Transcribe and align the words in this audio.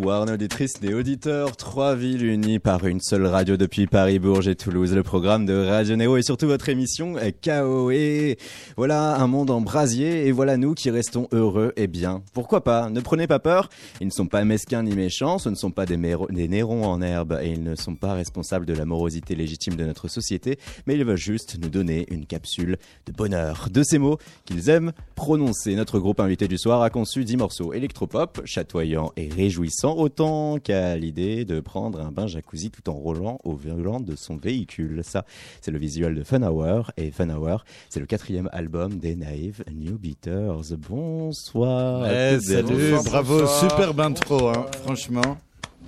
Nos 0.00 0.26
auditrices 0.32 0.74
et 0.84 0.94
auditeurs. 0.94 1.56
Trois 1.56 1.96
villes 1.96 2.24
unies 2.24 2.60
par 2.60 2.86
une 2.86 3.00
seule 3.00 3.26
radio 3.26 3.56
depuis 3.56 3.88
Paris, 3.88 4.20
Bourges 4.20 4.46
et 4.46 4.54
Toulouse. 4.54 4.94
Le 4.94 5.02
programme 5.02 5.44
de 5.44 5.54
Radio 5.54 5.96
Néo 5.96 6.16
et 6.16 6.22
surtout 6.22 6.46
votre 6.46 6.68
émission 6.68 7.16
KO. 7.42 7.90
Et 7.90 8.38
voilà 8.76 9.16
un 9.16 9.26
monde 9.26 9.50
en 9.50 9.60
brasier. 9.60 10.26
Et 10.26 10.32
voilà 10.32 10.56
nous 10.56 10.74
qui 10.74 10.90
restons 10.90 11.26
heureux 11.32 11.72
et 11.76 11.88
bien. 11.88 12.22
Pourquoi 12.32 12.62
pas? 12.62 12.90
Ne 12.90 13.00
prenez 13.00 13.26
pas 13.26 13.40
peur. 13.40 13.70
Ils 14.00 14.06
ne 14.06 14.12
sont 14.12 14.28
pas 14.28 14.44
mesquins 14.44 14.84
ni 14.84 14.94
méchants. 14.94 15.38
Ce 15.38 15.48
ne 15.48 15.56
sont 15.56 15.72
pas 15.72 15.84
des, 15.84 15.96
des 15.96 16.48
nérons 16.48 16.84
en 16.84 17.02
herbe. 17.02 17.36
Et 17.42 17.50
ils 17.50 17.64
ne 17.64 17.74
sont 17.74 17.96
pas 17.96 18.14
responsables 18.14 18.66
de 18.66 18.74
la 18.74 18.84
morosité 18.84 19.34
légitime 19.34 19.74
de 19.74 19.84
notre 19.84 20.06
société. 20.06 20.60
Mais 20.86 20.94
ils 20.94 21.04
veulent 21.04 21.16
juste 21.16 21.58
nous 21.60 21.70
donner 21.70 22.06
une 22.10 22.24
capsule 22.24 22.78
de 23.06 23.12
bonheur. 23.12 23.68
De 23.72 23.82
ces 23.82 23.98
mots 23.98 24.18
qu'ils 24.44 24.68
aiment 24.68 24.92
prononcer. 25.16 25.74
Notre 25.74 25.98
groupe 25.98 26.20
invité 26.20 26.46
du 26.46 26.56
soir 26.56 26.82
a 26.82 26.90
conçu 26.90 27.24
10 27.24 27.36
morceaux 27.36 27.72
électropop, 27.72 28.40
chatoyants 28.44 29.12
et 29.16 29.28
réjouissants 29.28 29.87
autant 29.96 30.58
qu'à 30.58 30.96
l'idée 30.96 31.44
de 31.44 31.60
prendre 31.60 32.00
un 32.00 32.10
bain 32.10 32.26
jacuzzi 32.26 32.70
tout 32.70 32.88
en 32.90 32.94
roulant 32.94 33.38
au 33.44 33.54
volant 33.54 34.00
de 34.00 34.16
son 34.16 34.36
véhicule. 34.36 35.02
Ça, 35.04 35.24
c'est 35.60 35.70
le 35.70 35.78
visuel 35.78 36.14
de 36.14 36.22
Fun 36.22 36.42
Hour. 36.42 36.90
Et 36.96 37.10
Fun 37.10 37.30
Hour, 37.30 37.64
c'est 37.88 38.00
le 38.00 38.06
quatrième 38.06 38.48
album 38.52 38.98
des 38.98 39.14
Naive 39.14 39.64
New 39.72 39.98
Beaters. 39.98 40.76
Bonsoir. 40.78 42.06
Eh, 42.10 42.40
salut, 42.40 42.94
bravo, 43.04 43.46
superbe 43.46 44.00
intro, 44.00 44.48
hein, 44.48 44.66
franchement. 44.82 45.38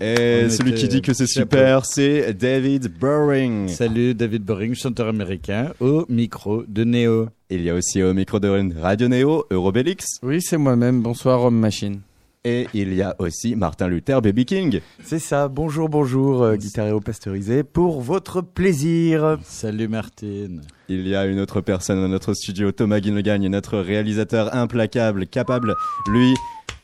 Et 0.01 0.49
celui 0.49 0.73
qui 0.73 0.89
dit 0.89 1.03
que 1.03 1.13
c'est 1.13 1.27
super, 1.27 1.85
c'est 1.85 2.33
David 2.33 2.89
Boring. 2.99 3.69
Salut, 3.69 4.15
David 4.15 4.45
Boring, 4.45 4.75
chanteur 4.75 5.09
américain, 5.09 5.75
au 5.79 6.07
micro 6.09 6.63
de 6.67 6.85
Neo. 6.85 7.29
Il 7.51 7.63
y 7.63 7.69
a 7.69 7.75
aussi 7.75 8.03
au 8.03 8.15
micro 8.15 8.41
de 8.41 8.81
Radio 8.81 9.09
Neo, 9.09 9.45
Eurobelix. 9.51 10.07
Oui, 10.23 10.41
c'est 10.41 10.57
moi-même. 10.57 11.03
Bonsoir, 11.03 11.43
Homme 11.43 11.59
Machine. 11.59 12.01
Et 12.43 12.69
il 12.73 12.95
y 12.95 13.03
a 13.03 13.15
aussi 13.19 13.55
Martin 13.55 13.89
Luther, 13.89 14.23
Baby 14.23 14.47
King. 14.47 14.81
C'est 15.05 15.19
ça, 15.19 15.49
bonjour, 15.49 15.91
bonjour, 15.91 16.43
euh, 16.43 16.57
guitaréo 16.57 16.99
pasteurisé, 16.99 17.65
pour 17.65 18.01
votre 18.01 18.41
plaisir. 18.41 19.39
Salut 19.45 19.89
Martine. 19.89 20.63
Il 20.89 21.07
y 21.07 21.15
a 21.15 21.27
une 21.27 21.39
autre 21.39 21.61
personne 21.61 22.01
dans 22.01 22.09
notre 22.09 22.33
studio, 22.33 22.73
Thomas 22.73 23.01
Guinegagne, 23.01 23.47
notre 23.49 23.79
réalisateur 23.79 24.55
implacable, 24.55 25.27
capable, 25.27 25.75
lui, 26.07 26.35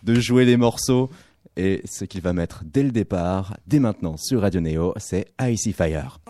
de 0.02 0.20
jouer 0.20 0.44
les 0.44 0.58
morceaux. 0.58 1.08
Et 1.56 1.80
ce 1.86 2.04
qu'il 2.04 2.20
va 2.20 2.34
mettre 2.34 2.62
dès 2.62 2.82
le 2.82 2.90
départ, 2.90 3.56
dès 3.66 3.78
maintenant 3.78 4.18
sur 4.18 4.42
Radio 4.42 4.60
Neo, 4.60 4.92
c'est 4.98 5.24
Icy 5.40 5.72
Fire. 5.72 6.20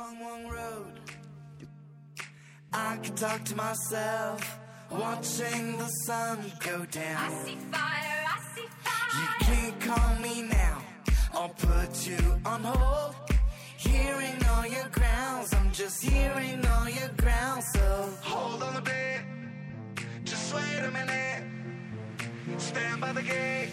I 2.72 2.98
can 3.02 3.14
talk 3.16 3.42
to 3.42 3.56
myself, 3.56 4.58
watching 4.88 5.78
the 5.78 5.90
sun 6.04 6.38
go 6.60 6.84
down. 6.92 7.16
I 7.18 7.44
see 7.44 7.56
fire, 7.72 7.80
I 7.82 8.14
see 8.14 8.14
fire. 8.16 8.25
You 9.18 9.28
can't 9.40 9.80
call 9.80 10.14
me 10.16 10.42
now, 10.42 10.82
I'll 11.32 11.48
put 11.48 12.06
you 12.06 12.18
on 12.44 12.62
hold. 12.62 13.14
Hearing 13.78 14.38
all 14.50 14.66
your 14.66 14.88
grounds, 14.90 15.54
I'm 15.54 15.70
just 15.72 16.02
hearing 16.02 16.64
all 16.66 16.88
your 16.88 17.08
grounds. 17.16 17.66
So 17.72 18.08
hold 18.22 18.62
on 18.62 18.76
a 18.76 18.80
bit, 18.80 19.20
just 20.24 20.54
wait 20.54 20.82
a 20.84 20.90
minute. 20.90 21.42
Stand 22.58 23.00
by 23.00 23.12
the 23.12 23.22
gate. 23.22 23.70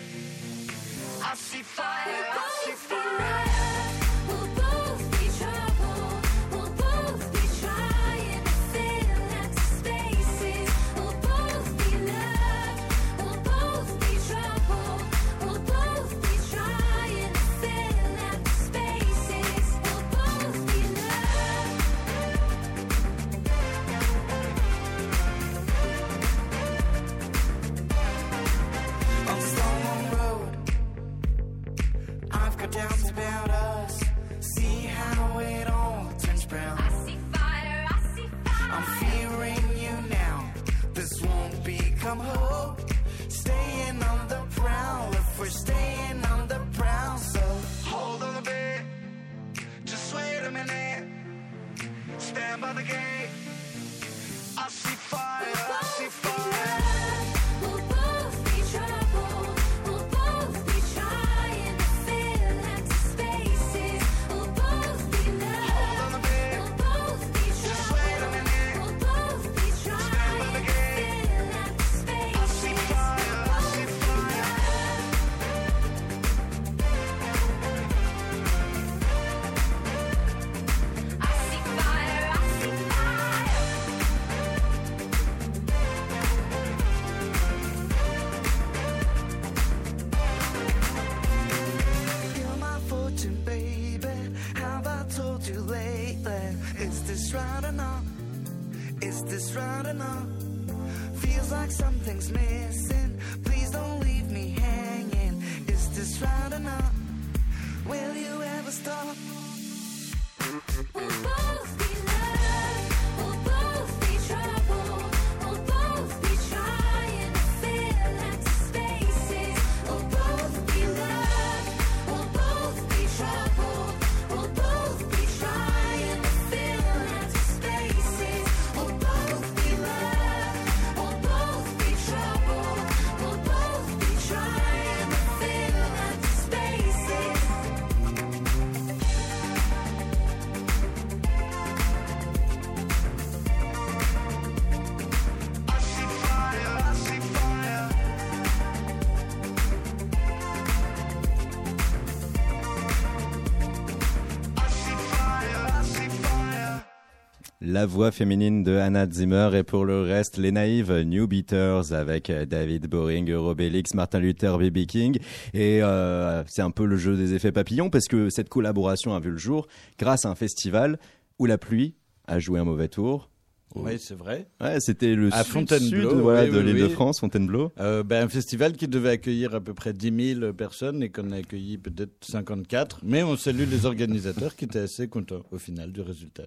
La 157.73 157.87
voix 157.87 158.11
féminine 158.11 158.61
de 158.61 158.77
Anna 158.77 159.09
Zimmer 159.09 159.49
et 159.55 159.63
pour 159.63 159.83
le 159.83 160.03
reste, 160.03 160.37
les 160.37 160.51
naïves 160.51 160.93
New 160.93 161.25
Beaters 161.25 161.91
avec 161.91 162.29
euh, 162.29 162.45
David 162.45 162.85
Boring, 162.85 163.27
Eurobelix, 163.31 163.95
Martin 163.95 164.19
Luther, 164.19 164.59
B.B. 164.59 164.85
King. 164.85 165.17
Et 165.55 165.81
euh, 165.81 166.43
c'est 166.45 166.61
un 166.61 166.69
peu 166.69 166.85
le 166.85 166.97
jeu 166.97 167.17
des 167.17 167.33
effets 167.33 167.51
papillons 167.51 167.89
parce 167.89 168.05
que 168.05 168.29
cette 168.29 168.47
collaboration 168.47 169.15
a 169.15 169.19
vu 169.19 169.31
le 169.31 169.39
jour 169.39 169.65
grâce 169.97 170.23
à 170.25 170.29
un 170.29 170.35
festival 170.35 170.99
où 171.39 171.47
la 171.47 171.57
pluie 171.57 171.95
a 172.27 172.37
joué 172.37 172.59
un 172.59 172.63
mauvais 172.63 172.89
tour. 172.89 173.31
Oui, 173.75 173.93
c'est 173.97 174.15
vrai. 174.15 174.47
Ouais, 174.61 174.79
c'était 174.79 175.15
le 175.15 175.33
À 175.33 175.43
sud, 175.43 175.53
Fontainebleau, 175.53 176.11
sud, 176.11 176.19
voilà, 176.19 176.43
oui, 176.43 176.51
de 176.51 176.57
oui, 176.57 176.63
l'île 176.65 176.81
de 176.81 176.85
oui. 176.87 176.91
France, 176.91 177.19
Fontainebleau. 177.19 177.71
Euh, 177.79 178.03
ben, 178.03 178.25
un 178.25 178.29
festival 178.29 178.73
qui 178.73 178.87
devait 178.87 179.09
accueillir 179.09 179.55
à 179.55 179.61
peu 179.61 179.73
près 179.73 179.93
10 179.93 180.35
000 180.39 180.53
personnes 180.53 181.01
et 181.03 181.09
qu'on 181.09 181.31
a 181.31 181.37
accueilli 181.37 181.77
peut-être 181.77 182.13
54. 182.21 182.99
Mais 183.03 183.23
on 183.23 183.35
salue 183.35 183.67
les 183.69 183.85
organisateurs 183.85 184.55
qui 184.55 184.65
étaient 184.65 184.79
assez 184.79 185.07
contents 185.07 185.43
au 185.51 185.57
final 185.57 185.91
du 185.91 186.01
résultat. 186.01 186.43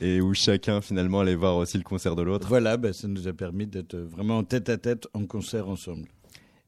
Et 0.00 0.20
où 0.20 0.34
chacun 0.34 0.80
finalement 0.80 1.20
allait 1.20 1.34
voir 1.34 1.56
aussi 1.56 1.78
le 1.78 1.84
concert 1.84 2.16
de 2.16 2.22
l'autre. 2.22 2.48
Voilà, 2.48 2.76
ben, 2.76 2.92
ça 2.92 3.08
nous 3.08 3.28
a 3.28 3.32
permis 3.32 3.66
d'être 3.66 3.96
vraiment 3.96 4.38
en 4.38 4.44
tête 4.44 4.68
à 4.68 4.76
tête 4.76 5.06
en 5.14 5.26
concert 5.26 5.68
ensemble 5.68 6.08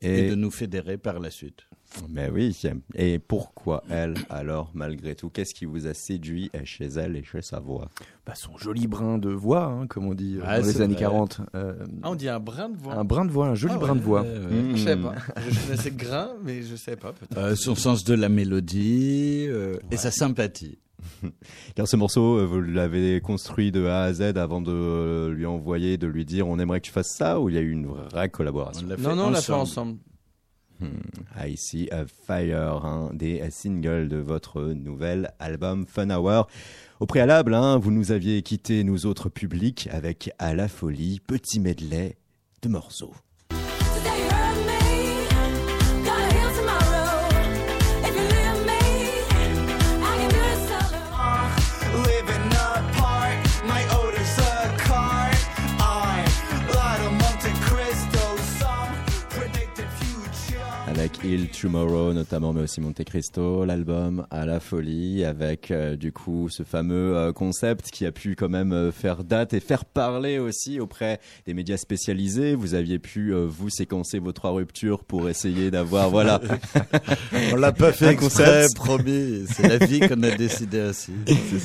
et, 0.03 0.27
Et, 0.27 0.31
de 0.31 0.35
nous 0.35 0.51
fédérer 0.51 0.99
par 0.99 1.19
la 1.19 1.31
suite. 1.31 1.67
Mais 2.11 2.29
oui. 2.31 2.57
Et 2.95 3.19
pourquoi 3.19 3.83
elle 3.91 4.15
alors, 4.31 4.71
malgré 4.75 5.15
tout? 5.15 5.31
Qu'est-ce 5.31 5.55
qui 5.55 5.65
vous 5.65 5.87
a 5.87 5.95
séduit 5.95 6.51
chez 6.65 6.87
elle 6.87 7.17
et 7.17 7.23
chez 7.25 7.43
sa 7.43 7.61
voix? 7.61 7.89
Bah, 8.27 8.35
son 8.35 8.57
joli 8.59 8.87
brin 8.87 9.19
de 9.19 9.31
voix, 9.31 9.65
hein, 9.65 9.87
comme 9.87 10.07
on 10.07 10.15
dit 10.15 10.39
euh, 10.39 10.45
dans 10.61 10.67
les 10.67 10.81
années 10.83 10.95
vrai. 10.95 11.01
40. 11.03 11.41
Euh, 11.55 11.75
Ah, 12.03 12.11
on 12.11 12.15
dit 12.15 12.29
un 12.29 12.41
brin 12.41 12.69
de 12.69 12.77
voix. 12.77 12.95
un 12.95 13.05
brin 13.05 13.25
de 13.25 13.31
voix, 13.31 13.47
un 13.49 13.55
joli 13.55 13.75
Ah 13.77 13.79
brin 13.79 13.95
de 13.97 14.01
voix. 14.01 14.23
ouais, 14.23 14.29
ouais. 14.29 14.63
Mmh. 14.63 14.77
Je 14.77 14.85
sais 14.85 14.97
pas. 14.97 15.15
Je 15.49 15.61
connaissais 15.67 15.91
grain, 15.93 16.31
mais 16.45 16.63
je 16.63 16.75
sais 16.77 16.97
pas 16.97 17.13
peut-être. 17.13 17.37
Euh, 17.39 17.55
son 17.55 17.75
sens 17.75 18.05
de 18.05 18.15
la 18.15 18.29
mélodie 18.29 19.47
euh, 19.49 19.77
et 19.91 19.97
sa 19.97 20.11
sympathie. 20.11 20.79
Car 21.77 21.87
ce 21.87 21.95
morceau, 21.97 22.39
euh, 22.39 22.45
vous 22.47 22.61
l'avez 22.61 23.21
construit 23.21 23.71
de 23.71 23.85
A 23.87 24.03
à 24.05 24.13
Z 24.13 24.23
avant 24.37 24.61
de 24.61 24.73
euh, 24.73 25.33
lui 25.33 25.47
envoyer, 25.47 25.99
de 25.99 26.07
lui 26.09 26.25
dire 26.25 26.49
on 26.49 26.59
aimerait 26.59 26.81
que 26.81 26.87
tu 26.87 26.93
fasses 26.93 27.15
ça 27.17 27.39
ou 27.41 27.49
il 27.49 27.55
y 27.55 27.59
a 27.59 27.61
eu 27.61 27.71
une 27.71 27.87
vraie 27.87 28.29
collaboration? 28.29 28.83
On 28.87 28.89
l'a 28.91 28.97
fait 28.97 29.03
Non, 29.03 29.15
non, 29.15 29.27
on 29.27 29.31
l'a 29.31 29.41
fait 29.41 29.53
ensemble. 29.53 29.99
Ensemble. 30.81 31.01
I 31.37 31.57
See 31.57 31.89
a 31.91 32.05
Fire, 32.07 32.85
un 32.85 33.11
des 33.13 33.43
singles 33.51 34.09
de 34.09 34.17
votre 34.17 34.63
nouvel 34.63 35.33
album 35.39 35.87
Fun 35.87 36.11
Hour. 36.11 36.49
Au 37.01 37.07
préalable, 37.07 37.55
hein, 37.55 37.79
vous 37.79 37.91
nous 37.91 38.13
aviez 38.13 38.43
quitté, 38.43 38.85
nous 38.85 39.07
autres 39.07 39.29
publics, 39.29 39.89
avec 39.93 40.31
À 40.39 40.55
la 40.55 40.69
folie, 40.69 41.21
petit 41.21 41.61
medley 41.61 42.17
de 42.63 42.69
morceaux. 42.69 43.15
Il 61.29 61.49
Tomorrow 61.49 62.13
notamment, 62.13 62.53
mais 62.53 62.61
aussi 62.61 62.81
Monte 62.81 63.03
Cristo, 63.03 63.65
l'album 63.65 64.27
À 64.31 64.47
la 64.47 64.61
folie, 64.61 65.25
avec 65.25 65.73
euh, 65.73 65.97
du 65.97 66.13
coup 66.13 66.49
ce 66.49 66.63
fameux 66.63 67.17
euh, 67.17 67.33
concept 67.33 67.91
qui 67.91 68.07
a 68.07 68.13
pu 68.13 68.37
quand 68.37 68.49
même 68.49 68.73
euh, 68.73 68.93
faire 68.93 69.25
date 69.25 69.53
et 69.53 69.59
faire 69.59 69.85
parler 69.85 70.39
aussi 70.39 70.79
auprès 70.79 71.19
des 71.45 71.53
médias 71.53 71.79
spécialisés. 71.79 72.55
Vous 72.55 72.75
aviez 72.75 73.01
pu 73.01 73.33
vous 73.33 73.71
séquencer 73.71 74.21
vos 74.21 74.31
trois 74.31 74.53
ruptures 74.53 75.03
pour 75.03 75.29
essayer 75.29 75.73
d'avoir, 75.73 76.11
voilà, 76.11 76.41
On 77.53 77.57
l'a 77.57 77.73
pas 77.73 77.93
fait 77.93 78.13
exprès, 78.13 78.63
concept. 78.63 78.77
promis. 78.77 79.47
C'est 79.53 79.67
la 79.67 79.85
vie 79.85 80.01
qu'on 80.01 80.23
a 80.23 80.31
décidé 80.31 80.79
ainsi. 80.81 81.13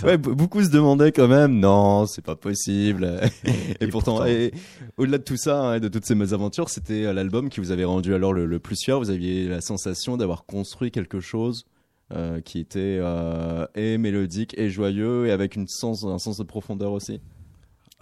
Ouais, 0.03 0.17
beaucoup 0.17 0.63
se 0.63 0.69
demandaient 0.69 1.11
quand 1.11 1.27
même, 1.27 1.59
non, 1.59 2.07
c'est 2.07 2.23
pas 2.25 2.35
possible. 2.35 3.19
et, 3.45 3.85
Et 3.85 3.87
pourtant, 3.87 4.15
pourtant. 4.15 4.25
et 4.25 4.53
au-delà 4.97 5.19
de 5.19 5.23
tout 5.23 5.37
ça, 5.37 5.61
hein, 5.61 5.75
et 5.75 5.79
de 5.79 5.87
toutes 5.87 6.05
ces 6.05 6.15
mésaventures, 6.15 6.69
c'était 6.69 7.13
l'album 7.13 7.49
qui 7.49 7.59
vous 7.59 7.71
avait 7.71 7.85
rendu 7.85 8.15
alors 8.15 8.33
le, 8.33 8.47
le 8.47 8.59
plus 8.59 8.77
fier. 8.81 8.97
Vous 8.97 9.11
aviez 9.11 9.50
la 9.51 9.61
sensation 9.61 10.17
d'avoir 10.17 10.45
construit 10.45 10.91
quelque 10.91 11.19
chose 11.19 11.65
euh, 12.13 12.41
qui 12.41 12.59
était 12.59 12.97
euh, 12.99 13.65
et 13.75 13.97
mélodique 13.97 14.53
et 14.57 14.69
joyeux 14.69 15.27
et 15.27 15.31
avec 15.31 15.55
une 15.55 15.67
sens, 15.67 16.03
un 16.03 16.19
sens 16.19 16.37
de 16.37 16.43
profondeur 16.43 16.91
aussi. 16.91 17.21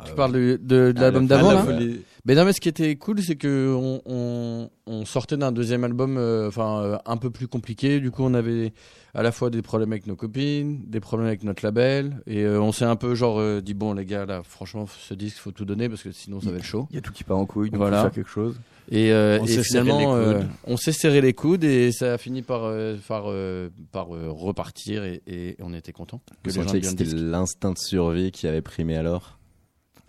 Tu 0.06 0.14
parles 0.14 0.32
de, 0.34 0.60
de- 0.62 0.92
de 0.92 0.94
Ah, 0.98 1.02
l'album 1.02 1.28
d'avant 1.28 1.50
là 1.52 1.56
la 1.56 1.64
folie. 1.64 2.02
Mais 2.26 2.36
non, 2.36 2.46
mais 2.46 2.54
ce 2.54 2.60
qui 2.62 2.70
était 2.70 2.96
cool, 2.98 3.22
c'est 3.22 3.36
que 3.38 3.74
on, 3.76 4.02
on, 4.06 4.70
on 4.88 5.06
sortait 5.06 5.38
d'un 5.38 5.52
deuxième 5.52 5.84
album, 5.84 6.18
euh, 6.18 6.48
enfin 6.50 6.82
euh, 6.84 6.98
un 7.06 7.18
peu 7.18 7.30
plus 7.30 7.48
compliqué. 7.48 8.00
Du 8.00 8.12
coup, 8.12 8.24
on 8.24 8.34
avait 8.34 8.74
à 9.14 9.24
la 9.24 9.32
fois 9.32 9.50
des 9.50 9.62
problèmes 9.62 9.92
avec 9.94 10.06
nos 10.06 10.16
copines, 10.16 10.82
des 10.86 11.00
problèmes 11.00 11.28
avec 11.28 11.44
notre 11.44 11.66
label, 11.66 12.22
et 12.28 12.44
euh, 12.44 12.62
on 12.62 12.72
s'est 12.72 12.86
un 12.86 12.96
peu 12.98 13.16
genre 13.16 13.40
euh, 13.40 13.62
dit 13.62 13.74
bon 13.74 13.94
les 13.94 14.06
gars 14.06 14.26
là, 14.26 14.42
franchement, 14.44 14.86
ce 14.88 15.14
disque 15.14 15.38
faut 15.38 15.52
tout 15.52 15.66
donner 15.66 15.90
parce 15.90 16.04
que 16.04 16.12
sinon 16.12 16.40
ça 16.42 16.52
va 16.52 16.58
être 16.58 16.64
chaud. 16.66 16.88
Il 16.92 16.96
y 16.96 17.00
a 17.00 17.02
tout 17.02 17.14
qui 17.14 17.24
part 17.24 17.38
en 17.38 17.46
couille, 17.46 17.70
donc 17.72 17.80
Voilà. 17.80 17.98
faut 17.98 18.04
faire 18.04 18.12
quelque 18.14 18.30
chose. 18.30 18.60
Et, 18.92 19.12
euh, 19.12 19.40
On 19.42 19.46
et 19.46 19.64
finalement, 19.64 20.00
les 20.00 20.06
coudes. 20.06 20.44
euh, 20.44 20.48
on 20.66 20.78
s'est 20.78 20.92
serré 20.92 21.22
les 21.22 21.34
coudes 21.34 21.64
et 21.64 21.92
ça 21.92 22.14
a 22.14 22.18
fini 22.18 22.42
par 22.42 22.64
euh, 22.66 22.98
par, 23.08 23.24
euh, 23.28 23.70
par 23.92 24.14
euh, 24.16 24.30
repartir 24.30 25.04
et, 25.04 25.22
et 25.28 25.56
on 25.62 25.74
était 25.74 25.92
content 25.94 26.22
que 26.44 26.50
que 26.52 26.82
c'était 26.84 27.06
l'instinct 27.16 27.72
de 27.72 27.78
survie 27.78 28.32
qui 28.32 28.48
avait 28.48 28.62
primé 28.62 28.96
alors 28.98 29.39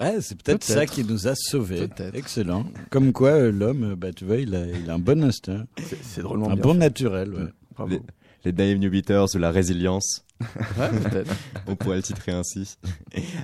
Ouais, 0.01 0.21
c'est 0.21 0.41
peut-être 0.43 0.65
ça 0.65 0.87
qui 0.87 1.05
nous 1.05 1.29
a 1.29 1.35
sauvés. 1.35 1.89
Peut-être. 1.89 2.15
Excellent. 2.15 2.65
Comme 2.91 3.13
quoi, 3.13 3.31
euh, 3.33 3.53
l'homme, 3.53 3.93
euh, 3.93 3.97
bah, 3.97 4.13
tu 4.13 4.25
vois, 4.25 4.37
il 4.39 4.55
a, 4.55 4.67
il 4.67 4.89
a 4.91 4.95
un 4.95 4.99
bon 4.99 5.23
instinct, 5.23 5.67
C'est 6.03 6.23
drôlement 6.23 6.51
un 6.51 6.55
bien. 6.55 6.63
bon 6.63 6.73
fait. 6.73 6.79
naturel. 6.79 7.35
ouais. 7.35 7.49
Bravo. 7.75 7.91
Les- 7.91 8.01
Les 8.47 8.53
Dave 8.53 8.79
New 8.79 8.91
Beaters 8.91 9.35
ou 9.35 9.39
la 9.39 9.51
résilience 9.51 10.25
Ouais, 10.41 10.89
peut-être. 10.89 11.31
On 11.67 11.77
pourrait 11.77 11.97
le 11.97 12.03
titrer 12.03 12.33
ainsi. 12.33 12.77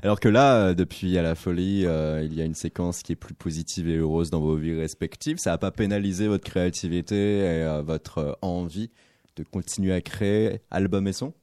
Alors 0.03 0.19
que 0.19 0.31
là, 0.31 0.69
euh, 0.69 0.75
depuis 0.75 1.19
à 1.19 1.23
la 1.23 1.35
folie, 1.35 1.85
euh, 1.85 2.23
il 2.25 2.33
y 2.35 2.41
a 2.41 2.47
une 2.47 2.55
séquence 2.55 3.03
qui 3.03 3.13
est 3.13 3.17
plus 3.17 3.35
positive 3.35 3.87
et 3.91 3.97
heureuse 3.97 4.31
dans 4.31 4.41
vos 4.41 4.57
vies 4.57 4.75
respectives. 4.75 5.37
Ça 5.37 5.51
n'a 5.51 5.59
pas 5.59 5.71
pénalisé 5.71 6.27
votre 6.29 6.45
créativité 6.45 7.15
et 7.41 7.43
euh, 7.65 7.83
votre 7.83 8.39
envie 8.41 8.91
de 9.37 9.45
continuer 9.45 9.93
à 9.93 10.01
créer 10.01 10.61
album 10.71 11.07
et 11.07 11.13
son 11.13 11.35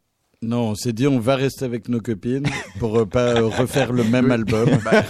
Non, 0.44 0.72
on 0.72 0.75
s'est 0.75 0.92
dit, 0.92 1.07
on 1.07 1.19
va 1.19 1.38
rester 1.38 1.63
avec 1.63 1.88
nos 1.88 2.01
copines 2.01 2.45
pour 2.80 3.00
euh, 3.00 3.06
pas 3.06 3.36
euh, 3.38 3.48
refaire 3.48 3.94
le 3.94 4.04
même 4.04 4.30
album. 4.30 4.69
Bah, 4.84 5.04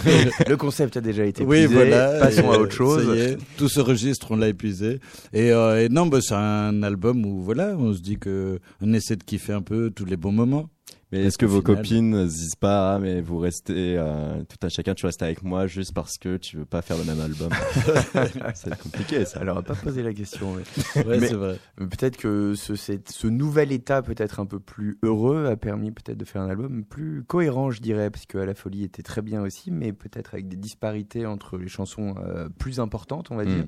le 0.48 0.56
concept 0.56 0.96
a 0.96 1.00
déjà 1.00 1.24
été 1.24 1.42
Oui, 1.42 1.58
épuisé. 1.62 1.74
voilà. 1.74 2.20
Passons 2.20 2.52
et, 2.52 2.54
à 2.54 2.58
autre 2.60 2.72
chose. 2.72 3.06
Ça 3.08 3.16
y 3.16 3.20
est, 3.20 3.38
tout 3.56 3.68
ce 3.68 3.80
registre, 3.80 4.28
on 4.30 4.36
l'a 4.36 4.48
épuisé. 4.48 5.00
Et, 5.32 5.50
euh, 5.50 5.84
et 5.84 5.88
non, 5.88 6.06
bah, 6.06 6.18
c'est 6.20 6.34
un 6.34 6.82
album 6.84 7.26
où, 7.26 7.42
voilà, 7.42 7.74
on 7.76 7.92
se 7.92 8.00
dit 8.00 8.18
que 8.18 8.60
on 8.80 8.92
essaie 8.92 9.16
de 9.16 9.24
kiffer 9.24 9.52
un 9.52 9.62
peu 9.62 9.90
tous 9.90 10.04
les 10.04 10.16
bons 10.16 10.32
moments. 10.32 10.68
Mais 11.14 11.24
est-ce 11.26 11.38
que 11.38 11.46
vos 11.46 11.60
final- 11.60 11.76
copines 11.76 12.10
ne 12.10 12.28
se 12.28 12.34
disent 12.34 12.56
pas, 12.56 12.94
ah, 12.94 12.98
mais 12.98 13.20
vous 13.20 13.38
restez, 13.38 13.96
euh, 13.98 14.42
tout 14.48 14.56
à 14.66 14.68
chacun, 14.68 14.94
tu 14.94 15.06
restes 15.06 15.22
avec 15.22 15.42
moi 15.42 15.66
juste 15.66 15.92
parce 15.94 16.18
que 16.18 16.36
tu 16.36 16.56
veux 16.56 16.64
pas 16.64 16.82
faire 16.82 16.96
le 16.98 17.04
même 17.04 17.20
album 17.20 17.50
C'est 18.54 18.76
compliqué 18.78 19.24
ça. 19.24 19.40
Alors, 19.40 19.58
on 19.58 19.62
pas 19.62 19.74
posé 19.74 20.02
la 20.02 20.12
question. 20.12 20.54
mais- 20.54 21.02
Ouais, 21.04 21.18
Mais- 21.20 21.28
c'est 21.28 21.34
vrai. 21.34 21.58
Peut-être 21.76 22.16
que 22.16 22.54
ce, 22.54 22.74
cette- 22.76 23.10
ce 23.10 23.26
nouvel 23.26 23.72
état, 23.72 24.02
peut-être 24.02 24.40
un 24.40 24.46
peu 24.46 24.58
plus 24.58 24.98
heureux, 25.02 25.46
a 25.46 25.56
permis 25.56 25.90
peut-être 25.90 26.18
de 26.18 26.24
faire 26.24 26.42
un 26.42 26.48
album 26.50 26.84
plus 26.84 27.22
cohérent, 27.26 27.70
je 27.70 27.80
dirais, 27.80 28.10
parce 28.10 28.26
que 28.26 28.38
À 28.38 28.46
la 28.46 28.54
folie 28.54 28.82
était 28.84 29.02
très 29.02 29.22
bien 29.22 29.40
aussi, 29.42 29.70
mais 29.70 29.92
peut-être 29.92 30.34
avec 30.34 30.48
des 30.48 30.56
disparités 30.56 31.24
entre 31.24 31.56
les 31.56 31.68
chansons 31.68 32.14
euh, 32.26 32.48
plus 32.58 32.80
importantes, 32.80 33.28
on 33.30 33.36
va 33.36 33.44
Mm. 33.44 33.48
dire. 33.54 33.64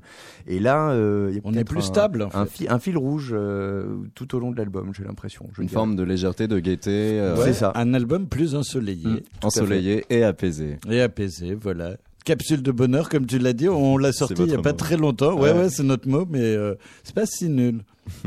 Et 0.46 0.58
là, 0.58 0.90
euh, 0.90 1.28
il 1.30 1.36
y 1.36 1.38
a 1.38 1.42
On 1.44 1.50
est 1.52 1.54
peut-être 1.54 1.68
plus 1.68 1.78
un- 1.78 1.82
stable, 1.82 2.22
en 2.22 2.30
fait. 2.30 2.36
un, 2.38 2.46
fi- 2.46 2.68
un 2.68 2.78
fil 2.78 2.98
rouge 2.98 3.30
euh, 3.32 3.96
tout 4.14 4.34
au 4.34 4.38
long 4.40 4.50
de 4.50 4.56
l'album, 4.58 4.92
j'ai 4.92 5.04
l'impression. 5.04 5.46
je 5.54 5.60
Une 5.62 5.68
dirais. 5.68 5.74
forme 5.78 5.94
de 5.96 6.02
légèreté, 6.02 6.48
de 6.48 6.58
gaieté, 6.58 7.20
euh. 7.20 7.35
C'est 7.44 7.52
ça. 7.54 7.72
Un 7.74 7.94
album 7.94 8.26
plus 8.28 8.54
ensoleillé 8.54 9.06
Mm. 9.08 9.20
ensoleillé 9.42 10.04
et 10.10 10.22
apaisé. 10.24 10.78
et 10.90 11.00
apaisé, 11.00 11.54
voilà. 11.54 11.96
Capsule 12.24 12.62
de 12.62 12.72
bonheur, 12.72 13.08
comme 13.08 13.24
tu 13.26 13.38
l'as 13.38 13.52
dit, 13.52 13.68
on 13.68 13.96
l'a 13.98 14.12
sorti 14.12 14.42
il 14.42 14.50
y 14.50 14.54
a 14.54 14.58
pas 14.60 14.72
très 14.72 14.96
longtemps. 14.96 15.34
Ouais, 15.38 15.52
Ouais. 15.52 15.58
ouais, 15.60 15.68
c'est 15.70 15.84
notre 15.84 16.08
mot, 16.08 16.26
mais 16.28 16.40
euh, 16.42 16.74
c'est 17.04 17.14
pas 17.14 17.24
si 17.26 17.48
nul. 17.48 17.84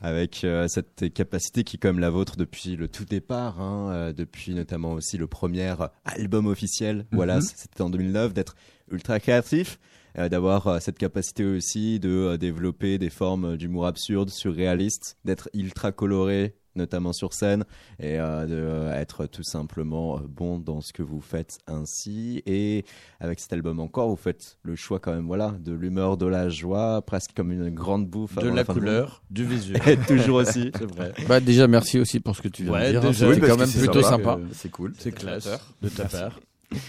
avec 0.00 0.44
euh, 0.44 0.66
cette 0.68 1.12
capacité 1.12 1.64
qui 1.64 1.76
est 1.76 1.78
comme 1.78 1.98
la 1.98 2.10
vôtre 2.10 2.36
depuis 2.36 2.76
le 2.76 2.88
tout 2.88 3.04
départ, 3.04 3.60
hein, 3.60 3.90
euh, 3.92 4.12
depuis 4.12 4.54
notamment 4.54 4.92
aussi 4.92 5.18
le 5.18 5.26
premier 5.26 5.74
album 6.04 6.46
officiel, 6.46 7.06
voilà, 7.12 7.40
c- 7.40 7.52
c'était 7.56 7.82
en 7.82 7.90
2009, 7.90 8.32
d'être 8.34 8.54
ultra 8.90 9.18
créatif, 9.20 9.78
euh, 10.18 10.28
d'avoir 10.28 10.80
cette 10.80 10.98
capacité 10.98 11.44
aussi 11.44 12.00
de 12.00 12.36
développer 12.36 12.98
des 12.98 13.10
formes 13.10 13.56
d'humour 13.56 13.86
absurde, 13.86 14.30
surréaliste, 14.30 15.16
d'être 15.24 15.48
ultra 15.54 15.92
coloré 15.92 16.54
notamment 16.76 17.12
sur 17.12 17.32
scène 17.32 17.64
et 18.00 18.18
euh, 18.18 18.46
de 18.46 18.54
euh, 18.54 18.92
être 18.94 19.26
tout 19.26 19.42
simplement 19.42 20.16
euh, 20.16 20.20
bon 20.28 20.58
dans 20.58 20.80
ce 20.80 20.92
que 20.92 21.02
vous 21.02 21.20
faites 21.20 21.58
ainsi 21.66 22.42
et 22.46 22.84
avec 23.20 23.40
cet 23.40 23.52
album 23.52 23.80
encore 23.80 24.08
vous 24.08 24.16
faites 24.16 24.58
le 24.62 24.74
choix 24.76 24.98
quand 24.98 25.12
même 25.14 25.26
voilà 25.26 25.54
de 25.60 25.72
l'humeur 25.72 26.16
de 26.16 26.26
la 26.26 26.48
joie 26.48 27.02
presque 27.02 27.32
comme 27.36 27.52
une 27.52 27.70
grande 27.70 28.06
bouffe 28.08 28.36
De 28.36 28.48
la 28.48 28.64
couleur, 28.64 29.22
du 29.30 29.44
visuel. 29.44 29.80
Et 29.88 29.96
toujours 29.96 30.36
aussi. 30.38 30.70
c'est 30.78 30.84
vrai. 30.90 31.12
Bah 31.28 31.40
déjà 31.40 31.66
merci 31.68 31.98
aussi 31.98 32.20
pour 32.20 32.34
ce 32.36 32.42
que 32.42 32.48
tu 32.48 32.64
viens 32.64 32.72
Ouais, 32.72 32.86
de 32.86 32.90
dire. 32.92 33.04
hein. 33.04 33.06
déjà. 33.08 33.18
C'était 33.26 33.30
Oui, 33.34 33.40
parce 33.40 33.52
quand 33.52 33.58
même 33.58 33.68
c'est 33.68 33.78
plutôt 33.78 34.02
sympa. 34.02 34.32
sympa. 34.34 34.40
C'est 34.52 34.70
cool. 34.70 34.92
C'est 34.98 35.12
classe 35.12 35.48
de 35.82 35.88
ta 35.88 36.04
part. 36.06 36.40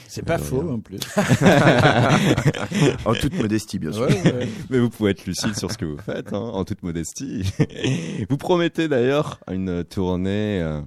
C'est 0.07 0.25
pas 0.25 0.37
faux 0.37 0.69
en 0.69 0.79
plus. 0.79 0.99
En 3.05 3.13
toute 3.13 3.37
modestie, 3.39 3.79
bien 3.79 3.91
sûr. 3.91 4.03
Ouais, 4.03 4.21
ouais. 4.23 4.47
Mais 4.69 4.79
vous 4.79 4.89
pouvez 4.89 5.11
être 5.11 5.25
lucide 5.25 5.55
sur 5.57 5.71
ce 5.71 5.77
que 5.77 5.85
vous 5.85 5.97
faites, 5.97 6.33
hein, 6.33 6.37
en 6.39 6.63
toute 6.65 6.83
modestie. 6.83 7.43
vous 8.29 8.37
promettez 8.37 8.87
d'ailleurs 8.87 9.39
une 9.51 9.83
tournée 9.83 10.61
euh, 10.61 10.81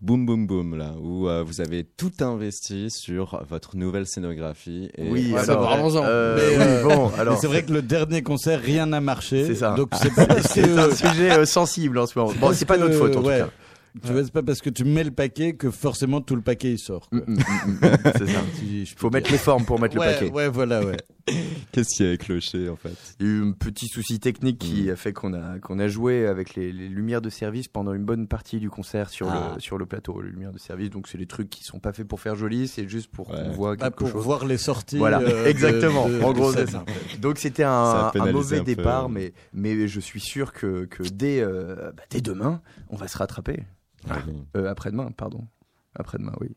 boum 0.00 0.24
boum 0.26 0.46
boum 0.46 0.76
là, 0.76 0.94
où 1.00 1.28
euh, 1.28 1.42
vous 1.44 1.60
avez 1.60 1.84
tout 1.84 2.12
investi 2.20 2.90
sur 2.90 3.42
votre 3.48 3.76
nouvelle 3.76 4.06
scénographie. 4.06 4.90
Et 4.96 5.08
Oui, 5.10 5.34
alors, 5.36 5.62
parlons-en. 5.68 6.02
euh, 6.04 6.36
Mais, 6.36 6.64
euh, 6.64 6.82
bon, 6.84 7.10
alors. 7.18 7.38
c'est 7.38 7.46
vrai 7.46 7.62
que 7.64 7.72
le 7.72 7.82
dernier 7.82 8.22
concert, 8.22 8.60
rien 8.60 8.86
n'a 8.86 9.00
marché. 9.00 9.46
C'est 9.46 9.54
ça. 9.56 9.74
Donc 9.74 9.90
c'est 10.42 10.62
un 10.78 10.90
sujet 10.94 11.32
euh, 11.32 11.44
sensible 11.46 11.98
en 11.98 12.06
ce 12.06 12.18
moment. 12.18 12.32
Bon, 12.40 12.52
c'est 12.52 12.66
pas 12.66 12.78
notre 12.78 12.94
faute 12.94 13.16
en 13.16 13.22
ouais, 13.22 13.40
tout 13.40 13.46
cas. 13.46 13.50
Tu 14.02 14.12
vois, 14.12 14.24
c'est 14.24 14.32
pas 14.32 14.42
parce 14.42 14.60
que 14.60 14.70
tu 14.70 14.84
mets 14.84 15.04
le 15.04 15.12
paquet 15.12 15.52
que 15.54 15.70
forcément 15.70 16.20
tout 16.20 16.34
le 16.34 16.42
paquet 16.42 16.72
il 16.72 16.78
sort. 16.78 17.08
quoi. 17.08 17.20
Mm, 17.20 17.32
mm, 17.32 17.36
mm, 17.36 17.98
c'est 18.18 18.26
ça. 18.26 18.40
Je 18.84 18.92
Faut 18.96 19.08
mettre 19.10 19.30
les 19.30 19.38
formes 19.38 19.64
pour 19.64 19.78
mettre 19.80 19.94
le 19.94 20.00
paquet. 20.00 20.30
Ouais, 20.32 20.48
voilà, 20.48 20.84
ouais. 20.84 20.96
Qu'est-ce 21.72 21.94
qui 21.96 22.04
a 22.04 22.16
cloché 22.16 22.68
en 22.68 22.74
fait? 22.76 22.94
Il 23.20 23.26
y 23.26 23.28
a 23.30 23.32
eu 23.32 23.42
un 23.42 23.52
petit 23.52 23.86
souci 23.86 24.18
technique 24.20 24.58
qui 24.58 24.90
a 24.90 24.96
fait 24.96 25.12
qu'on 25.12 25.32
a, 25.32 25.58
qu'on 25.60 25.78
a 25.78 25.86
joué 25.88 26.26
avec 26.26 26.54
les, 26.56 26.72
les 26.72 26.88
lumières 26.88 27.22
de 27.22 27.30
service 27.30 27.68
pendant 27.68 27.94
une 27.94 28.04
bonne 28.04 28.26
partie 28.26 28.58
du 28.58 28.68
concert 28.68 29.08
sur, 29.10 29.28
Ah. 29.30 29.52
le, 29.54 29.60
sur 29.60 29.78
le 29.78 29.86
plateau. 29.86 30.20
Les 30.20 30.30
lumières 30.30 30.52
de 30.52 30.58
service, 30.58 30.90
donc 30.90 31.06
c'est 31.08 31.16
des 31.18 31.26
trucs 31.26 31.48
qui 31.48 31.62
sont 31.62 31.78
pas 31.78 31.92
faits 31.92 32.06
pour 32.08 32.20
faire 32.20 32.34
joli, 32.34 32.66
c'est 32.68 32.88
juste 32.88 33.10
pour 33.12 33.30
Ouais. 33.30 33.36
qu'on 33.36 33.50
voit 33.52 33.76
quelque 33.76 33.94
pour 33.96 34.08
chose. 34.10 34.24
voir 34.24 34.44
les 34.44 34.58
sorties. 34.58 34.98
Voilà, 34.98 35.20
euh, 35.20 35.46
exactement. 35.46 36.08
de- 36.08 36.20
en 36.20 36.32
gros, 36.32 36.52
c'est 36.52 36.68
ça. 36.68 36.84
Donc 37.20 37.38
c'était 37.38 37.62
un, 37.64 38.10
mauvais 38.32 38.56
un 38.56 38.64
peu. 38.64 38.64
départ, 38.64 39.08
mais, 39.08 39.32
mais 39.52 39.86
je 39.88 40.00
suis 40.00 40.20
sûr 40.20 40.52
que, 40.52 40.84
que 40.86 41.04
dès, 41.04 41.40
euh, 41.40 41.92
bah, 41.96 42.02
dès 42.10 42.20
demain, 42.20 42.60
on 42.90 42.96
va 42.96 43.06
se 43.08 43.16
rattraper. 43.16 43.62
Euh, 44.56 44.68
après-demain, 44.70 45.10
pardon. 45.16 45.44
Après-demain, 45.94 46.32
oui. 46.40 46.48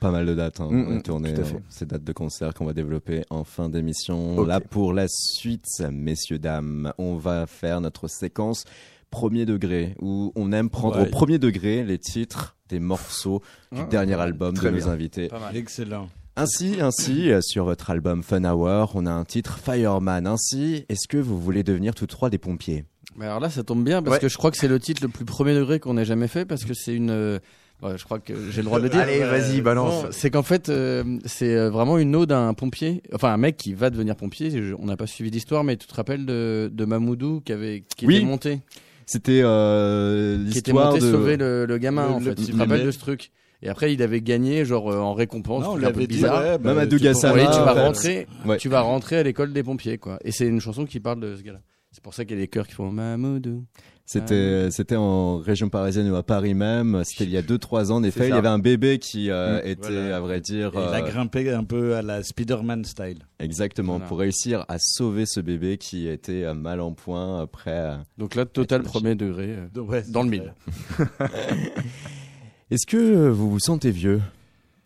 Pas 0.00 0.10
mal 0.10 0.26
de 0.26 0.34
dates, 0.34 0.60
hein. 0.60 0.68
Mm, 0.70 0.86
on 0.88 0.92
a 0.92 0.94
mm, 0.96 1.02
tourné 1.02 1.34
tout 1.34 1.40
à 1.40 1.44
euh, 1.44 1.46
fait. 1.48 1.62
ces 1.68 1.86
dates 1.86 2.02
de 2.04 2.12
concert 2.12 2.52
qu'on 2.54 2.64
va 2.64 2.72
développer 2.72 3.22
en 3.30 3.44
fin 3.44 3.68
d'émission. 3.68 4.36
Ok. 4.38 4.48
Là 4.48 4.60
pour 4.60 4.92
la 4.92 5.06
suite, 5.08 5.64
messieurs, 5.92 6.38
dames, 6.38 6.92
on 6.98 7.16
va 7.16 7.46
faire 7.46 7.80
notre 7.80 8.08
séquence 8.08 8.64
premier 9.10 9.46
degré, 9.46 9.94
où 10.00 10.32
on 10.34 10.50
aime 10.52 10.68
prendre 10.68 10.96
Ouais. 10.96 11.06
au 11.06 11.10
premier 11.10 11.38
degré 11.38 11.84
les 11.84 11.98
titres 11.98 12.56
des 12.68 12.80
morceaux 12.80 13.40
du 13.70 13.80
Ah, 13.82 13.84
dernier 13.84 14.14
album 14.14 14.54
très 14.54 14.66
de 14.70 14.72
nos 14.76 14.82
bien. 14.84 14.92
invités. 14.92 15.28
Pas 15.28 15.38
mal. 15.38 15.56
Excellent. 15.56 16.08
Ainsi, 16.34 16.80
ainsi, 16.82 17.30
euh, 17.30 17.40
sur 17.40 17.64
votre 17.64 17.88
album 17.88 18.22
Fun 18.24 18.44
Hour, 18.44 18.90
on 18.94 19.06
a 19.06 19.10
un 19.12 19.24
titre 19.24 19.58
Fireman. 19.58 20.26
Ainsi, 20.26 20.84
est-ce 20.90 21.08
que 21.08 21.16
vous 21.16 21.40
voulez 21.40 21.62
devenir 21.62 21.94
tous 21.94 22.08
trois 22.08 22.28
des 22.28 22.36
pompiers? 22.38 22.84
Mais 23.18 23.24
alors 23.26 23.40
là, 23.40 23.48
ça 23.50 23.62
tombe 23.62 23.82
bien 23.84 24.02
parce 24.02 24.16
Ouais. 24.16 24.20
que 24.20 24.28
je 24.28 24.36
crois 24.36 24.50
que 24.50 24.56
c'est 24.56 24.68
le 24.68 24.78
titre 24.78 25.02
le 25.02 25.08
plus 25.08 25.24
premier 25.24 25.54
degré 25.54 25.80
qu'on 25.80 25.96
ait 25.96 26.04
jamais 26.04 26.28
fait 26.28 26.44
parce 26.44 26.64
que 26.64 26.74
c'est 26.74 26.94
une. 26.94 27.10
euh, 27.10 27.38
ouais, 27.82 27.96
je 27.96 28.04
crois 28.04 28.18
que 28.18 28.34
j'ai 28.50 28.58
le 28.60 28.66
droit 28.66 28.78
de 28.78 28.84
le 28.84 28.90
dire. 28.90 29.00
Allez, 29.00 29.20
vas-y, 29.20 29.60
balance. 29.62 30.02
Bon, 30.04 30.08
c'est 30.10 30.30
qu'en 30.30 30.42
fait, 30.42 30.68
euh, 30.68 31.02
c'est 31.24 31.54
euh, 31.56 31.70
vraiment 31.70 31.96
une 31.98 32.14
ode 32.14 32.32
à 32.32 32.40
un 32.40 32.52
pompier, 32.54 33.02
enfin 33.14 33.32
un 33.32 33.36
mec 33.38 33.56
qui 33.56 33.72
va 33.74 33.90
devenir 33.90 34.16
pompier. 34.16 34.50
Je- 34.50 34.74
on 34.78 34.84
n'a 34.86 34.96
pas 34.96 35.06
suivi 35.06 35.30
l'histoire, 35.30 35.64
mais 35.64 35.76
tu 35.76 35.86
te 35.86 35.94
rappelles 35.94 36.26
de, 36.26 36.70
de 36.72 36.84
Mamoudou 36.84 37.40
qui 37.40 37.52
avait 37.52 37.84
qui 37.96 38.06
Oui. 38.06 38.16
était 38.16 38.24
monté, 38.26 38.60
C'était 39.06 39.40
euh, 39.42 40.36
qui 40.50 40.58
était 40.58 40.70
l'histoire 40.72 40.90
monté 40.92 41.00
de... 41.00 41.10
sauver 41.10 41.36
le, 41.36 41.64
le 41.66 41.78
gamin. 41.78 42.08
Le- 42.08 42.14
en 42.14 42.20
fait, 42.20 42.34
tu 42.34 42.52
te 42.52 42.56
rappelles 42.56 42.84
de 42.84 42.90
ce 42.90 42.98
truc? 42.98 43.30
Et 43.62 43.70
après, 43.70 43.94
il 43.94 44.02
avait 44.02 44.20
gagné 44.20 44.66
genre 44.66 44.92
euh, 44.92 44.98
en 44.98 45.14
récompense. 45.14 45.64
Non, 45.64 45.70
on 45.70 45.72
un 45.72 45.76
peu 45.76 45.82
l'avait 45.84 46.06
dit. 46.06 46.16
bizarre. 46.16 46.42
ouais, 46.42 46.58
bah, 46.58 46.74
Mamadou 46.74 46.98
Gassama, 46.98 47.46
tu 47.46 47.58
vas 47.58 47.74
euh, 47.78 47.86
rentrer, 47.86 48.26
Ouais. 48.44 48.58
tu 48.58 48.68
vas 48.68 48.82
rentrer 48.82 49.16
à 49.16 49.22
l'école 49.22 49.54
des 49.54 49.62
pompiers, 49.62 49.96
quoi. 49.96 50.18
Et 50.24 50.30
c'est 50.32 50.46
une 50.46 50.60
chanson 50.60 50.84
qui 50.84 51.00
parle 51.00 51.20
de 51.20 51.34
ce 51.34 51.42
gars-là. 51.42 51.60
C'est 51.96 52.02
pour 52.02 52.12
ça 52.12 52.26
qu'il 52.26 52.36
y 52.36 52.38
a 52.38 52.42
des 52.42 52.48
chœurs 52.48 52.66
qui 52.68 52.74
font 52.74 52.92
Mamoudou. 52.92 53.64
C'était, 54.04 54.70
c'était 54.70 54.96
en 54.96 55.38
région 55.38 55.70
parisienne 55.70 56.10
ou 56.10 56.14
à 56.16 56.22
Paris 56.22 56.52
même. 56.52 57.00
C'était 57.04 57.24
il 57.24 57.30
y 57.30 57.38
a 57.38 57.42
2-3 57.42 57.90
ans. 57.90 57.96
En 57.96 58.02
effet, 58.02 58.26
il 58.28 58.34
y 58.34 58.38
avait 58.38 58.48
un 58.48 58.58
bébé 58.58 58.98
qui 58.98 59.30
euh, 59.30 59.62
Mm. 59.62 59.66
était, 59.66 59.80
Voilà. 59.88 60.16
à 60.16 60.20
vrai 60.20 60.40
dire, 60.42 60.72
Il 60.74 60.78
a 60.78 60.96
euh, 60.96 61.00
grimpé 61.08 61.50
un 61.50 61.64
peu 61.64 61.96
à 61.96 62.02
la 62.02 62.22
Spider-Man 62.22 62.84
style. 62.84 63.20
exactement 63.40 63.94
Voilà. 63.94 64.06
pour 64.08 64.18
réussir 64.18 64.66
à 64.68 64.76
sauver 64.78 65.24
ce 65.24 65.40
bébé 65.40 65.78
qui 65.78 66.06
était 66.06 66.44
euh, 66.44 66.52
mal 66.52 66.82
en 66.82 66.92
point 66.92 67.40
après. 67.40 67.70
euh. 67.70 67.96
Donc 68.18 68.34
là, 68.34 68.44
total 68.44 68.82
premier 68.82 69.14
degré. 69.14 69.56
euh, 69.74 69.80
ouais, 69.80 70.02
Dans 70.06 70.22
le 70.22 70.28
mille. 70.28 70.52
Est-ce 72.70 72.86
que 72.86 72.96
euh, 72.98 73.30
vous 73.32 73.50
vous 73.50 73.60
sentez 73.60 73.90
vieux? 73.90 74.20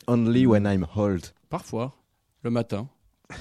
Only 0.06 0.46
when 0.46 0.64
I'm 0.64 0.86
old. 0.96 1.26
Parfois, 1.48 1.96
le 2.44 2.50
matin. 2.50 2.88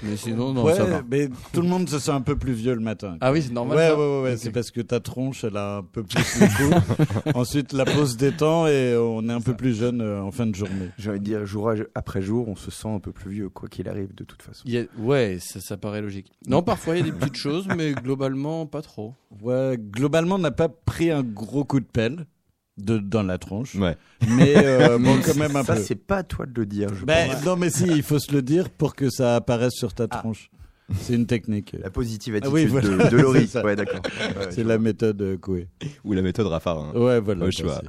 Mais 0.04 0.16
sinon, 0.18 0.54
non, 0.54 0.64
ouais, 0.64 0.76
ça 0.76 0.86
va. 0.86 1.02
mais 1.10 1.30
tout 1.54 1.62
le 1.62 1.68
monde 1.68 1.90
se 1.90 2.00
sent 2.00 2.12
un 2.12 2.22
peu 2.22 2.36
plus 2.36 2.54
vieux 2.54 2.74
le 2.74 2.80
matin. 2.82 3.18
Ah 3.22 3.32
oui, 3.32 3.42
c'est 3.42 3.52
normal. 3.52 3.78
ouais, 3.78 3.88
ça 3.88 3.98
ouais, 3.98 4.22
ouais, 4.24 4.38
c'est 4.38 4.52
parce 4.52 4.72
que 4.72 4.82
ta 4.82 5.00
tronche, 5.00 5.44
elle 5.44 5.58
a 5.58 5.78
un 5.78 5.84
peu 5.84 6.04
plus 6.04 6.40
le. 6.40 7.34
Ensuite, 7.36 7.74
la 7.74 7.86
pause 7.86 8.18
détend 8.18 8.68
et 8.68 8.96
on 8.98 9.28
est 9.30 9.34
un 9.34 9.42
peu 9.42 9.56
plus 9.56 9.76
jeune 9.78 10.02
euh, 10.02 10.22
en 10.22 10.32
fin 10.32 10.46
de 10.46 10.56
journée. 10.56 10.90
J'ai 10.98 11.10
envie 11.10 11.20
de 11.20 11.26
dire, 11.26 11.46
jour 11.46 11.72
après 11.96 12.22
jour, 12.22 12.48
on 12.48 12.56
se 12.56 12.72
sent 12.72 12.88
un 12.90 13.00
peu 13.00 13.12
plus 13.12 13.32
vieux, 13.32 13.50
quoi 13.50 13.70
qu'il 13.70 13.88
arrive, 13.90 14.14
de 14.16 14.24
toute 14.24 14.42
façon. 14.42 14.64
A- 14.68 15.00
Ouais, 15.00 15.38
ça, 15.42 15.60
ça 15.60 15.78
paraît 15.78 16.02
logique. 16.02 16.32
Non, 16.48 16.62
parfois 16.62 16.96
il 16.96 17.06
y 17.06 17.10
a 17.10 17.12
des 17.12 17.18
petites 17.18 17.36
choses, 17.38 17.68
mais 17.76 17.94
globalement 17.94 18.66
pas 18.66 18.82
trop. 18.82 19.14
Ouais, 19.42 19.78
globalement, 19.80 20.36
on 20.36 20.40
n'a 20.40 20.52
pas 20.52 20.70
pris 20.70 21.12
un 21.12 21.24
gros 21.24 21.64
coup 21.64 21.80
de 21.80 21.86
pelle 21.86 22.26
de, 22.80 22.98
dans 22.98 23.24
la 23.24 23.38
tronche, 23.38 23.76
Ouais. 23.76 23.96
mais 24.28 24.54
euh, 24.58 24.98
bon, 25.00 25.18
quand 25.26 25.36
même 25.36 25.56
un 25.56 25.64
Ça, 25.64 25.76
peu. 25.76 25.82
c'est 25.82 25.96
pas 25.96 26.18
à 26.18 26.24
toi 26.24 26.46
de 26.46 26.54
le 26.60 26.66
dire, 26.66 26.90
je 26.94 27.06
Ben, 27.06 27.32
pense. 27.32 27.46
non, 27.46 27.56
mais 27.56 27.70
si, 27.70 27.86
il 27.86 28.04
faut 28.04 28.20
se 28.20 28.32
le 28.32 28.42
dire 28.42 28.70
pour 28.70 28.96
que 28.96 29.10
ça 29.10 29.36
apparaisse 29.36 29.74
sur 29.74 29.94
ta 29.94 30.08
tronche. 30.08 30.50
C'est 31.02 31.14
une 31.14 31.26
technique. 31.26 31.76
La 31.82 31.90
positive 31.90 32.34
Ah 32.36 32.38
attitude 32.48 32.54
oui, 32.56 32.66
voilà. 32.66 33.06
de, 33.06 33.10
de 33.16 33.22
Laurie. 33.22 33.50
Ouais, 33.64 33.76
d'accord. 33.76 34.02
Ouais, 34.20 34.48
C'est 34.50 34.64
la 34.64 34.78
vois. 34.78 34.84
méthode 34.84 35.22
euh, 35.22 35.38
Coué. 35.38 35.68
Ou 36.04 36.14
la 36.14 36.22
méthode 36.22 36.48
Raffarin. 36.48 36.92
Ouais, 36.94 37.20
voilà. 37.20 37.46
Au 37.46 37.52
choix. 37.52 37.82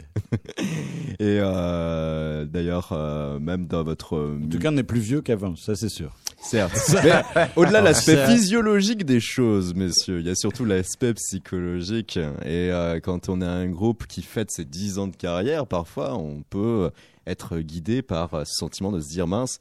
Et 1.18 1.38
euh, 1.40 2.44
d'ailleurs, 2.44 2.88
euh, 2.92 3.38
même 3.38 3.66
dans 3.66 3.82
votre 3.84 4.16
euh, 4.16 4.38
En 4.44 4.48
tout 4.48 4.58
cas, 4.58 4.70
on 4.72 4.76
est 4.76 4.82
plus 4.82 5.00
vieux 5.00 5.20
qu'avant, 5.20 5.56
ça 5.56 5.74
c'est 5.74 5.88
sûr. 5.88 6.14
Certes. 6.42 6.94
Au-delà 7.56 7.80
de 7.80 7.84
l'aspect 7.86 8.16
ça- 8.16 8.26
physiologique 8.26 9.04
des 9.04 9.20
choses, 9.20 9.74
messieurs, 9.74 10.20
il 10.20 10.26
y 10.26 10.30
a 10.30 10.34
surtout 10.34 10.64
l'aspect 10.64 11.12
psychologique. 11.14 12.16
Et 12.44 12.70
euh, 12.72 12.98
quand 13.00 13.28
on 13.28 13.40
a 13.42 13.48
un 13.48 13.68
groupe 13.68 14.06
qui 14.06 14.22
fête 14.22 14.50
ses 14.50 14.64
10 14.64 14.98
ans 14.98 15.08
de 15.08 15.16
carrière, 15.16 15.66
parfois, 15.66 16.14
on 16.16 16.42
peut 16.48 16.90
être 17.26 17.58
guidé 17.58 18.00
par 18.02 18.32
euh, 18.34 18.42
ce 18.46 18.54
sentiment 18.54 18.90
de 18.92 19.00
se 19.00 19.08
dire 19.08 19.26
mince. 19.26 19.58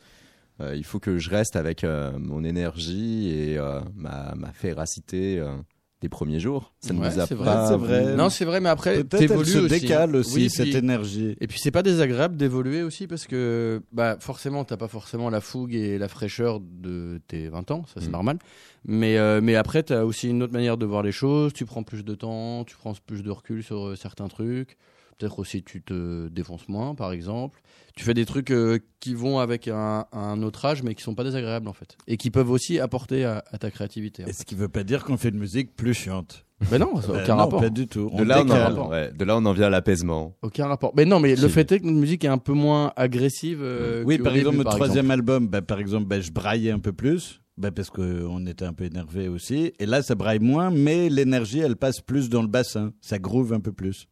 Euh, 0.61 0.75
il 0.75 0.83
faut 0.83 0.99
que 0.99 1.17
je 1.17 1.29
reste 1.29 1.55
avec 1.55 1.83
euh, 1.83 2.11
mon 2.19 2.43
énergie 2.43 3.29
et 3.29 3.57
euh, 3.57 3.79
ma, 3.95 4.33
ma 4.35 4.51
féracité 4.51 5.39
euh, 5.39 5.55
des 6.01 6.07
premiers 6.09 6.39
jours. 6.39 6.73
Ça 6.79 6.93
ne 6.93 6.99
Ouais, 6.99 7.09
vous 7.09 7.19
a 7.19 7.25
c'est 7.27 7.35
vrai. 7.35 7.45
pas. 7.45 7.67
C'est 7.67 7.75
vrai. 7.75 8.15
Non, 8.15 8.29
c'est 8.29 8.45
vrai, 8.45 8.61
mais 8.61 8.69
après, 8.69 9.03
Peut-être 9.03 9.43
se 9.43 9.57
aussi. 9.57 9.67
décale 9.81 10.15
hein. 10.15 10.19
aussi, 10.19 10.35
Oui, 10.35 10.49
cette 10.49 10.67
puis- 10.69 10.77
énergie. 10.77 11.35
Et 11.41 11.47
puis 11.47 11.59
c'est 11.59 11.71
pas 11.71 11.83
désagréable 11.83 12.37
d'évoluer 12.37 12.83
aussi 12.83 13.05
parce 13.07 13.27
que 13.27 13.81
bah 13.91 14.15
forcément 14.21 14.63
t'as 14.63 14.77
pas 14.77 14.87
forcément 14.87 15.29
la 15.29 15.41
fougue 15.41 15.73
et 15.75 15.97
la 15.97 16.07
fraîcheur 16.07 16.61
de 16.61 17.19
tes 17.27 17.49
20 17.49 17.71
ans, 17.71 17.83
ça 17.93 17.99
c'est 17.99 18.07
Mm. 18.07 18.11
normal. 18.11 18.39
Mais 18.85 19.17
euh, 19.17 19.41
mais 19.43 19.55
après 19.55 19.83
t'as 19.83 20.03
aussi 20.05 20.29
une 20.29 20.41
autre 20.41 20.53
manière 20.53 20.77
de 20.77 20.85
voir 20.85 21.03
les 21.03 21.11
choses, 21.11 21.51
tu 21.51 21.65
prends 21.65 21.83
plus 21.83 22.05
de 22.05 22.15
temps, 22.15 22.63
tu 22.63 22.77
prends 22.77 22.93
plus 23.05 23.21
de 23.21 23.29
recul 23.31 23.61
sur 23.61 23.87
euh, 23.87 23.95
certains 23.97 24.29
trucs. 24.29 24.77
Peut-être 25.19 25.37
aussi 25.39 25.61
tu 25.63 25.81
te 25.83 26.27
défonces 26.29 26.67
moins 26.69 26.95
par 26.95 27.11
exemple. 27.11 27.61
Tu 27.95 28.03
fais 28.05 28.13
des 28.13 28.25
trucs 28.25 28.51
euh, 28.51 28.79
qui 29.01 29.13
vont 29.13 29.39
avec 29.39 29.67
un, 29.67 30.05
un 30.13 30.41
autre 30.41 30.63
âge 30.65 30.81
mais 30.81 30.95
qui 30.95 31.03
sont 31.03 31.13
pas 31.15 31.25
désagréables 31.25 31.67
en 31.67 31.73
fait 31.73 31.97
et 32.07 32.15
qui 32.17 32.31
peuvent 32.31 32.49
aussi 32.49 32.79
apporter 32.79 33.25
à, 33.25 33.43
à 33.51 33.57
ta 33.57 33.69
créativité. 33.69 34.23
Et 34.27 34.31
ce 34.33 34.45
qui 34.45 34.55
veut 34.55 34.69
pas 34.69 34.83
dire 34.83 35.03
qu'on 35.03 35.17
fait 35.17 35.29
une 35.29 35.37
musique 35.39 35.75
plus 35.75 35.93
chiante. 35.93 36.45
Mais 36.71 36.79
non, 36.79 37.01
ça 37.01 37.09
a 37.11 37.13
Ben 37.15 37.23
aucun 37.23 37.35
non, 37.35 37.41
rapport. 37.43 37.59
pas 37.61 37.69
du 37.69 37.87
tout. 37.87 38.09
De 38.09 38.21
On 38.21 38.23
là, 38.25 38.41
on 38.41 38.43
décale. 38.45 38.79
en, 38.79 38.89
ouais, 38.89 39.11
de 39.13 39.23
là, 39.25 39.37
on 39.37 39.45
en 39.45 39.53
vient 39.53 39.67
à 39.67 39.69
l'apaisement. 39.69 40.35
Aucun 40.41 40.67
rapport. 40.67 40.91
Mais 40.95 41.05
non, 41.05 41.19
mais 41.21 41.35
le 41.37 41.47
fait 41.47 41.71
est 41.71 41.79
que 41.79 41.85
notre 41.85 41.97
musique 41.99 42.25
est 42.25 42.29
un 42.29 42.37
peu 42.37 42.51
moins 42.53 42.91
agressive. 42.97 43.59
euh, 43.61 44.03
Oui, 44.05 44.17
par 44.17 44.35
exemple, 44.35 44.57
début, 44.57 44.63
par 44.65 44.75
troisième 44.75 45.09
album, 45.11 45.47
bah, 45.47 45.61
par 45.61 45.79
exemple, 45.79 46.07
bah, 46.07 46.19
je 46.19 46.31
braillais 46.31 46.71
un 46.71 46.79
peu 46.79 46.91
plus. 46.93 47.41
Bah, 47.57 47.71
parce 47.71 47.89
qu'on 47.89 48.45
était 48.45 48.65
un 48.65 48.73
peu 48.73 48.85
énervé 48.85 49.27
aussi. 49.29 49.71
Et 49.79 49.85
là, 49.85 50.01
ça 50.01 50.15
braille 50.15 50.39
moins, 50.39 50.69
mais 50.69 51.09
l'énergie, 51.09 51.59
elle 51.59 51.75
passe 51.77 51.99
plus 52.01 52.29
dans 52.29 52.41
le 52.41 52.47
bassin. 52.49 52.91
Ça 53.01 53.19
groove 53.19 53.51
un 53.53 53.59
peu 53.61 53.71
plus. 53.73 54.07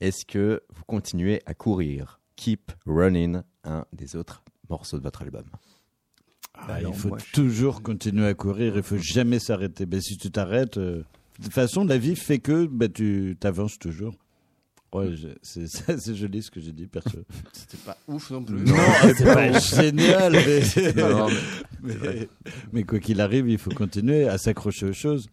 Est-ce 0.00 0.24
que 0.26 0.62
vous 0.74 0.84
continuez 0.86 1.40
à 1.46 1.54
courir? 1.54 2.20
Keep 2.36 2.72
Running, 2.86 3.40
un 3.64 3.84
des 3.92 4.14
autres 4.16 4.42
morceaux 4.68 4.98
de 4.98 5.02
votre 5.02 5.22
album. 5.22 5.44
Bah, 6.54 6.74
alors, 6.74 6.92
il 6.94 6.98
faut 6.98 7.08
moi, 7.08 7.18
je- 7.18 7.32
toujours 7.32 7.82
continuer 7.82 8.26
à 8.26 8.34
courir. 8.34 8.76
Il 8.76 8.82
faut 8.82 8.98
jamais 8.98 9.38
s'arrêter. 9.38 9.86
Bah, 9.86 10.00
si 10.00 10.16
tu 10.18 10.30
t'arrêtes, 10.30 10.76
euh, 10.78 11.02
de 11.38 11.44
toute 11.44 11.52
façon, 11.52 11.84
la 11.84 11.98
vie 11.98 12.16
fait 12.16 12.38
que 12.38 12.66
bah, 12.66 12.88
tu 12.88 13.36
avances 13.42 13.78
toujours. 13.78 14.14
Ouais, 14.92 15.10
c'est 15.42 16.14
joli 16.14 16.42
ce 16.42 16.50
que 16.50 16.60
j'ai 16.60 16.72
dit, 16.72 16.86
perso. 16.86 17.18
C'était 17.52 17.76
pas 17.78 17.96
ouf 18.08 18.30
non 18.30 18.42
plus. 18.42 18.64
Non, 18.64 18.74
c'est 19.16 19.24
pas 19.24 19.58
génial, 19.58 20.32
mais, 20.46 20.92
Non, 20.94 21.26
mais, 21.82 22.28
mais 22.72 22.82
quoi 22.84 22.98
qu'il 23.00 23.20
arrive, 23.20 23.48
il 23.48 23.58
faut 23.58 23.72
continuer 23.72 24.26
à 24.28 24.38
s'accrocher 24.38 24.86
aux 24.86 24.92
choses. 24.94 25.28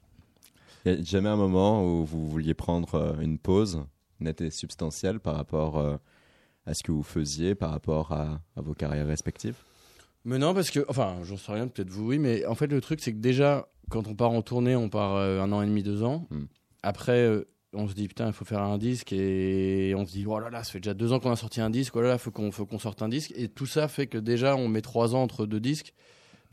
Il 0.86 0.94
n'y 0.96 1.00
a 1.00 1.04
jamais 1.04 1.30
un 1.30 1.38
moment 1.38 1.86
où 1.86 2.04
vous 2.06 2.28
vouliez 2.30 2.54
prendre 2.54 2.96
euh, 2.96 3.20
une 3.22 3.38
pause? 3.38 3.86
Nette 4.24 4.42
et 4.42 4.50
substantielle 4.50 5.20
par 5.20 5.36
rapport 5.36 5.78
euh, 5.78 5.98
à 6.66 6.74
ce 6.74 6.84
que 6.84 6.92
vous 6.92 7.04
faisiez, 7.04 7.56
par 7.56 7.72
rapport 7.72 8.12
à, 8.12 8.42
à 8.56 8.62
vos 8.62 8.74
carrières 8.74 9.08
respectives? 9.08 9.58
Mais 10.26 10.38
non, 10.38 10.54
parce 10.54 10.72
que, 10.72 10.86
enfin, 10.88 11.18
j'en 11.24 11.38
sais 11.38 11.52
rien, 11.52 11.68
peut-être 11.68 11.90
vous, 11.90 12.08
oui, 12.08 12.20
mais 12.20 12.46
en 12.46 12.56
fait, 12.56 12.68
le 12.68 12.80
truc, 12.80 13.02
c'est 13.02 13.12
que 13.12 13.20
déjà, 13.20 13.68
quand 13.90 14.08
on 14.08 14.16
part 14.16 14.32
en 14.32 14.42
tournée, 14.42 14.76
on 14.76 14.90
part 14.90 15.16
euh, 15.16 15.42
un 15.42 15.52
an 15.52 15.62
et 15.62 15.66
demi, 15.66 15.84
deux 15.84 16.04
ans. 16.04 16.28
Hmm. 16.30 16.46
Après, 16.82 17.20
euh, 17.20 17.46
on 17.74 17.88
se 17.88 17.94
dit, 17.94 18.08
putain, 18.08 18.28
il 18.28 18.34
faut 18.34 18.46
faire 18.46 18.62
un 18.62 18.78
disque, 18.78 19.12
et 19.12 19.94
on 19.98 20.06
se 20.06 20.12
dit, 20.12 20.26
oh 20.26 20.40
là 20.40 20.50
là, 20.50 20.64
ça 20.64 20.72
fait 20.72 20.80
déjà 20.80 20.94
deux 20.94 21.12
ans 21.12 21.20
qu'on 21.20 21.32
a 21.32 21.36
sorti 21.36 21.60
un 21.60 21.70
disque, 21.70 21.96
oh 21.96 22.02
là 22.02 22.10
là, 22.10 22.18
faut 22.18 22.32
qu'on 22.32 22.52
faut 22.52 22.66
qu'on 22.66 22.80
sorte 22.80 23.02
un 23.02 23.10
disque. 23.10 23.34
Et 23.36 23.50
tout 23.50 23.66
ça 23.66 23.88
fait 23.88 24.08
que 24.08 24.18
déjà, 24.18 24.56
on 24.56 24.70
met 24.70 24.82
trois 24.82 25.16
ans 25.16 25.22
entre 25.24 25.46
deux 25.46 25.60
disques. 25.60 25.94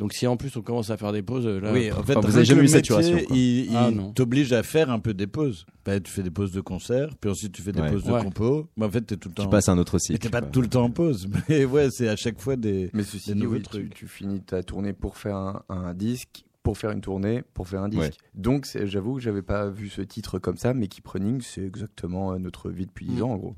Donc 0.01 0.13
si 0.15 0.27
en 0.27 0.37
plus 0.37 0.57
on 0.57 0.63
commence 0.63 0.89
à 0.91 0.97
faire 0.97 1.13
des 1.13 1.23
pauses, 1.23 1.47
là, 1.47 1.73
Oui, 1.73 1.93
en 1.93 2.03
fait, 2.03 2.17
Enfin, 2.17 2.21
vous 2.21 2.27
rien 2.29 2.37
avez 2.39 2.45
jamais 2.47 2.63
eu 2.65 2.69
saturation, 2.69 3.19
quoi. 3.19 3.37
Il, 3.37 3.67
il 3.71 3.77
Ah, 3.77 3.91
non. 3.91 4.13
t'oblige 4.13 4.53
à 4.53 4.63
faire 4.63 4.91
un 4.91 4.99
peu 4.99 5.13
des 5.15 5.27
pauses. 5.27 5.67
Bah, 5.85 6.01
tu 6.01 6.11
fais 6.11 6.23
des 6.23 6.31
pauses 6.31 6.53
de 6.53 6.61
concert, 6.63 7.11
puis 7.21 7.31
ensuite 7.31 7.53
tu 7.53 7.61
fais 7.63 7.71
des 7.73 7.81
Ouais. 7.83 7.93
pauses 7.93 8.05
de 8.05 8.11
Ouais. 8.11 8.23
compo. 8.23 8.67
Mais 8.79 8.87
en 8.87 8.91
fait, 8.91 9.03
t'es 9.03 9.17
tout 9.19 9.29
le 9.29 9.35
temps. 9.35 9.45
Tu 9.45 9.51
passes 9.51 9.69
à 9.69 9.73
un 9.73 9.79
autre 9.79 9.95
Mais 9.97 9.99
cycle. 10.01 10.19
t'es 10.19 10.31
pas 10.31 10.43
tout 10.43 10.63
le 10.63 10.69
temps 10.69 10.85
en 10.85 10.91
pause. 10.91 11.29
Mais 11.51 11.65
ouais, 11.67 11.91
c'est 11.91 12.09
à 12.09 12.17
chaque 12.17 12.41
fois 12.41 12.57
des. 12.57 12.91
Mais 12.95 13.03
ceci 13.05 13.29
Des 13.29 13.35
dit, 13.35 13.43
nouveaux 13.43 13.57
oui, 13.57 13.63
tu, 13.63 13.69
trucs. 13.69 13.95
tu 13.95 14.09
finis 14.09 14.41
ta 14.41 14.63
tournée 14.63 14.95
pour 14.95 15.19
faire 15.19 15.37
un, 15.37 15.63
un 15.69 15.93
disque, 15.95 16.45
pour 16.63 16.79
faire 16.79 16.91
une 16.93 17.03
tournée, 17.03 17.43
pour 17.53 17.69
faire 17.69 17.83
un 17.83 17.89
disque. 17.91 18.03
Ouais. 18.03 18.11
Donc, 18.35 18.67
j'avoue 18.85 19.17
que 19.17 19.21
j'avais 19.21 19.43
pas 19.43 19.69
vu 19.69 19.91
ce 19.91 20.01
titre 20.01 20.39
comme 20.39 20.57
ça, 20.57 20.73
mais 20.73 20.89
Keep 20.89 21.07
Running, 21.09 21.41
c'est 21.43 21.63
exactement 21.67 22.33
euh, 22.33 22.39
notre 22.39 22.71
vie 22.71 22.87
depuis 22.87 23.05
10 23.07 23.21
Mm. 23.21 23.23
ans, 23.23 23.31
en 23.33 23.37
gros. 23.37 23.57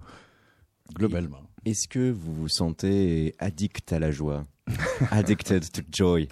globalement. 0.96 1.38
Est-ce 1.64 1.86
que 1.88 2.10
vous 2.10 2.34
vous 2.34 2.48
sentez 2.48 3.34
addict 3.38 3.92
à 3.92 3.98
la 3.98 4.10
joie? 4.10 4.46
Addicted 5.10 5.70
to 5.70 5.82
joy? 5.90 6.28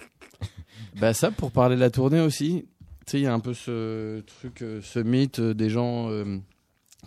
Bah 0.99 1.13
ça, 1.13 1.31
pour 1.31 1.51
parler 1.51 1.75
de 1.75 1.81
la 1.81 1.89
tournée 1.89 2.19
aussi, 2.19 2.65
tu 3.05 3.11
sais, 3.11 3.19
il 3.19 3.23
y 3.23 3.27
a 3.27 3.33
un 3.33 3.39
peu 3.39 3.53
ce 3.53 4.19
truc, 4.21 4.61
euh, 4.61 4.81
ce 4.83 4.99
mythe 4.99 5.39
euh, 5.39 5.53
des 5.53 5.69
gens, 5.69 6.09
euh, 6.09 6.37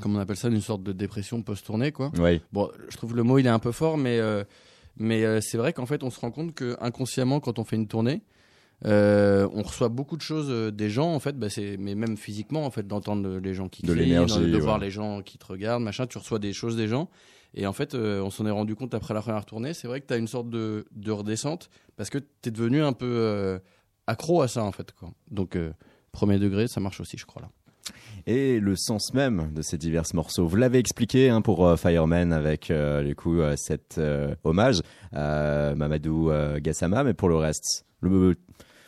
comme 0.00 0.16
on 0.16 0.18
appelle 0.18 0.36
ça, 0.36 0.48
une 0.48 0.60
sorte 0.62 0.82
de 0.82 0.92
dépression 0.92 1.42
post-tournée, 1.42 1.92
quoi. 1.92 2.10
Oui. 2.18 2.40
Bon, 2.52 2.70
je 2.88 2.96
trouve 2.96 3.14
le 3.14 3.22
mot 3.24 3.38
il 3.38 3.46
est 3.46 3.50
un 3.50 3.58
peu 3.58 3.72
fort, 3.72 3.98
mais 3.98 4.18
euh, 4.18 4.42
mais 4.96 5.24
euh, 5.24 5.40
c'est 5.42 5.58
vrai 5.58 5.72
qu'en 5.74 5.86
fait 5.86 6.02
on 6.02 6.10
se 6.10 6.18
rend 6.20 6.30
compte 6.30 6.54
que 6.54 6.76
inconsciemment 6.80 7.40
quand 7.40 7.58
on 7.58 7.64
fait 7.64 7.76
une 7.76 7.88
tournée, 7.88 8.22
euh, 8.86 9.46
on 9.52 9.62
reçoit 9.62 9.88
beaucoup 9.90 10.16
de 10.16 10.22
choses 10.22 10.48
euh, 10.50 10.70
des 10.70 10.88
gens 10.88 11.12
en 11.12 11.20
fait, 11.20 11.38
bah, 11.38 11.50
c'est 11.50 11.76
mais 11.78 11.94
même 11.94 12.16
physiquement 12.16 12.64
en 12.64 12.70
fait 12.70 12.86
d'entendre 12.86 13.38
les 13.38 13.54
gens 13.54 13.68
qui 13.68 13.82
De 13.82 13.92
crient, 13.94 14.10
de, 14.14 14.46
de 14.46 14.54
ouais. 14.54 14.60
voir 14.60 14.78
les 14.78 14.90
gens 14.90 15.20
qui 15.20 15.36
te 15.36 15.44
regardent, 15.46 15.82
machin, 15.82 16.06
tu 16.06 16.16
reçois 16.16 16.38
des 16.38 16.54
choses 16.54 16.76
des 16.76 16.88
gens. 16.88 17.10
Et 17.54 17.66
en 17.66 17.72
fait, 17.72 17.94
euh, 17.94 18.20
on 18.20 18.30
s'en 18.30 18.46
est 18.46 18.50
rendu 18.50 18.74
compte 18.74 18.94
après 18.94 19.14
la 19.14 19.22
première 19.22 19.44
tournée. 19.46 19.74
C'est 19.74 19.86
vrai 19.86 20.00
que 20.00 20.06
tu 20.06 20.14
as 20.14 20.16
une 20.16 20.26
sorte 20.26 20.50
de, 20.50 20.86
de 20.92 21.12
redescente 21.12 21.70
parce 21.96 22.10
que 22.10 22.18
tu 22.18 22.48
es 22.48 22.50
devenu 22.50 22.82
un 22.82 22.92
peu 22.92 23.06
euh, 23.06 23.58
accro 24.06 24.42
à 24.42 24.48
ça 24.48 24.64
en 24.64 24.72
fait. 24.72 24.92
Quoi. 24.92 25.10
Donc, 25.30 25.56
euh, 25.56 25.72
premier 26.10 26.38
degré, 26.38 26.66
ça 26.66 26.80
marche 26.80 27.00
aussi, 27.00 27.16
je 27.16 27.26
crois 27.26 27.42
là. 27.42 27.48
Et 28.26 28.58
le 28.58 28.74
sens 28.76 29.12
même 29.12 29.52
de 29.52 29.60
ces 29.60 29.76
divers 29.76 30.04
morceaux. 30.14 30.46
Vous 30.46 30.56
l'avez 30.56 30.78
expliqué 30.78 31.28
hein, 31.28 31.42
pour 31.42 31.78
Fireman 31.78 32.32
avec 32.32 32.72
du 32.72 33.14
coup 33.14 33.40
cet 33.56 34.00
hommage 34.44 34.80
à 35.12 35.74
Mamadou 35.74 36.30
Gassama, 36.60 37.04
mais 37.04 37.12
pour 37.12 37.28
le 37.28 37.36
reste, 37.36 37.84
le 38.00 38.36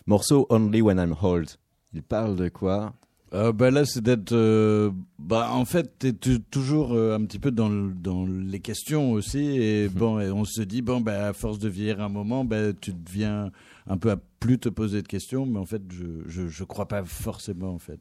morceau 0.07 0.47
Only 0.49 0.81
When 0.81 0.97
I'm 0.97 1.15
Hold, 1.21 1.51
il 1.93 2.03
parle 2.03 2.37
de 2.37 2.49
quoi? 2.49 2.95
Euh, 3.33 3.53
bah 3.53 3.71
là, 3.71 3.85
c'est 3.85 4.01
d'être. 4.03 4.33
euh, 4.33 4.91
bah, 5.19 5.51
en 5.53 5.65
fait, 5.65 5.99
t'es 5.99 6.13
toujours 6.13 6.93
euh, 6.93 7.17
un 7.17 7.25
petit 7.25 7.39
peu 7.41 7.51
dans, 7.51 7.69
le- 7.69 7.93
dans 7.93 8.25
les 8.25 8.61
questions 8.61 9.11
aussi. 9.13 9.39
Et 9.61 9.89
bon, 9.89 10.21
et 10.21 10.31
on 10.31 10.45
se 10.45 10.63
dit, 10.63 10.81
bon, 10.81 11.01
bah, 11.01 11.29
à 11.29 11.33
force 11.33 11.59
de 11.59 11.69
vieillir 11.69 12.01
un 12.01 12.09
moment, 12.09 12.45
bah, 12.45 12.73
tu 12.73 12.93
deviens 12.93 13.51
un 13.89 13.99
peu 13.99 14.11
à 14.13 14.17
plus 14.17 14.59
te 14.59 14.69
poser 14.69 15.03
de 15.03 15.09
questions. 15.09 15.45
Mais 15.45 15.59
en 15.59 15.67
fait, 15.67 15.83
je, 15.91 16.05
je, 16.27 16.47
je 16.47 16.65
crois 16.65 16.87
pas 16.87 17.05
forcément, 17.05 17.71
en 17.75 17.79
fait. 17.81 18.01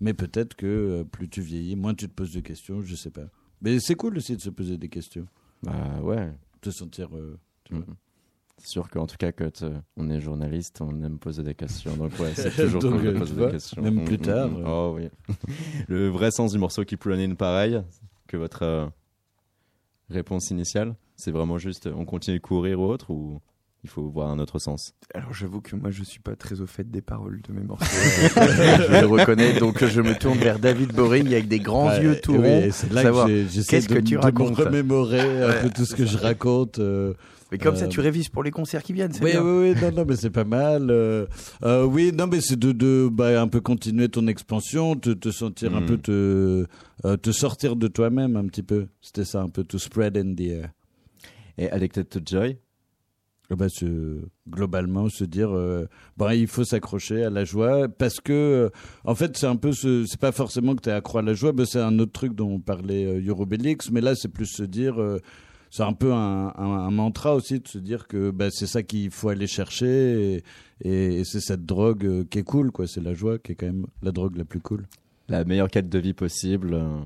Mais 0.00 0.14
peut-être 0.14 0.54
que 0.54 1.02
plus 1.10 1.28
tu 1.28 1.42
vieillis, 1.42 1.76
moins 1.76 1.94
tu 1.94 2.08
te 2.08 2.14
poses 2.14 2.32
de 2.32 2.40
questions, 2.40 2.80
je 2.82 2.94
sais 2.94 3.10
pas. 3.10 3.26
Mais 3.62 3.80
c'est 3.80 3.96
cool 3.96 4.16
aussi 4.16 4.36
de 4.36 4.40
se 4.40 4.50
poser 4.50 4.78
des 4.78 4.88
questions. 4.88 5.26
Bah 5.62 6.00
ouais, 6.02 6.32
se 6.64 6.70
sentir. 6.70 7.10
tu. 7.64 7.74
Mhm. 7.74 7.84
Sûr 8.66 8.88
qu'en 8.90 9.06
tout 9.06 9.16
cas, 9.18 9.32
quand 9.32 9.62
euh, 9.62 9.78
on 9.96 10.10
est 10.10 10.20
journaliste, 10.20 10.80
on 10.80 11.02
aime 11.02 11.18
poser 11.18 11.42
des 11.42 11.54
questions. 11.54 11.96
Donc 11.96 12.12
ouais, 12.18 12.32
c'est 12.34 12.50
toujours 12.56 12.80
Donc, 12.82 12.92
cool 12.94 13.02
de 13.04 13.08
euh, 13.10 13.18
poser 13.18 13.34
vois, 13.34 13.46
des 13.46 13.52
questions. 13.52 13.82
même 13.82 14.04
plus 14.04 14.16
Mm, 14.18 14.20
mm, 14.20 14.24
tard, 14.24 14.48
mm. 14.48 14.56
euh. 14.56 14.64
Oh 14.66 14.94
oui. 14.96 15.08
le 15.88 16.08
vrai 16.08 16.30
sens 16.30 16.52
du 16.52 16.58
morceau 16.58 16.84
Keep 16.84 17.02
Running, 17.04 17.36
pareil 17.36 17.80
que 18.28 18.36
votre 18.36 18.62
euh, 18.62 18.86
réponse 20.10 20.50
initiale. 20.50 20.94
C'est 21.16 21.30
vraiment 21.30 21.58
juste, 21.58 21.86
on 21.94 22.04
continue 22.04 22.38
de 22.38 22.42
courir 22.42 22.80
ou 22.80 22.84
autre 22.84 23.10
ou 23.10 23.40
il 23.82 23.88
faut 23.90 24.08
voir 24.08 24.28
un 24.30 24.38
autre 24.38 24.58
sens? 24.58 24.94
Alors 25.14 25.32
j'avoue 25.32 25.60
que 25.62 25.74
moi 25.74 25.90
je 25.90 26.02
suis 26.04 26.20
pas 26.20 26.36
très 26.36 26.60
au 26.60 26.66
fait 26.66 26.90
des 26.90 27.00
paroles 27.00 27.40
de 27.42 27.52
mes 27.52 27.62
morceaux. 27.62 27.86
je 27.86 29.00
le 29.00 29.06
reconnais, 29.06 29.58
donc 29.58 29.82
je 29.84 30.00
me 30.02 30.14
tourne 30.14 30.38
vers 30.38 30.58
David 30.58 30.92
Boring 30.92 31.26
avec 31.28 31.48
des 31.48 31.60
grands 31.60 31.88
Ouais, 31.88 32.02
yeux 32.02 32.20
tout 32.22 32.32
oui, 32.32 32.38
ronds. 32.38 32.60
et 32.62 32.70
c'est 32.72 32.92
là 32.92 33.04
que 33.10 33.46
j'essaie 33.48 33.70
qu'est-ce 33.70 33.88
de, 33.88 33.94
que 33.94 34.00
tu 34.00 34.12
de 34.14 34.18
me 34.18 34.22
racontes. 34.22 34.56
remémorer 34.56 35.42
un 35.42 35.48
Ouais, 35.48 35.62
peu 35.62 35.70
tout 35.70 35.84
ce 35.86 35.94
que 35.94 36.04
je 36.06 36.18
raconte. 36.18 36.78
euh, 36.78 37.14
Mais 37.52 37.58
comme 37.58 37.74
ça 37.76 37.86
Euh, 37.86 37.88
tu 37.88 38.00
révises 38.00 38.28
pour 38.28 38.42
les 38.44 38.50
concerts 38.50 38.82
qui 38.82 38.92
viennent, 38.92 39.12
c'est 39.12 39.24
Oui, 39.24 39.32
bien. 39.32 39.42
oui, 39.42 39.72
oui, 39.74 39.80
non, 39.80 39.90
non, 39.90 40.04
mais 40.06 40.16
c'est 40.16 40.30
pas 40.30 40.44
mal. 40.44 40.88
euh, 40.90 41.26
euh, 41.64 41.84
oui, 41.84 42.12
non, 42.14 42.26
mais 42.26 42.40
c'est 42.40 42.58
de, 42.58 42.70
de 42.72 43.08
bah, 43.10 43.40
un 43.42 43.48
peu 43.48 43.60
continuer 43.60 44.08
ton 44.08 44.26
expansion, 44.28 44.94
te, 44.96 45.10
te 45.10 45.30
sentir 45.30 45.74
un 45.74 45.80
Mm. 45.80 45.86
peu, 45.86 45.98
te, 45.98 46.66
euh, 47.04 47.16
te 47.16 47.32
sortir 47.32 47.74
de 47.76 47.88
toi-même 47.88 48.36
un 48.36 48.46
petit 48.46 48.62
peu. 48.62 48.86
C'était 49.00 49.24
ça, 49.24 49.42
un 49.42 49.48
peu, 49.48 49.64
to 49.64 49.78
spread 49.78 50.16
in 50.16 50.34
the 50.34 50.40
air. 50.42 50.70
Et 51.58 51.68
Addicted 51.70 52.08
to 52.08 52.20
Joy? 52.24 52.56
Bah, 53.50 53.68
se- 53.68 54.20
globalement, 54.48 55.08
se 55.08 55.24
dire, 55.24 55.50
euh, 55.50 55.86
bah, 56.16 56.36
il 56.36 56.46
faut 56.46 56.62
s'accrocher 56.62 57.24
à 57.24 57.30
la 57.30 57.44
joie 57.44 57.88
parce 57.88 58.20
que, 58.20 58.32
euh, 58.32 58.68
en 59.04 59.16
fait, 59.16 59.36
c'est 59.36 59.48
un 59.48 59.56
peu, 59.56 59.72
ce- 59.72 60.04
c'est 60.06 60.20
pas 60.20 60.30
forcément 60.30 60.76
que 60.76 60.82
tu 60.82 60.88
es 60.88 60.92
accro 60.92 61.18
à 61.18 61.22
la 61.22 61.34
joie, 61.34 61.50
bah, 61.50 61.64
c'est 61.66 61.80
un 61.80 61.98
autre 61.98 62.12
truc 62.12 62.34
dont 62.36 62.48
on 62.48 62.60
parlait 62.60 63.06
euh, 63.06 63.20
Eurobelix, 63.26 63.90
mais 63.90 64.00
là, 64.00 64.14
c'est 64.14 64.28
plus 64.28 64.46
se 64.46 64.62
dire, 64.62 65.00
euh, 65.02 65.18
c'est 65.70 65.82
un 65.84 65.92
peu 65.92 66.12
un, 66.12 66.52
un- 66.56 66.86
un 66.86 66.90
mantra 66.90 67.34
aussi 67.34 67.60
de 67.60 67.68
se 67.68 67.78
dire 67.78 68.06
que 68.08 68.30
bah, 68.30 68.50
c'est 68.50 68.66
ça 68.66 68.82
qu'il 68.82 69.10
faut 69.10 69.28
aller 69.28 69.46
chercher 69.46 70.34
et, 70.36 70.42
et- 70.84 71.20
et 71.20 71.24
c'est 71.24 71.40
cette 71.40 71.64
drogue 71.64 72.04
euh, 72.04 72.24
qui 72.28 72.38
est 72.40 72.42
cool, 72.42 72.70
quoi. 72.72 72.86
C'est 72.86 73.00
la 73.02 73.14
joie 73.14 73.38
qui 73.38 73.52
est 73.52 73.54
quand 73.54 73.66
même 73.66 73.86
la 74.02 74.10
drogue 74.12 74.36
la 74.36 74.44
plus 74.44 74.60
cool. 74.60 74.86
La 75.28 75.44
meilleure 75.44 75.70
quête 75.70 75.88
de 75.88 75.98
vie 75.98 76.12
possible, 76.12 76.74
euh, 76.74 76.98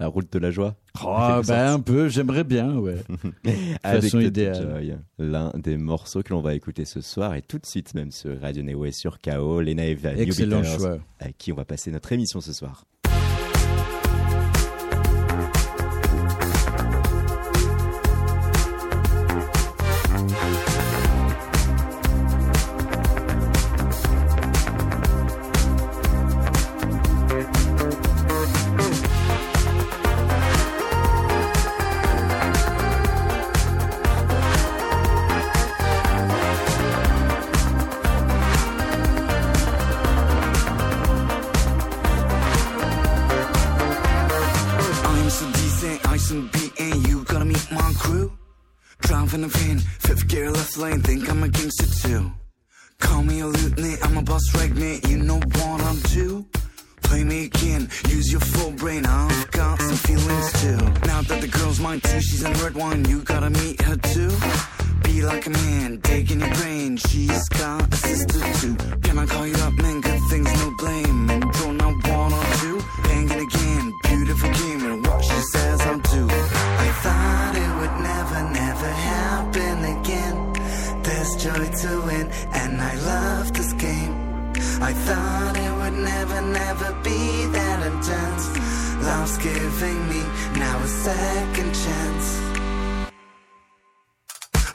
la 0.00 0.08
route 0.08 0.32
de 0.32 0.38
la 0.40 0.50
joie. 0.50 0.74
Ah, 1.06 1.34
quelque 1.36 1.48
bah, 1.48 1.72
un 1.72 1.78
peu, 1.80 2.08
j'aimerais 2.08 2.42
bien, 2.42 2.74
ouais. 2.76 2.96
Addicted 3.84 4.10
to 4.12 4.20
idéale. 4.26 5.02
L'un 5.18 5.52
des 5.56 5.76
morceaux 5.76 6.22
que 6.22 6.32
l'on 6.32 6.40
va 6.40 6.54
écouter 6.54 6.84
ce 6.84 7.00
soir 7.00 7.34
et 7.34 7.42
tout 7.42 7.58
de 7.58 7.66
suite 7.66 7.94
même 7.94 8.10
sur 8.10 8.40
Radio 8.40 8.62
Neo 8.64 8.86
et 8.86 8.92
sur 8.92 9.20
KO, 9.20 9.60
Lena 9.60 9.84
New 9.84 9.98
Excellent 10.20 10.64
choix. 10.64 10.98
à 11.20 11.30
qui 11.32 11.52
on 11.52 11.56
va 11.56 11.64
passer 11.64 11.90
notre 11.92 12.10
émission 12.12 12.40
ce 12.40 12.52
soir. 12.52 12.84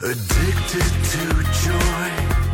Addicted 0.02 0.82
to 1.10 1.42
joy. 1.64 2.45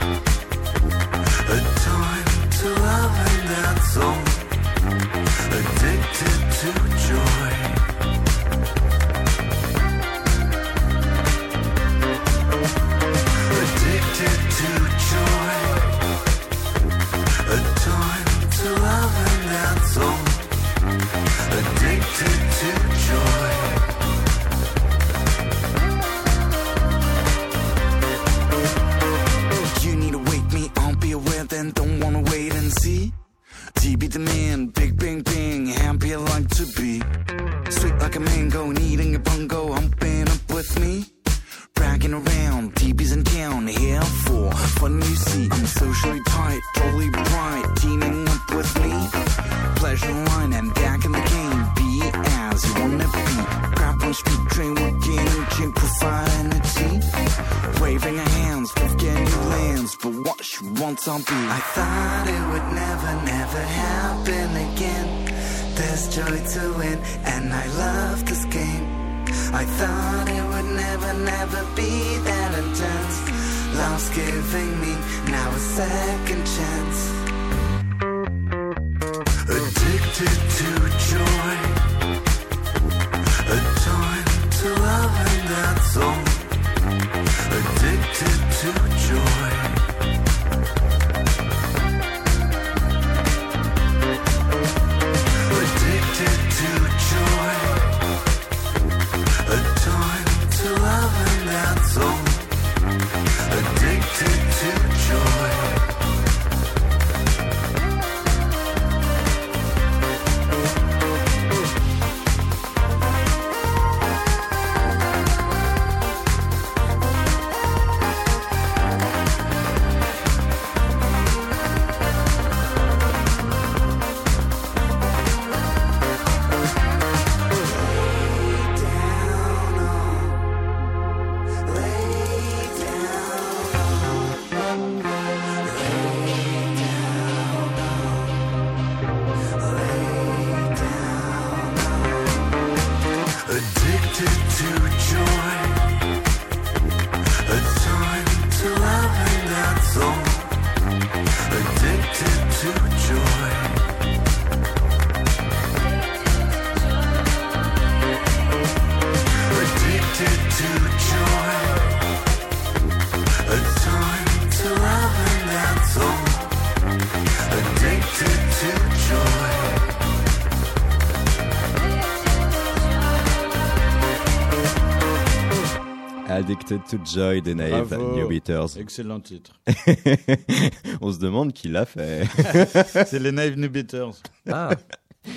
Addicted 176.62 176.84
to 176.86 177.04
Joy 177.04 177.40
de 177.40 177.54
Naive. 177.54 177.92
New 177.92 178.28
Beaters. 178.28 178.76
Excellent 178.78 179.18
titre. 179.20 179.58
On 181.00 181.12
se 181.12 181.18
demande 181.18 181.52
qui 181.52 181.66
l'a 181.68 181.84
fait. 181.84 182.24
C'est 183.06 183.18
les 183.18 183.32
Naive 183.32 183.58
New 183.58 183.68
Beaters. 183.68 184.14
Ah, 184.48 184.70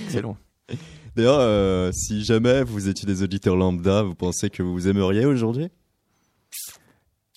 excellent. 0.05 0.37
D'ailleurs, 1.15 1.39
euh, 1.39 1.91
si 1.91 2.23
jamais 2.23 2.63
vous 2.63 2.89
étiez 2.89 3.07
des 3.07 3.23
auditeurs 3.23 3.55
lambda, 3.55 4.03
vous 4.03 4.13
pensez 4.13 4.51
que 4.51 4.61
vous 4.61 4.87
aimeriez 4.87 5.25
aujourd'hui? 5.25 5.69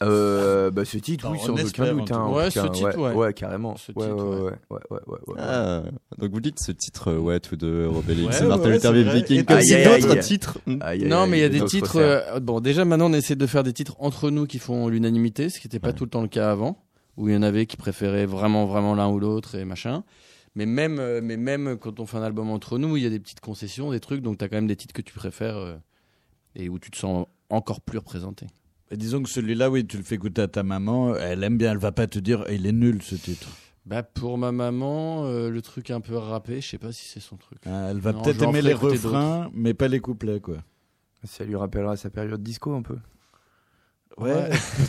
Euh, 0.03 0.71
bah, 0.71 0.85
ce 0.85 0.97
titre, 0.99 1.25
Bah, 1.27 1.33
oui, 1.33 1.39
sans 1.45 1.57
espère, 1.57 1.87
aucun 1.87 1.95
doute. 1.97 2.13
hein, 2.13 2.29
Ouais, 2.29 2.51
ce 2.51 2.61
cas, 2.61 2.69
titre, 2.69 2.97
ouais. 2.99 3.13
Ouais, 3.15 3.35
carrément. 3.35 3.77
Ce 3.77 3.91
ouais, 3.93 4.05
titre, 4.07 4.25
ouais, 4.25 4.41
ouais. 4.43 4.51
ouais, 4.51 4.53
ouais, 4.71 4.79
ouais, 4.91 4.99
ouais, 5.07 5.19
ouais. 5.27 5.35
Ah, 5.39 5.83
donc 6.19 6.31
vous 6.33 6.41
dites 6.41 6.61
ce 6.61 6.71
titre, 6.71 7.13
ouais, 7.15 7.41
tous 7.41 7.57
deux, 7.57 7.89
Robélix 7.89 8.39
Ouais, 8.39 8.45
et 8.45 8.49
Martin 8.49 8.69
Luther 8.71 8.93
c'est 8.93 8.95
King 8.95 9.05
vrai. 9.05 9.15
Viking, 9.17 9.39
Et 9.41 9.45
comme 9.45 9.61
si 9.61 9.85
d'autres 9.85 10.21
titres. 10.21 10.59
Aïe, 10.67 10.79
aïe, 11.03 11.05
Non, 11.09 11.23
aïe, 11.23 11.31
mais 11.31 11.39
il 11.39 11.41
y 11.41 11.45
a 11.45 11.49
des 11.49 11.65
titres. 11.65 11.97
euh, 11.97 12.39
bon, 12.39 12.61
déjà 12.61 12.85
maintenant 12.85 13.11
on 13.11 13.13
essaie 13.13 13.35
de 13.35 13.47
faire 13.47 13.65
des 13.65 13.73
titres 13.73 13.97
entre 13.99 14.31
nous 14.31 14.47
qui 14.47 14.61
font 14.61 14.87
l'unanimité, 14.89 15.49
ce 15.49 15.59
qui 15.59 15.67
n'était 15.67 15.81
pas 15.81 15.93
tout 15.93 16.05
le 16.05 16.11
temps 16.11 16.23
le 16.23 16.29
cas 16.29 16.51
avant, 16.53 16.79
où 17.17 17.29
il 17.29 17.35
y 17.35 17.37
en 17.37 17.43
avait 17.43 17.67
qui 17.67 17.77
préféraient 17.77 18.27
vraiment, 18.27 18.67
vraiment 18.67 18.95
l'un 18.95 19.09
ou 19.09 19.19
l'autre 19.19 19.57
et 19.57 19.65
machin. 19.65 20.05
Mais 20.55 20.65
même, 20.67 20.99
euh, 21.01 21.21
mais 21.23 21.37
même 21.37 21.77
quand 21.77 21.99
on 21.99 22.07
fait 22.07 22.19
un 22.19 22.23
album 22.23 22.51
entre 22.51 22.79
nous, 22.79 22.97
il 22.97 23.03
y 23.03 23.07
a 23.07 23.11
des 23.11 23.19
petites 23.21 23.41
concessions, 23.41 23.91
des 23.91 24.01
trucs, 24.01 24.23
donc 24.23 24.39
tu 24.39 24.45
as 24.45 24.49
quand 24.49 24.57
même 24.57 24.67
des 24.69 24.77
titres 24.77 24.95
que 24.95 25.03
tu 25.03 25.13
préfères 25.13 25.57
euh, 25.57 25.75
et 26.55 26.69
où 26.69 26.79
tu 26.79 26.91
te 26.93 26.97
sens 26.97 27.27
encore 27.51 27.81
plus 27.81 27.99
représenté. 27.99 28.47
Disons 28.93 29.23
que 29.23 29.29
celui-là, 29.29 29.71
oui, 29.71 29.87
tu 29.87 29.97
le 29.99 30.03
fais 30.03 30.15
écouter 30.15 30.43
à 30.43 30.49
ta 30.49 30.63
maman, 30.63 31.15
elle 31.17 31.45
aime 31.45 31.59
bien, 31.59 31.73
elle 31.73 31.79
va 31.79 31.93
pas 31.93 32.07
te 32.07 32.19
dire, 32.19 32.45
il 32.51 32.67
est 32.67 32.73
nul 32.73 33.03
ce 33.03 33.15
titre. 33.17 33.49
Bah 33.85 34.03
pour 34.03 34.37
ma 34.39 34.53
maman, 34.53 35.25
euh, 35.25 35.51
le 35.51 35.63
truc 35.63 35.91
un 35.91 36.01
peu 36.01 36.17
râpé, 36.17 36.61
je 36.61 36.69
sais 36.69 36.79
pas 36.79 36.93
si 36.93 37.07
c'est 37.07 37.21
son 37.21 37.37
truc. 37.37 37.59
Ah, 37.67 37.89
elle 37.91 38.01
va 38.01 38.13
Non, 38.13 38.23
peut-être 38.23 38.43
aimer 38.43 38.61
les 38.63 38.75
refrains, 38.75 39.51
mais 39.55 39.73
pas 39.75 39.89
les 39.89 40.01
couplets, 40.01 40.41
quoi. 40.41 40.57
Ça 41.25 41.45
lui 41.45 41.57
rappellera 41.57 41.97
sa 41.97 42.11
période 42.11 42.43
disco 42.43 42.75
un 42.75 42.83
peu. 42.83 42.97
Ouais. 44.19 44.51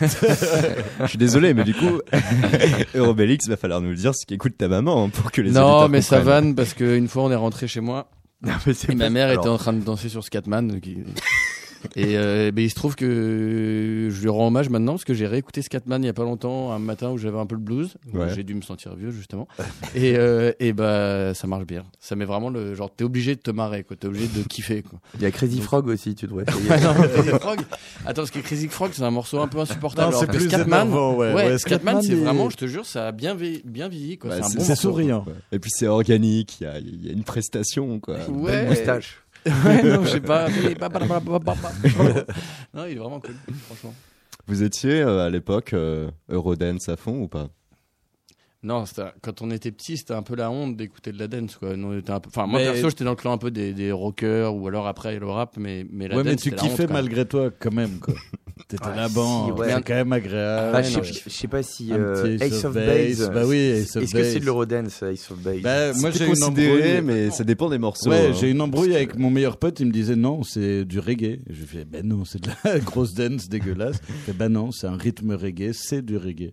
Je 1.00 1.06
suis 1.06 1.18
désolé, 1.18 1.54
mais 1.54 1.64
du 1.64 1.74
coup, 1.74 2.00
Robélix, 2.94 3.48
va 3.48 3.56
falloir 3.56 3.80
nous 3.80 3.90
le 3.90 3.96
dire 3.96 4.14
ce 4.14 4.26
qu'écoute 4.26 4.56
ta 4.58 4.68
maman 4.68 5.04
hein, 5.04 5.08
pour 5.08 5.30
que 5.30 5.40
les 5.40 5.52
non, 5.52 5.88
mais 5.88 6.02
ça 6.02 6.20
vanne 6.20 6.54
parce 6.54 6.74
qu'une 6.74 7.08
fois 7.08 7.24
on 7.24 7.30
est 7.30 7.36
rentré 7.36 7.68
chez 7.68 7.80
moi 7.80 8.10
Non, 8.42 8.52
mais 8.66 8.74
c'est 8.74 8.92
et 8.92 8.94
ma 8.96 9.08
mère 9.08 9.28
alors, 9.28 9.44
était 9.44 9.48
en 9.50 9.58
train 9.58 9.72
de 9.72 9.80
danser 9.82 10.08
sur 10.08 10.24
Scatman. 10.24 10.80
qui- 10.80 11.04
Et 11.96 12.16
euh, 12.16 12.50
ben, 12.52 12.64
il 12.64 12.70
se 12.70 12.74
trouve 12.74 12.94
que 12.96 14.08
je 14.10 14.22
lui 14.22 14.28
rends 14.28 14.48
hommage 14.48 14.68
maintenant 14.68 14.92
parce 14.92 15.04
que 15.04 15.14
j'ai 15.14 15.26
réécouté 15.26 15.62
Scatman 15.62 16.02
il 16.02 16.06
y 16.06 16.10
a 16.10 16.12
pas 16.12 16.24
longtemps, 16.24 16.72
un 16.72 16.78
matin 16.78 17.10
où 17.10 17.18
j'avais 17.18 17.38
un 17.38 17.46
peu 17.46 17.54
le 17.54 17.60
blues. 17.60 17.94
Ouais. 18.12 18.32
J'ai 18.34 18.42
dû 18.42 18.54
me 18.54 18.62
sentir 18.62 18.94
vieux 18.94 19.10
justement. 19.10 19.48
et 19.94 20.16
euh, 20.16 20.52
et 20.60 20.72
bah 20.72 21.34
ça 21.34 21.46
marche 21.46 21.66
bien. 21.66 21.84
Ça 21.98 22.16
met 22.16 22.24
vraiment 22.24 22.50
le 22.50 22.74
genre 22.74 22.90
t'es 22.94 23.04
obligé 23.04 23.34
de 23.34 23.40
te 23.40 23.50
marrer 23.50 23.84
quoi, 23.84 23.96
t'es 23.96 24.06
obligé 24.06 24.26
de 24.26 24.42
kiffer 24.42 24.82
quoi. 24.82 24.98
Il 25.16 25.22
y 25.22 25.26
a 25.26 25.30
Crazy 25.30 25.60
Frog 25.60 25.86
aussi, 25.88 26.14
tu 26.14 26.26
devrais 26.26 26.44
essayer. 26.48 26.68
Non, 26.80 26.94
Crazy 26.94 27.28
Frog. 27.28 27.60
Attends 28.04 28.22
parce 28.22 28.30
que 28.30 28.40
Crazy 28.40 28.68
Frog 28.68 28.90
c'est 28.92 29.02
un 29.02 29.10
morceau 29.10 29.40
un 29.40 29.48
peu 29.48 29.58
insupportable. 29.58 30.12
Non, 30.12 30.20
c'est 30.20 30.26
plus 30.26 30.48
Scatman, 30.48 30.88
énervant, 30.88 31.14
ouais. 31.14 31.34
ouais, 31.34 31.46
Ouais, 31.50 31.58
Scatman, 31.58 32.00
Scatman, 32.00 32.02
c'est 32.02 32.14
vraiment, 32.14 32.50
je 32.50 32.56
te 32.56 32.66
jure, 32.66 32.86
ça 32.86 33.08
a 33.08 33.12
bien 33.12 33.34
vieilli, 33.34 33.62
bien 33.64 33.88
vieilli 33.88 34.18
quoi. 34.18 34.30
Bah, 34.30 34.46
c'est 34.48 34.58
bon 34.58 34.74
souriant. 34.74 35.24
Et 35.52 35.58
puis 35.58 35.70
c'est 35.74 35.86
organique, 35.86 36.60
il 36.60 36.64
y 36.64 36.66
a, 36.66 36.78
il 36.78 37.06
y 37.06 37.10
a 37.10 37.12
une 37.12 37.24
prestation, 37.24 38.00
quoi. 38.00 38.16
Ouais. 38.28 38.66
Moustache. 38.66 39.22
Ouais, 39.46 39.82
non, 39.82 40.04
je 40.04 40.10
sais 40.10 40.20
pas. 40.20 40.48
non, 42.74 42.84
il 42.86 42.92
est 42.92 42.94
vraiment 42.96 43.20
cool, 43.20 43.34
franchement. 43.66 43.94
Vous 44.46 44.62
étiez 44.62 45.00
euh, 45.00 45.24
à 45.26 45.30
l'époque 45.30 45.72
euh, 45.72 46.10
Eurodance 46.28 46.88
à 46.88 46.96
fond 46.96 47.22
ou 47.22 47.28
pas? 47.28 47.48
Non, 48.62 48.84
quand 49.22 49.40
on 49.40 49.50
était 49.50 49.70
petit, 49.70 49.96
c'était 49.96 50.12
un 50.12 50.22
peu 50.22 50.36
la 50.36 50.50
honte 50.50 50.76
d'écouter 50.76 51.12
de 51.12 51.18
la 51.18 51.28
dance, 51.28 51.56
quoi. 51.56 51.76
Nous, 51.76 51.88
on 51.88 51.98
était 51.98 52.10
un 52.10 52.20
peu... 52.20 52.28
Enfin, 52.28 52.46
moi, 52.46 52.60
Mais- 52.60 52.66
perso, 52.66 52.90
j'étais 52.90 53.04
dans 53.04 53.10
le 53.10 53.16
clan 53.16 53.32
un 53.32 53.38
peu 53.38 53.50
des, 53.50 53.72
des 53.72 53.90
rockers 53.90 54.54
ou 54.54 54.68
alors 54.68 54.86
après 54.86 55.18
le 55.18 55.26
rap, 55.26 55.54
mais, 55.56 55.86
mais 55.90 56.08
la 56.08 56.16
Ouais, 56.16 56.24
mais 56.24 56.32
dance, 56.32 56.42
tu 56.42 56.50
c'était 56.50 56.56
la 56.56 56.64
honte, 56.64 56.70
kiffais 56.72 56.86
malgré 56.92 57.24
toi, 57.24 57.50
quand 57.58 57.72
même, 57.72 57.98
quoi. 58.00 58.12
T'étais 58.68 58.84
Ah, 58.86 58.94
là-bas, 58.94 59.44
si, 59.46 59.52
ouais. 59.52 59.72
c'est 59.74 59.82
quand 59.82 59.94
même 59.94 60.12
agréable. 60.12 60.70
Ah, 60.76 60.80
ouais, 60.80 60.84
je, 60.84 61.30
sais, 61.30 61.48
pas 61.48 61.62
si 61.62 61.88
euh, 61.92 62.36
Ace 62.38 62.62
of 62.64 62.74
Base. 62.74 63.30
Bah 63.34 63.42
oui, 63.46 63.56
Ace 63.56 63.96
of 63.96 64.02
Est-ce 64.02 64.12
que 64.12 64.22
c'est 64.22 64.32
Base. 64.34 64.40
de 64.40 64.44
l'Eurodance, 64.44 65.02
Ace 65.02 65.30
of 65.30 65.38
Base? 65.38 65.62
Bah, 65.62 65.92
moi, 65.94 66.10
j'ai 66.10 66.24
une 66.26 66.30
considéré, 66.34 66.98
embrouille. 66.98 67.02
mais 67.02 67.30
ça 67.30 67.42
dépend 67.42 67.70
des 67.70 67.78
morceaux. 67.78 68.10
Ouais, 68.10 68.26
hein. 68.28 68.32
j'ai 68.38 68.50
une 68.50 68.60
embrouille 68.60 68.94
avec 68.94 69.18
mon 69.18 69.30
meilleur 69.30 69.56
pote. 69.56 69.80
Il 69.80 69.86
me 69.86 69.92
disait 69.92 70.14
non, 70.14 70.42
c'est 70.42 70.84
du 70.84 70.98
reggae. 71.00 71.40
Je 71.48 71.60
lui 71.60 71.66
fais 71.66 71.84
ben 71.86 72.06
non, 72.06 72.26
c'est 72.26 72.42
de 72.42 72.50
la 72.64 72.78
grosse 72.80 73.14
dance 73.14 73.48
dégueulasse. 73.48 73.96
Ben 74.34 74.50
non, 74.50 74.70
c'est 74.72 74.86
un 74.86 74.96
rythme 74.96 75.32
reggae, 75.32 75.72
c'est 75.72 76.02
du 76.02 76.18
reggae. 76.18 76.52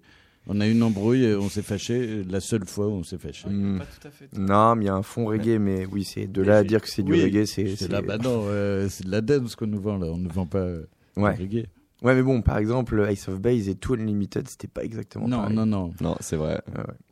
On 0.49 0.61
a 0.61 0.67
eu 0.67 0.71
une 0.71 0.83
embrouille, 0.83 1.25
et 1.25 1.35
on 1.35 1.49
s'est 1.49 1.61
fâché. 1.61 2.23
La 2.23 2.39
seule 2.39 2.65
fois 2.65 2.87
où 2.87 2.91
on 2.91 3.03
s'est 3.03 3.17
fâché. 3.17 3.43
Pas 3.49 3.85
tout 3.85 4.07
à 4.07 4.11
fait. 4.11 4.29
Non, 4.37 4.75
mais 4.75 4.85
il 4.85 4.87
y 4.87 4.89
a 4.89 4.95
un 4.95 5.01
fond 5.03 5.25
reggae, 5.25 5.59
mais 5.59 5.85
oui, 5.85 6.03
c'est 6.05 6.25
de 6.27 6.41
là 6.41 6.57
à 6.59 6.63
dire 6.63 6.81
que 6.81 6.89
c'est 6.89 7.03
du 7.03 7.11
Oui, 7.11 7.23
reggae, 7.23 7.45
c'est. 7.45 7.67
C'est 7.67 7.75
c'est- 7.75 7.91
là, 7.91 8.01
bah 8.01 8.17
non, 8.17 8.43
euh, 8.45 8.87
c'est 8.89 9.05
de 9.05 9.11
la 9.11 9.21
dance 9.21 9.55
qu'on 9.55 9.67
nous 9.67 9.81
vend 9.81 9.97
là. 9.97 10.07
On 10.07 10.17
ne 10.17 10.29
vend 10.29 10.45
pas 10.45 10.59
euh, 10.59 10.85
Ouais. 11.17 11.35
du 11.35 11.41
reggae. 11.43 11.65
ouais, 12.03 12.15
mais 12.15 12.21
bon, 12.23 12.41
par 12.41 12.57
exemple, 12.59 13.05
Ace 13.09 13.27
of 13.27 13.41
Base 13.41 13.67
et 13.67 13.75
Two 13.75 13.95
Unlimited, 13.95 14.47
c'était 14.47 14.67
pas 14.69 14.83
exactement 14.85 15.27
Non, 15.27 15.37
pareil. 15.41 15.55
non, 15.55 15.65
non. 15.65 15.91
Non, 15.99 16.15
c'est 16.21 16.37
vrai. 16.37 16.61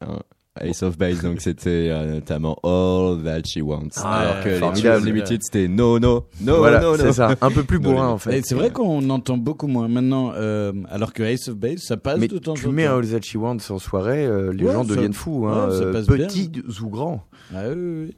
Ouais, 0.02 0.08
ouais. 0.08 0.16
Ace 0.62 0.84
of 0.84 0.98
Base, 0.98 1.22
donc 1.22 1.42
c'était 1.42 1.90
euh, 1.92 2.14
notamment 2.16 2.58
All 2.64 3.22
That 3.24 3.42
She 3.46 3.58
Wants. 3.62 3.90
Ah, 3.98 4.20
alors 4.20 4.44
que 4.44 4.50
les 4.82 4.88
Unlimited, 4.88 5.42
c'était 5.44 5.68
No, 5.68 6.00
No, 6.00 6.28
No, 6.42 6.58
voilà, 6.58 6.80
No, 6.80 6.96
No. 6.96 7.04
c'est 7.04 7.12
ça. 7.12 7.36
Un 7.42 7.52
peu 7.52 7.64
plus 7.64 7.78
bourrin, 7.80 8.08
en 8.08 8.18
fait. 8.18 8.42
C'est 8.46 8.56
vrai 8.56 8.70
qu'on 8.70 9.10
entend 9.10 9.36
beaucoup 9.38 9.68
moins 9.68 9.88
maintenant, 9.90 10.32
euh, 10.36 10.72
alors 10.90 11.12
que 11.12 11.24
Ace 11.24 11.50
of 11.50 11.56
Base, 11.56 11.80
ça 11.82 11.98
passe 11.98 12.20
Mais 12.20 12.30
de 12.30 12.38
temps 12.38 12.54
tu 12.54 12.68
en 12.68 12.72
mets 12.72 12.86
un. 12.86 12.98
All 12.98 13.06
That 13.06 13.22
She 13.22 13.36
Wants 13.36 13.58
en 13.70 13.80
soirée, 13.80 14.26
euh, 14.26 14.54
les 14.54 14.64
Ouais, 14.66 14.72
gens 14.74 14.84
ça- 14.84 14.96
deviennent 14.96 15.14
fous, 15.14 15.46
hein, 15.48 15.68
ouais, 15.70 15.76
euh, 15.76 16.02
bien. 16.16 16.28
petits 16.28 16.52
ou 16.82 16.90
grands. 16.90 17.24
Ah 17.54 17.64
oui, 17.68 17.74
oui, 17.76 18.06
oui. 18.08 18.16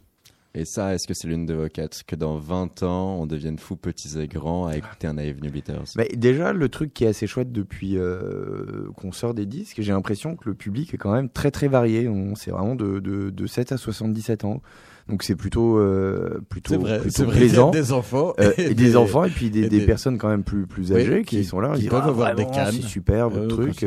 Et 0.60 0.66
ça, 0.66 0.96
est-ce 0.96 1.06
que 1.08 1.14
c'est 1.14 1.28
l'une 1.28 1.46
de 1.46 1.54
vos 1.54 1.70
quêtes? 1.70 2.02
Que 2.08 2.16
dans 2.16 2.38
20 2.38 2.82
ans, 2.82 3.18
on 3.20 3.28
devienne 3.28 3.60
fous, 3.60 3.76
petits 3.76 4.20
et 4.20 4.28
grands, 4.28 4.66
à 4.66 4.76
écouter 4.76 5.06
un 5.06 5.14
Naive 5.14 5.40
New 5.44 5.52
Beaters 5.52 5.84
Bah, 5.96 6.04
déjà, 6.16 6.52
le 6.52 6.68
truc 6.68 6.94
qui 6.96 7.04
est 7.04 7.08
assez 7.08 7.28
chouette 7.28 7.52
depuis 7.52 7.98
euh, 7.98 8.88
qu'on 8.98 9.12
sort 9.12 9.34
des 9.36 9.46
disques, 9.46 9.78
j'ai 9.80 9.92
l'impression 9.92 10.36
que 10.36 10.50
le 10.50 10.56
public 10.56 10.94
est 10.94 10.98
quand 10.98 11.12
même 11.14 11.30
très 11.30 11.52
très 11.52 11.68
varié. 11.68 12.08
On 12.10 12.34
C'est 12.36 12.50
vraiment 12.52 12.74
de, 12.76 13.00
de, 13.00 13.30
de 13.30 13.48
7 13.48 13.72
à 13.74 13.78
77 13.78 14.46
ans. 14.46 14.62
Donc 15.08 15.24
c'est 15.24 15.36
plutôt, 15.36 15.78
euh, 15.78 16.42
plutôt, 16.50 16.74
C'est 16.74 16.80
vrai, 16.80 17.00
plutôt 17.00 17.26
vrai. 17.26 17.38
Plaisant. 17.38 17.70
des 17.72 17.92
enfants. 17.94 18.34
Euh, 18.40 18.52
et 18.58 18.74
des 18.74 18.96
enfants 18.98 19.24
et 19.26 19.30
puis 19.30 19.50
des, 19.52 19.60
et 19.62 19.70
des 19.70 19.80
des- 19.82 19.86
personnes 19.86 20.18
quand 20.18 20.28
même 20.28 20.44
plus, 20.44 20.66
plus 20.66 20.92
Oui, 20.92 21.02
âgées 21.02 21.22
qui, 21.24 21.38
qui- 21.38 21.46
sont 21.46 21.60
là. 21.60 21.76
qui 21.78 21.88
peuvent 21.88 22.02
Ah, 22.04 22.08
avoir 22.10 22.36
des 22.36 22.44
vraiment, 22.44 22.58
cannes. 22.58 22.74
C'est 22.76 22.82
super 22.88 23.30
votre 23.30 23.46
Euh, 23.46 23.48
truc. 23.72 23.84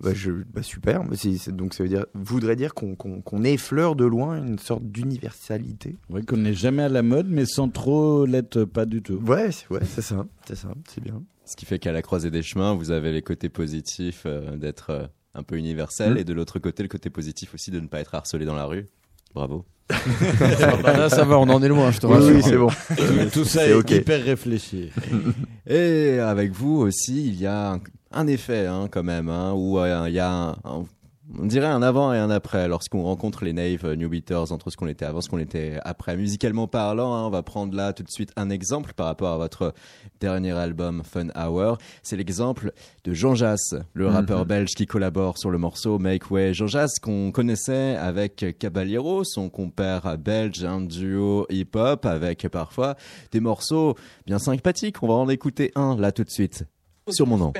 Bah, 0.00 0.12
je, 0.14 0.30
bah, 0.52 0.62
super. 0.62 1.02
C'est- 1.14 1.36
c'est- 1.38 1.52
donc 1.52 1.74
ça 1.74 1.82
veut 1.82 1.88
dire, 1.88 2.06
voudrait 2.14 2.56
dire 2.56 2.74
qu'on 2.74 2.94
qu'on 2.96 3.20
qu'on 3.20 3.44
effleure 3.44 3.96
de 3.96 4.04
loin 4.04 4.36
une 4.44 4.58
sorte 4.58 4.84
d'universalité. 4.84 5.96
Oui, 6.10 6.24
qu'on 6.24 6.36
n'est 6.38 6.54
jamais 6.54 6.82
à 6.82 6.88
la 6.88 7.02
mode, 7.02 7.26
mais 7.28 7.46
sans 7.46 7.68
trop 7.68 8.26
l'être 8.26 8.64
pas 8.64 8.86
du 8.86 9.02
tout. 9.02 9.14
Ouais, 9.26 9.50
c'est 9.52 9.68
ouais, 9.70 9.84
c'est 9.84 10.02
ça, 10.02 10.26
c'est 10.46 10.56
ça, 10.56 10.68
c'est 10.88 11.02
bien. 11.02 11.22
Ce 11.44 11.56
qui 11.56 11.66
fait 11.66 11.78
qu'à 11.78 11.92
la 11.92 12.02
croisée 12.02 12.30
des 12.30 12.42
chemins, 12.42 12.74
vous 12.74 12.90
avez 12.90 13.12
les 13.12 13.22
côtés 13.22 13.48
positifs 13.48 14.22
euh, 14.26 14.56
d'être 14.56 14.90
euh, 14.90 15.06
un 15.34 15.42
peu 15.42 15.56
universel 15.56 16.14
Mm. 16.14 16.18
et 16.18 16.24
de 16.24 16.32
l'autre 16.32 16.58
côté, 16.58 16.82
le 16.82 16.88
côté 16.88 17.10
positif 17.10 17.54
aussi 17.54 17.70
de 17.70 17.80
ne 17.80 17.86
pas 17.86 18.00
être 18.00 18.14
harcelé 18.14 18.44
dans 18.46 18.54
la 18.54 18.64
rue. 18.66 18.86
Bravo. 19.34 19.64
Bah, 20.82 20.96
là, 20.96 21.08
ça 21.08 21.24
va, 21.24 21.38
on 21.38 21.48
en 21.48 21.62
est 21.62 21.68
loin, 21.68 21.90
je 21.90 21.98
te 22.00 22.06
Oui, 22.06 22.14
rassure. 22.14 22.34
oui, 22.34 22.42
c'est 22.42 22.56
bon. 22.56 22.68
Tout, 22.96 23.30
tout 23.40 23.44
ça 23.44 23.66
est 23.66 23.72
ok. 23.74 23.90
hyper 23.90 24.22
réfléchi. 24.24 24.90
Et 25.66 26.18
avec 26.18 26.52
vous 26.52 26.76
aussi, 26.78 27.26
il 27.28 27.40
y 27.40 27.46
a 27.46 27.72
un, 27.72 27.80
un 28.12 28.26
effet 28.26 28.66
hein, 28.66 28.88
quand 28.90 29.02
même, 29.02 29.28
hein, 29.28 29.52
où 29.54 29.78
euh, 29.78 30.04
il 30.08 30.14
y 30.14 30.18
a 30.20 30.30
un, 30.30 30.50
un- 30.64 30.84
on 31.38 31.46
dirait 31.46 31.66
un 31.66 31.82
avant 31.82 32.12
et 32.12 32.18
un 32.18 32.30
après 32.30 32.68
lorsqu'on 32.68 33.02
rencontre 33.02 33.44
les 33.44 33.52
Nave 33.52 33.84
euh, 33.84 33.96
New 33.96 34.08
Beaters 34.08 34.52
entre 34.52 34.70
ce 34.70 34.76
qu'on 34.76 34.86
était 34.86 35.04
avant, 35.04 35.20
ce 35.20 35.28
qu'on 35.28 35.38
était 35.38 35.78
après. 35.84 36.16
Musicalement 36.16 36.66
parlant, 36.66 37.14
hein, 37.14 37.24
on 37.26 37.30
va 37.30 37.42
prendre 37.42 37.76
là 37.76 37.92
tout 37.92 38.02
de 38.02 38.10
suite 38.10 38.32
un 38.36 38.50
exemple 38.50 38.92
par 38.94 39.06
rapport 39.06 39.32
à 39.32 39.38
votre 39.38 39.74
dernier 40.20 40.52
album 40.52 41.02
Fun 41.04 41.28
Hour. 41.36 41.78
C'est 42.02 42.16
l'exemple 42.16 42.72
de 43.04 43.12
Jean 43.12 43.34
Jass, 43.34 43.74
le 43.92 44.06
rappeur 44.06 44.46
belge 44.46 44.74
qui 44.74 44.86
collabore 44.86 45.38
sur 45.38 45.50
le 45.50 45.58
morceau 45.58 45.98
Make 45.98 46.30
Way. 46.30 46.54
Jean 46.54 46.66
Jass 46.66 46.98
qu'on 46.98 47.32
connaissait 47.32 47.96
avec 47.96 48.58
Caballero, 48.58 49.24
son 49.24 49.48
compère 49.48 50.16
belge, 50.18 50.64
un 50.64 50.80
duo 50.80 51.46
hip-hop 51.50 52.06
avec 52.06 52.48
parfois 52.48 52.96
des 53.32 53.40
morceaux 53.40 53.94
bien 54.26 54.38
sympathiques. 54.38 55.02
On 55.02 55.08
va 55.08 55.14
en 55.14 55.28
écouter 55.28 55.72
un 55.74 55.96
là 55.96 56.12
tout 56.12 56.24
de 56.24 56.30
suite 56.30 56.64
sur 57.10 57.26
mon 57.26 57.36
nom. 57.36 57.52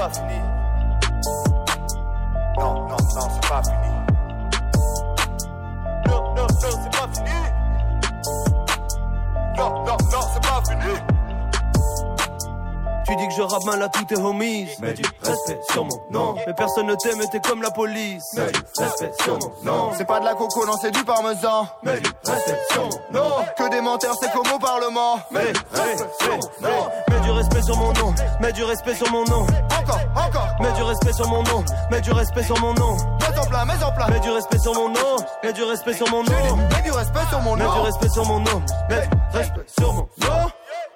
Pas 0.00 0.08
fini. 0.14 0.40
Non, 2.58 2.74
non, 2.88 2.96
non, 3.14 3.28
c'est 3.34 3.48
pas 3.48 3.62
fini. 3.62 3.92
Non, 6.08 6.34
non, 6.34 6.46
non, 6.46 6.46
c'est 6.60 6.90
pas 6.90 7.08
fini. 7.14 7.38
Non, 9.58 9.70
non, 9.84 9.96
non, 10.10 10.20
c'est 10.32 10.42
pas 10.42 10.62
fini. 10.66 10.94
Tu 13.06 13.16
dis 13.16 13.28
que 13.28 13.34
je 13.34 13.42
rappe 13.42 13.64
mal 13.64 13.82
à 13.82 13.88
tous 13.90 14.04
tes 14.04 14.16
homies. 14.16 14.68
Mets 14.80 14.94
du 14.94 15.02
respect 15.22 15.60
sur 15.70 15.84
mon 15.84 16.00
nom. 16.10 16.34
Mais 16.46 16.54
personne 16.54 16.86
ne 16.86 16.94
t'aime 16.94 17.20
et 17.20 17.28
t'es 17.28 17.40
comme 17.40 17.60
la 17.60 17.70
police. 17.70 18.24
Mets 18.36 18.52
du 18.52 18.60
respect 18.78 19.12
sur 19.22 19.38
mon 19.38 19.52
nom. 19.64 19.90
C'est 19.98 20.06
pas 20.06 20.20
de 20.20 20.24
la 20.24 20.34
coco, 20.34 20.64
non, 20.64 20.78
c'est 20.80 20.92
du 20.92 21.04
parmesan. 21.04 21.66
Mets 21.82 22.00
du 22.00 22.10
respect 22.24 22.60
sur 22.70 22.84
mon 22.84 23.20
nom. 23.20 23.30
Que 23.54 23.68
des 23.68 23.82
menteurs, 23.82 24.14
c'est 24.18 24.32
comme 24.32 24.50
au 24.50 24.58
Parlement. 24.58 25.18
Mets 25.30 25.52
du 25.52 25.60
respect 25.74 26.10
sur 26.20 26.38
mon 26.62 26.68
nom. 26.68 26.88
Mets 27.30 27.36
du 27.36 27.42
respect 27.42 27.62
sur 27.62 27.76
mon 27.76 27.92
nom. 27.92 28.14
Mets 28.40 28.52
du 28.52 28.64
respect 28.64 28.94
sur 28.94 29.10
mon 29.12 29.24
nom. 29.24 29.46
Encore, 29.80 30.00
encore. 30.16 30.48
Mets 30.60 30.72
du 30.72 30.82
respect 30.82 31.12
sur 31.12 31.28
mon 31.28 31.42
nom. 31.44 31.64
Mets 31.90 32.00
du 32.00 32.10
respect 32.10 32.42
sur 32.42 32.58
mon 32.60 32.74
nom. 32.74 32.96
Mets 32.96 33.38
en 33.38 33.46
plein, 33.46 33.64
mets 33.66 33.84
en 33.84 33.92
plein. 33.92 34.08
Mets 34.08 34.20
du 34.20 34.30
respect 34.30 34.58
sur 34.58 34.74
mon 34.74 34.88
nom. 34.88 35.16
Mets 35.44 35.52
du 35.52 35.62
respect 35.62 35.92
sur 35.92 36.10
mon 36.10 36.24
nom. 36.24 36.32
Mets 36.32 36.82
du 36.82 36.90
respect 36.90 37.26
sur 37.30 37.40
mon 37.40 37.54
Mets 37.56 37.62
du 37.62 37.68
nom. 37.68 37.82
respect 37.84 38.08
sur 38.08 38.24
mon 38.26 38.40
nom. 38.40 38.62
Mets 38.88 39.06
du 39.06 39.36
respect 39.38 39.66
sur 39.78 39.92
mon 39.92 40.00
nom. 40.00 40.39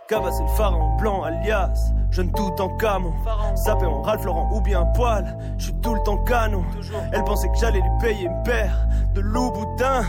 Cabas 0.06 0.32
c'est 0.32 0.42
le 0.42 0.48
pharaon 0.50 0.96
blanc 0.98 1.22
alias. 1.22 1.92
Jeune 2.10 2.30
tout 2.30 2.54
en 2.60 2.68
camon. 2.76 3.12
Sapé 3.56 3.86
en 3.86 4.02
Ralph 4.02 4.24
Lauren 4.24 4.48
ou 4.52 4.60
bien 4.60 4.84
poil. 4.94 5.36
Je 5.58 5.64
suis 5.64 5.74
tout 5.80 5.94
le 5.94 6.00
temps 6.02 6.18
canon. 6.18 6.62
Elle 7.12 7.24
pensait 7.24 7.48
que 7.48 7.56
j'allais 7.58 7.80
lui 7.80 7.90
payer 8.00 8.26
une 8.26 8.42
paire 8.44 8.86
De 9.14 9.20
loup 9.20 9.50
boudin 9.50 10.04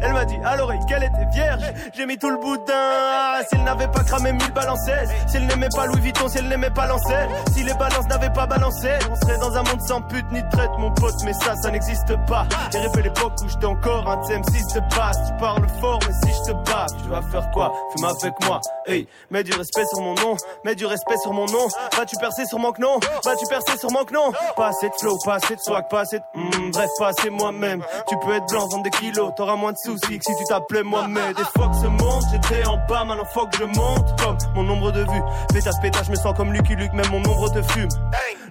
Elle 0.00 0.12
m'a 0.14 0.24
dit 0.24 0.38
à 0.44 0.56
l'oreille 0.56 0.80
qu'elle 0.88 1.02
était 1.02 1.26
vierge. 1.34 1.62
J'ai 1.92 2.06
mis 2.06 2.16
tout 2.16 2.30
le 2.30 2.38
boudin. 2.38 3.42
Si 3.48 3.56
elle 3.56 3.64
n'avait 3.64 3.88
pas 3.88 4.02
cramé 4.04 4.32
mille 4.32 4.52
balancettes 4.52 5.10
Si 5.26 5.36
elle 5.36 5.46
n'aimait 5.46 5.68
pas 5.74 5.86
Louis 5.86 6.00
Vuitton 6.00 6.28
Si 6.28 6.38
elle 6.38 6.48
n'aimait 6.48 6.70
pas 6.70 6.86
Lancel 6.86 7.28
Si 7.52 7.64
les 7.64 7.74
balances 7.74 8.06
n'avaient 8.06 8.32
pas 8.32 8.46
balancé 8.46 8.88
On 9.10 9.16
serait 9.16 9.38
dans 9.38 9.52
un 9.54 9.62
monde 9.64 9.80
sans 9.82 10.00
pute 10.02 10.30
ni 10.32 10.42
de 10.42 10.48
traite 10.48 10.70
mon 10.78 10.92
pote 10.92 11.16
Mais 11.24 11.34
ça 11.34 11.54
ça 11.56 11.70
n'existe 11.70 12.14
pas. 12.26 12.46
J'ai 12.72 12.78
rêvé 12.78 13.02
l'époque 13.02 13.34
où 13.44 13.48
j'étais 13.48 13.66
encore 13.66 14.08
un 14.08 14.16
TM6 14.22 14.74
de 14.74 14.96
base. 14.96 15.18
Tu 15.26 15.34
parles 15.38 15.68
fort 15.80 15.98
mais 16.06 16.14
si 16.22 16.34
je 16.34 16.52
te 16.52 16.70
bats 16.70 16.86
Tu 17.02 17.08
vas 17.10 17.22
faire 17.22 17.50
quoi? 17.50 17.72
Fume 17.94 18.04
avec 18.06 18.34
moi. 18.46 18.60
Hey 18.86 19.06
Mets 19.32 19.44
du 19.44 19.52
respect 19.54 19.86
sur 19.86 20.02
mon 20.02 20.14
nom 20.14 20.36
Mets 20.62 20.74
du 20.74 20.84
respect 20.84 21.16
sur 21.16 21.32
mon 21.32 21.46
nom. 21.46 21.66
Vas-tu 21.96 22.16
percer 22.18 22.44
sur 22.44 22.58
mon 22.58 22.70
non? 22.78 23.00
Vas-tu 23.24 23.46
percer 23.46 23.78
sur 23.78 23.90
mon 23.90 24.04
non? 24.12 24.30
Pas 24.56 24.68
assez 24.68 24.90
de 24.90 24.94
flow, 25.00 25.16
pas 25.24 25.36
assez 25.36 25.56
de 25.56 25.60
swag, 25.60 25.88
pas 25.88 26.00
assez 26.00 26.18
de... 26.18 26.24
Hmm, 26.34 26.70
bref, 26.70 26.90
pas 26.98 27.08
assez 27.08 27.30
moi-même. 27.30 27.82
Tu 28.08 28.14
peux 28.18 28.34
être 28.34 28.44
blanc, 28.50 28.68
vendre 28.68 28.82
des 28.82 28.90
kilos 28.90 29.32
T'auras 29.34 29.56
moins 29.56 29.72
de 29.72 29.78
soucis 29.78 30.18
que 30.18 30.24
si 30.26 30.36
tu 30.36 30.44
t'appelais 30.44 30.82
Mohamed. 30.82 31.34
Des 31.34 31.44
fois 31.56 31.68
que 31.68 31.76
se 31.76 31.86
monte, 31.86 32.24
j'étais 32.30 32.66
en 32.66 32.76
bas 32.86 33.04
Maintenant 33.04 33.24
faut 33.24 33.46
que 33.46 33.56
je 33.56 33.64
monte. 33.64 34.20
Comme 34.20 34.36
mon 34.54 34.64
nombre 34.64 34.92
de 34.92 35.00
vues 35.00 35.22
Pétasse, 35.50 35.80
pétasse, 35.80 36.06
je 36.08 36.10
me 36.10 36.16
sens 36.16 36.36
comme 36.36 36.52
Lucky 36.52 36.76
Luke 36.76 36.92
Même 36.92 37.08
mon 37.10 37.20
nombre 37.20 37.48
te 37.50 37.62
fume. 37.72 37.88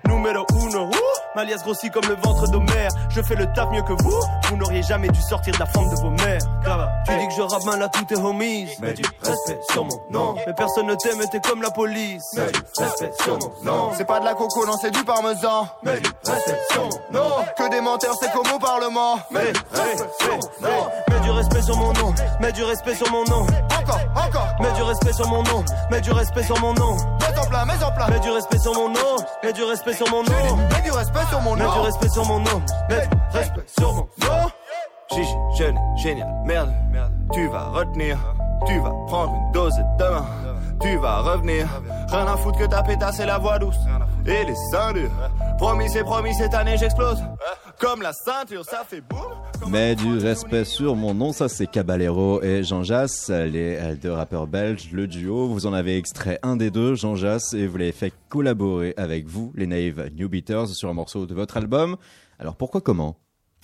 Numéro 0.07 0.45
uno, 0.55 0.87
ouh, 0.87 1.35
Malias 1.35 1.61
grossit 1.63 1.91
comme 1.91 2.05
le 2.07 2.15
ventre 2.15 2.47
d'Homère. 2.51 2.89
Je 3.09 3.21
fais 3.21 3.35
le 3.35 3.45
taf 3.53 3.69
mieux 3.69 3.83
que 3.83 3.93
vous 4.03 4.19
Vous 4.49 4.57
n'auriez 4.57 4.81
jamais 4.83 5.09
dû 5.09 5.21
sortir 5.21 5.53
de 5.53 5.59
la 5.59 5.65
forme 5.67 5.89
de 5.89 6.01
vos 6.01 6.09
mères. 6.09 6.41
Tu 7.05 7.17
dis 7.17 7.27
que 7.27 7.33
je 7.35 7.41
rappe 7.41 7.65
mal 7.65 7.81
à 7.81 7.89
tous 7.89 8.05
tes 8.05 8.17
homies. 8.17 8.67
Mets 8.81 8.93
du 8.93 9.03
respect 9.23 9.59
sur 9.71 9.85
mon 9.85 10.01
nom. 10.09 10.35
Mais 10.45 10.53
personne 10.53 10.70
ne 10.79 10.95
t'aime 10.95 11.19
t'es 11.31 11.39
comme 11.41 11.61
la 11.61 11.71
police 11.71 12.23
Mets 12.35 12.51
du 12.51 12.83
respect 12.83 13.11
sur 13.23 13.37
mon 13.39 13.51
nom. 13.63 13.91
C'est 13.97 14.05
pas 14.05 14.19
de 14.19 14.25
la 14.25 14.33
coco, 14.33 14.65
non, 14.65 14.77
c'est 14.81 14.91
du 14.91 15.03
parmesan. 15.03 15.67
Mets 15.83 15.99
du 15.99 16.09
respect 16.31 16.59
sur 16.71 16.83
mon 16.83 17.19
nom. 17.19 17.29
Que 17.57 17.69
des 17.69 17.81
menteurs, 17.81 18.15
c'est 18.19 18.31
comme 18.31 18.49
au 18.53 18.59
Parlement. 18.59 19.17
Mets 19.31 19.51
du 19.51 19.59
respect 19.79 20.11
sur 20.19 20.37
mon 20.37 20.67
nom. 20.67 20.87
Mets 21.09 21.19
du 21.21 21.31
respect 21.31 21.61
sur 21.61 21.77
mon 21.77 21.93
nom 21.93 22.13
Mets 22.39 22.51
du 22.51 22.63
respect 22.63 22.95
sur 22.95 23.11
mon 23.11 23.23
nom 23.25 23.41
Encore, 23.79 23.99
encore. 24.15 24.47
Mets 24.59 24.71
du 24.73 24.81
respect 24.83 25.13
sur 25.13 25.27
mon 25.27 25.43
nom 25.43 25.63
Mets 25.89 26.01
du 26.01 26.11
respect 26.11 26.43
sur 26.43 26.59
mon 26.59 26.73
nom 26.73 26.95
Mets 26.95 27.37
en 27.39 27.45
plein, 27.49 27.65
mets 27.65 27.83
en 27.83 27.91
plein. 27.91 28.07
Mets 28.07 28.19
du 28.19 28.29
respect 28.31 28.59
sur 28.59 28.73
mon 28.73 28.89
nom 28.89 29.15
Mets 29.43 29.53
du 29.53 29.63
respect 29.63 29.93
sur 29.93 30.09
mon 30.09 30.23
nom 30.23 30.31
Mets 30.31 30.81
du 30.83 30.91
respect 30.91 31.25
sur 31.29 31.41
mon 31.41 31.55
Mets 31.55 31.63
du 31.63 31.67
nom. 31.67 31.81
respect 31.83 32.09
sur 32.09 32.25
mon 32.25 32.39
nom 32.39 32.61
Mets 32.89 33.07
du 33.07 33.37
respect 33.37 33.65
sur 33.79 33.93
mon 33.93 34.07
nom 34.19 34.51
Chichi, 35.13 35.35
jeune, 35.57 35.77
génial, 35.97 36.33
merde, 36.45 36.71
tu 37.33 37.47
vas 37.49 37.65
retenir, 37.73 38.17
tu 38.65 38.79
vas 38.79 38.91
prendre 39.07 39.33
une 39.35 39.51
dose 39.51 39.73
demain, 39.99 40.25
tu 40.81 40.97
vas 40.97 41.21
revenir. 41.21 41.67
Rien 42.09 42.25
à 42.25 42.37
foutre 42.37 42.59
que 42.59 42.65
ta 42.65 42.83
pétasse 42.83 43.19
et 43.19 43.25
la 43.25 43.37
voix 43.37 43.59
douce, 43.59 43.77
et 44.25 44.43
les 44.43 44.53
durs. 44.93 45.11
Promis, 45.57 45.89
c'est 45.89 46.03
promis, 46.03 46.33
cette 46.33 46.53
année 46.53 46.77
j'explose. 46.77 47.19
Comme 47.79 48.01
la 48.01 48.13
ceinture, 48.13 48.65
ça 48.65 48.83
fait 48.87 49.01
boum. 49.01 49.19
Mais 49.69 49.95
du 49.95 50.17
respect 50.17 50.65
sur 50.65 50.95
mon 50.95 51.13
nom, 51.13 51.33
ça 51.33 51.49
c'est 51.49 51.67
Caballero 51.67 52.41
et 52.41 52.63
Jean 52.63 52.83
Jass, 52.83 53.29
les 53.29 53.77
euh, 53.77 53.95
deux 53.95 54.11
rappeurs 54.11 54.47
belges, 54.47 54.89
le 54.91 55.07
duo. 55.07 55.47
Vous 55.47 55.65
en 55.67 55.73
avez 55.73 55.97
extrait 55.97 56.39
un 56.43 56.55
des 56.55 56.71
deux, 56.71 56.95
Jean 56.95 57.15
Jass, 57.15 57.53
et 57.53 57.67
vous 57.67 57.77
l'avez 57.77 57.91
fait 57.91 58.13
collaborer 58.29 58.93
avec 58.97 59.27
vous, 59.27 59.51
les 59.55 59.67
Naive 59.67 60.11
New 60.15 60.29
Beaters, 60.29 60.69
sur 60.69 60.89
un 60.89 60.93
morceau 60.93 61.25
de 61.25 61.33
votre 61.33 61.57
album. 61.57 61.97
Alors 62.39 62.55
pourquoi, 62.55 62.81
comment? 62.81 63.17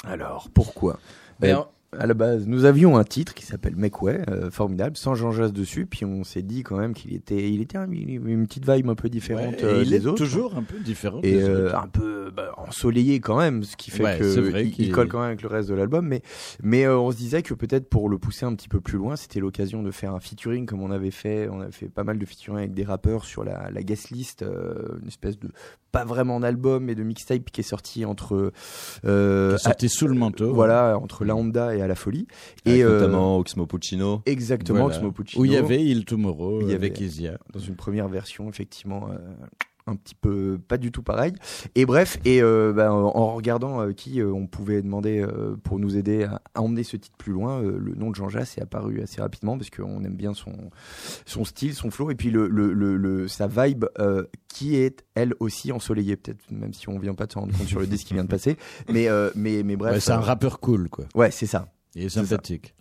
Alors, 0.05 0.47
pourquoi? 0.53 0.99
Ben, 1.39 1.65
À 1.99 2.05
la 2.05 2.13
base, 2.13 2.47
nous 2.47 2.65
avions 2.65 2.97
un 2.97 3.03
titre 3.03 3.33
qui 3.33 3.45
s'appelle 3.45 3.75
Make 3.75 4.01
Way, 4.01 4.21
euh, 4.29 4.51
formidable, 4.51 4.95
sans 4.97 5.15
Jean 5.15 5.31
Jass 5.31 5.51
dessus, 5.51 5.85
puis 5.85 6.05
on 6.05 6.23
s'est 6.23 6.41
dit 6.41 6.63
quand 6.63 6.77
même 6.77 6.93
qu'il 6.93 7.13
était, 7.13 7.49
il 7.49 7.61
était 7.61 7.77
un- 7.77 7.89
une 7.91 8.45
petite 8.47 8.69
vibe 8.69 8.89
un 8.89 8.95
peu 8.95 9.09
différente 9.09 9.55
Ouais, 9.55 9.61
et 9.61 9.65
euh, 9.65 9.83
il 9.83 9.89
des 9.89 9.95
est 9.97 10.05
autres. 10.05 10.17
toujours 10.17 10.55
un 10.55 10.63
peu 10.63 10.77
différent. 10.79 11.19
et 11.23 11.31
des 11.33 11.43
euh, 11.43 11.75
un 11.75 11.87
peu 11.87 12.31
bah, 12.35 12.51
ensoleillé 12.57 13.19
quand 13.19 13.37
même, 13.37 13.63
ce 13.63 13.75
qui 13.75 13.89
fait 13.91 14.03
Ouais, 14.03 14.17
qu'il- 14.19 14.85
il 14.85 14.91
colle 14.91 15.07
quand 15.07 15.19
même 15.19 15.27
avec 15.29 15.41
le 15.41 15.47
reste 15.49 15.69
de 15.69 15.73
l'album. 15.75 16.05
Mais 16.07 16.21
mais 16.61 16.85
euh, 16.85 16.97
on 16.97 17.11
se 17.11 17.17
disait 17.17 17.41
que 17.41 17.53
peut-être 17.53 17.89
pour 17.89 18.09
le 18.09 18.17
pousser 18.17 18.45
un 18.45 18.53
petit 18.53 18.69
peu 18.69 18.79
plus 18.81 18.97
loin, 18.97 19.15
c'était 19.15 19.39
l'occasion 19.39 19.81
de 19.83 19.91
faire 19.91 20.13
un 20.13 20.19
featuring 20.19 20.65
comme 20.65 20.81
on 20.81 20.91
avait 20.91 21.11
fait. 21.11 21.49
On 21.51 21.61
avait 21.61 21.71
fait 21.71 21.89
pas 21.89 22.03
mal 22.03 22.19
de 22.19 22.25
featuring 22.25 22.57
avec 22.59 22.73
des 22.73 22.83
rappeurs 22.83 23.25
sur 23.25 23.43
la, 23.43 23.69
la 23.71 23.81
guest 23.83 24.09
list, 24.11 24.43
euh, 24.43 24.97
une 25.01 25.07
espèce 25.07 25.39
de 25.39 25.47
pas 25.91 26.03
vraiment 26.03 26.39
d'album 26.41 26.83
mais 26.83 26.95
de 26.95 27.01
mixtape 27.03 27.45
qui 27.49 27.61
est 27.61 27.63
sorti 27.63 28.03
entre 28.05 28.51
euh, 29.05 29.57
sorti 29.57 29.89
sous 29.89 30.07
le 30.07 30.15
manteau. 30.15 30.53
voilà 30.53 30.97
entre 30.97 31.23
la 31.25 31.35
Honda 31.35 31.73
et 31.75 31.81
à 31.87 31.89
la 31.89 31.95
folie 31.95 32.27
Avec 32.65 32.79
et 32.79 32.83
euh, 32.83 32.99
notamment 32.99 33.37
Oxmo 33.37 33.65
Puccino. 33.65 34.21
exactement 34.25 34.81
Voilà. 34.81 34.95
Oxmo 34.97 35.11
Puccino, 35.11 35.41
Où 35.41 35.45
il 35.45 35.51
y 35.53 35.57
avait 35.57 35.83
Il 35.83 36.05
Tomorrow 36.05 36.61
Il 36.61 36.69
y 36.69 36.73
avec 36.73 36.95
avait- 36.97 37.05
Isia. 37.05 37.37
dans 37.53 37.59
une 37.59 37.75
première 37.75 38.07
version 38.07 38.49
effectivement 38.49 39.09
euh, 39.11 39.17
un 39.89 39.95
petit 39.95 40.15
peu 40.15 40.59
pas 40.67 40.75
du 40.77 40.91
tout 40.91 41.01
pareil. 41.01 41.31
Et 41.75 41.85
bref, 41.85 42.17
et 42.25 42.41
euh, 42.43 42.73
bah, 42.73 42.91
en 42.91 43.33
regardant 43.35 43.81
euh, 43.81 43.93
qui 43.93 44.19
euh, 44.19 44.29
on 44.33 44.45
pouvait 44.45 44.81
demander 44.81 45.25
pour 45.63 45.79
nous 45.79 45.95
aider 45.95 46.23
à, 46.25 46.41
à 46.55 46.61
emmener 46.61 46.83
ce 46.83 46.97
titre 46.97 47.15
plus 47.17 47.31
loin, 47.31 47.61
le 47.61 47.95
nom 47.95 48.09
de 48.09 48.15
Jean 48.15 48.27
Jass 48.27 48.57
est 48.57 48.61
apparu 48.61 49.01
assez 49.01 49.21
rapidement 49.21 49.57
parce 49.57 49.69
qu'on 49.69 50.03
aime 50.03 50.15
bien 50.17 50.33
son 50.33 50.51
son 51.25 51.45
style, 51.45 51.73
son 51.73 51.89
flow 51.89 52.11
et 52.11 52.15
puis 52.15 52.31
le, 52.31 52.49
le, 52.49 52.73
le, 52.73 52.97
le- 52.97 53.29
sa 53.29 53.47
vibe 53.47 53.85
qui 54.49 54.75
est 54.75 55.05
elle 55.15 55.33
aussi 55.39 55.71
ensoleillée 55.71 56.17
peut-être 56.17 56.39
même 56.51 56.73
si 56.73 56.89
on 56.89 56.99
vient 56.99 57.13
pas 57.15 57.25
de 57.25 57.31
s'en 57.31 57.41
rendre 57.41 57.57
compte 57.57 57.67
sur 57.67 57.79
le 57.79 57.87
disque 57.87 58.07
qui 58.07 58.13
vient 58.13 58.25
de 58.25 58.29
passer. 58.29 58.57
Mais 58.91 59.07
mais 59.35 59.63
mais 59.63 59.77
bref. 59.77 59.93
Ouais, 59.93 59.99
c'est 60.01 60.11
un 60.11 60.19
rappeur 60.19 60.59
cool, 60.59 60.89
quoi. 60.89 61.05
Ouais, 61.15 61.31
c'est 61.31 61.45
ça. 61.45 61.69
Il 61.97 62.05
est 62.05 62.09
sympathique. 62.09 62.75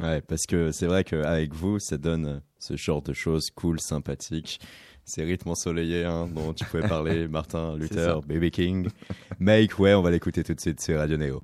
Ouais, 0.00 0.20
parce 0.20 0.44
que 0.44 0.72
c'est 0.72 0.86
vrai 0.86 1.04
qu'avec 1.04 1.54
vous, 1.54 1.78
ça 1.78 1.96
donne 1.96 2.42
ce 2.58 2.76
genre 2.76 3.02
de 3.02 3.12
choses 3.12 3.50
cool, 3.52 3.78
sympathiques. 3.78 4.60
Ces 5.04 5.22
rythmes 5.22 5.50
ensoleillés 5.50 6.04
hein, 6.04 6.26
dont 6.26 6.52
tu 6.52 6.64
pouvais 6.64 6.86
parler, 6.86 7.28
Martin, 7.28 7.76
Luther. 7.76 8.20
Baby 8.22 8.50
King. 8.50 8.88
Make, 9.38 9.78
ouais, 9.78 9.94
on 9.94 10.02
va 10.02 10.10
l'écouter 10.10 10.42
tout 10.42 10.54
de 10.54 10.60
suite 10.60 10.80
sur 10.80 10.98
Radio 10.98 11.16
Neo. 11.16 11.40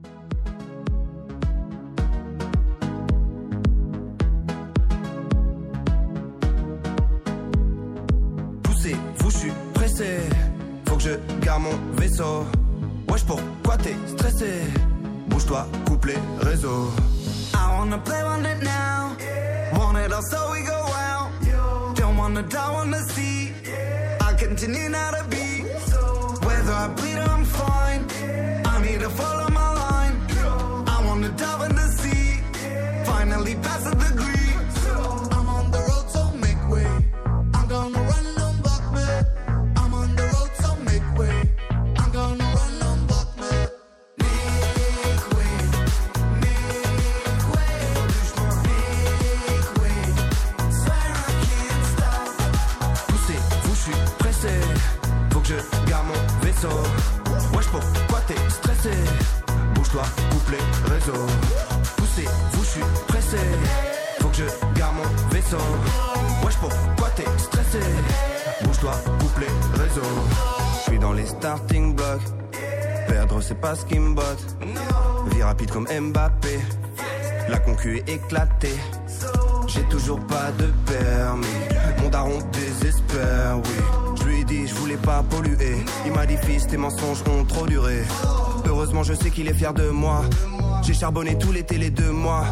Charbonné 91.05 91.37
tout 91.37 91.53
l'été, 91.53 91.77
les 91.77 91.91
deux 91.91 92.13
mois. 92.13 92.47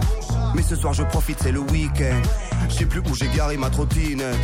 Mais 0.54 0.60
ce 0.60 0.76
soir, 0.76 0.92
je 0.92 1.02
profite, 1.04 1.38
c'est 1.42 1.52
le 1.52 1.60
week-end. 1.60 2.20
Je 2.68 2.74
sais 2.74 2.84
plus 2.84 3.00
où 3.00 3.14
j'ai 3.14 3.28
garé 3.28 3.56
ma 3.56 3.70
trottinette. 3.70 4.36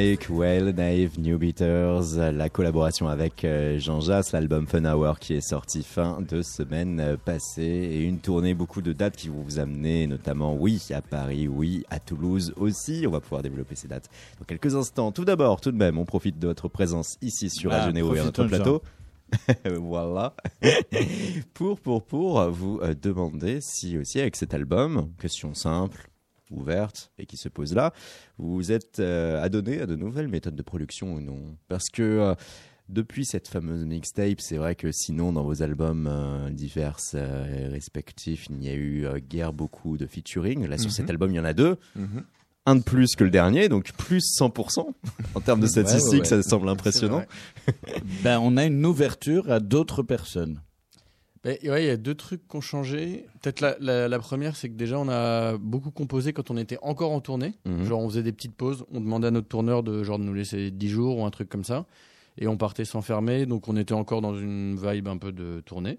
Well, 0.00 0.72
Naive, 0.74 1.20
New 1.20 1.36
Beaters, 1.36 2.16
la 2.16 2.48
collaboration 2.48 3.06
avec 3.06 3.44
euh, 3.44 3.78
Jean 3.78 4.00
Jass, 4.00 4.32
l'album 4.32 4.66
Fun 4.66 4.86
Hour 4.86 5.18
qui 5.18 5.34
est 5.34 5.42
sorti 5.42 5.82
fin 5.82 6.22
de 6.22 6.40
semaine 6.40 7.00
euh, 7.00 7.16
passée 7.22 7.62
et 7.62 8.04
une 8.04 8.18
tournée, 8.18 8.54
beaucoup 8.54 8.80
de 8.80 8.94
dates 8.94 9.16
qui 9.16 9.28
vont 9.28 9.42
vous 9.42 9.58
amener 9.58 10.06
notamment, 10.06 10.54
oui, 10.54 10.82
à 10.94 11.02
Paris, 11.02 11.48
oui, 11.48 11.84
à 11.90 12.00
Toulouse 12.00 12.54
aussi. 12.56 13.04
On 13.06 13.10
va 13.10 13.20
pouvoir 13.20 13.42
développer 13.42 13.74
ces 13.74 13.88
dates 13.88 14.08
dans 14.38 14.46
quelques 14.46 14.74
instants. 14.74 15.12
Tout 15.12 15.26
d'abord, 15.26 15.60
tout 15.60 15.70
de 15.70 15.76
même, 15.76 15.98
on 15.98 16.06
profite 16.06 16.38
de 16.38 16.46
votre 16.46 16.68
présence 16.68 17.18
ici 17.20 17.50
sur 17.50 17.70
Ah, 17.70 17.80
Radio 17.80 17.92
Néo 17.92 18.14
et 18.14 18.20
à 18.20 18.24
notre 18.24 18.44
plateau. 18.44 18.82
voilà. 19.66 20.34
pour, 21.52 21.78
pour, 21.78 22.06
pour 22.06 22.42
vous 22.48 22.80
euh, 22.82 22.94
demander 23.00 23.60
si 23.60 23.98
aussi 23.98 24.18
avec 24.18 24.36
cet 24.36 24.54
album, 24.54 25.10
question 25.20 25.52
simple, 25.52 26.09
ouverte 26.50 27.10
et 27.18 27.26
qui 27.26 27.36
se 27.36 27.48
pose 27.48 27.74
là, 27.74 27.92
vous 28.38 28.72
êtes 28.72 28.98
euh, 29.00 29.42
adonné 29.42 29.80
à 29.80 29.86
de 29.86 29.96
nouvelles 29.96 30.28
méthodes 30.28 30.56
de 30.56 30.62
production 30.62 31.14
ou 31.14 31.20
non? 31.20 31.56
Parce 31.68 31.88
que 31.90 32.02
euh, 32.02 32.34
depuis 32.88 33.24
cette 33.24 33.46
fameuse 33.48 33.84
mixtape, 33.84 34.40
c'est 34.40 34.56
vrai 34.56 34.74
que 34.74 34.90
sinon 34.90 35.32
dans 35.32 35.44
vos 35.44 35.62
albums 35.62 36.08
euh, 36.10 36.50
divers 36.50 36.98
euh, 37.14 37.68
respectifs, 37.70 38.46
il 38.50 38.56
n'y 38.56 38.68
a 38.68 38.74
eu 38.74 39.06
euh, 39.06 39.18
guère 39.20 39.52
beaucoup 39.52 39.96
de 39.96 40.06
featuring. 40.06 40.66
Là 40.66 40.76
sur 40.76 40.86
Mhm. 40.88 40.94
cet 40.96 41.10
album, 41.10 41.30
il 41.30 41.36
y 41.36 41.40
en 41.40 41.44
a 41.44 41.52
deux. 41.52 41.76
Mhm. 41.94 42.24
Un 42.66 42.76
de 42.76 42.82
plus 42.82 43.14
que 43.16 43.24
le 43.24 43.30
dernier, 43.30 43.68
donc 43.68 43.92
plus 43.92 44.22
100% 44.38 44.86
en 45.34 45.40
termes 45.40 45.60
de 45.60 45.66
Ouais, 45.66 45.76
ouais, 45.78 45.84
statistiques, 45.84 46.20
ouais. 46.22 46.24
ça 46.26 46.42
semble 46.42 46.68
impressionnant. 46.68 47.24
Ben, 48.22 48.38
on 48.38 48.56
a 48.58 48.64
une 48.66 48.84
ouverture 48.84 49.50
à 49.50 49.60
d'autres 49.60 50.02
personnes. 50.02 50.60
Ouais, 51.44 51.58
il 51.62 51.86
y 51.86 51.90
a 51.90 51.96
deux 51.96 52.14
trucs 52.14 52.46
qui 52.46 52.56
ont 52.56 52.60
changé. 52.60 53.26
Peut-être 53.40 53.60
la, 53.62 53.74
la, 53.80 54.08
la 54.08 54.18
première, 54.18 54.56
c'est 54.56 54.68
que 54.68 54.74
déjà, 54.74 54.98
on 54.98 55.08
a 55.08 55.56
beaucoup 55.56 55.90
composé 55.90 56.34
quand 56.34 56.50
on 56.50 56.56
était 56.58 56.76
encore 56.82 57.12
en 57.12 57.20
tournée. 57.20 57.54
Mhm. 57.64 57.84
Genre, 57.84 58.00
on 58.00 58.08
faisait 58.10 58.22
des 58.22 58.32
petites 58.32 58.54
pauses. 58.54 58.84
On 58.92 59.00
demandait 59.00 59.28
à 59.28 59.30
notre 59.30 59.48
tourneur 59.48 59.82
de, 59.82 60.02
genre, 60.04 60.18
de 60.18 60.24
nous 60.24 60.34
laisser 60.34 60.70
10 60.70 60.88
jours 60.90 61.16
ou 61.18 61.24
un 61.24 61.30
truc 61.30 61.48
comme 61.48 61.64
ça. 61.64 61.86
Et 62.36 62.46
on 62.46 62.58
partait 62.58 62.84
s'enfermer. 62.84 63.46
Donc, 63.46 63.68
on 63.68 63.76
était 63.76 63.94
encore 63.94 64.20
dans 64.20 64.36
une 64.38 64.76
vibe 64.76 65.08
un 65.08 65.16
peu 65.16 65.32
de 65.32 65.60
tournée. 65.64 65.98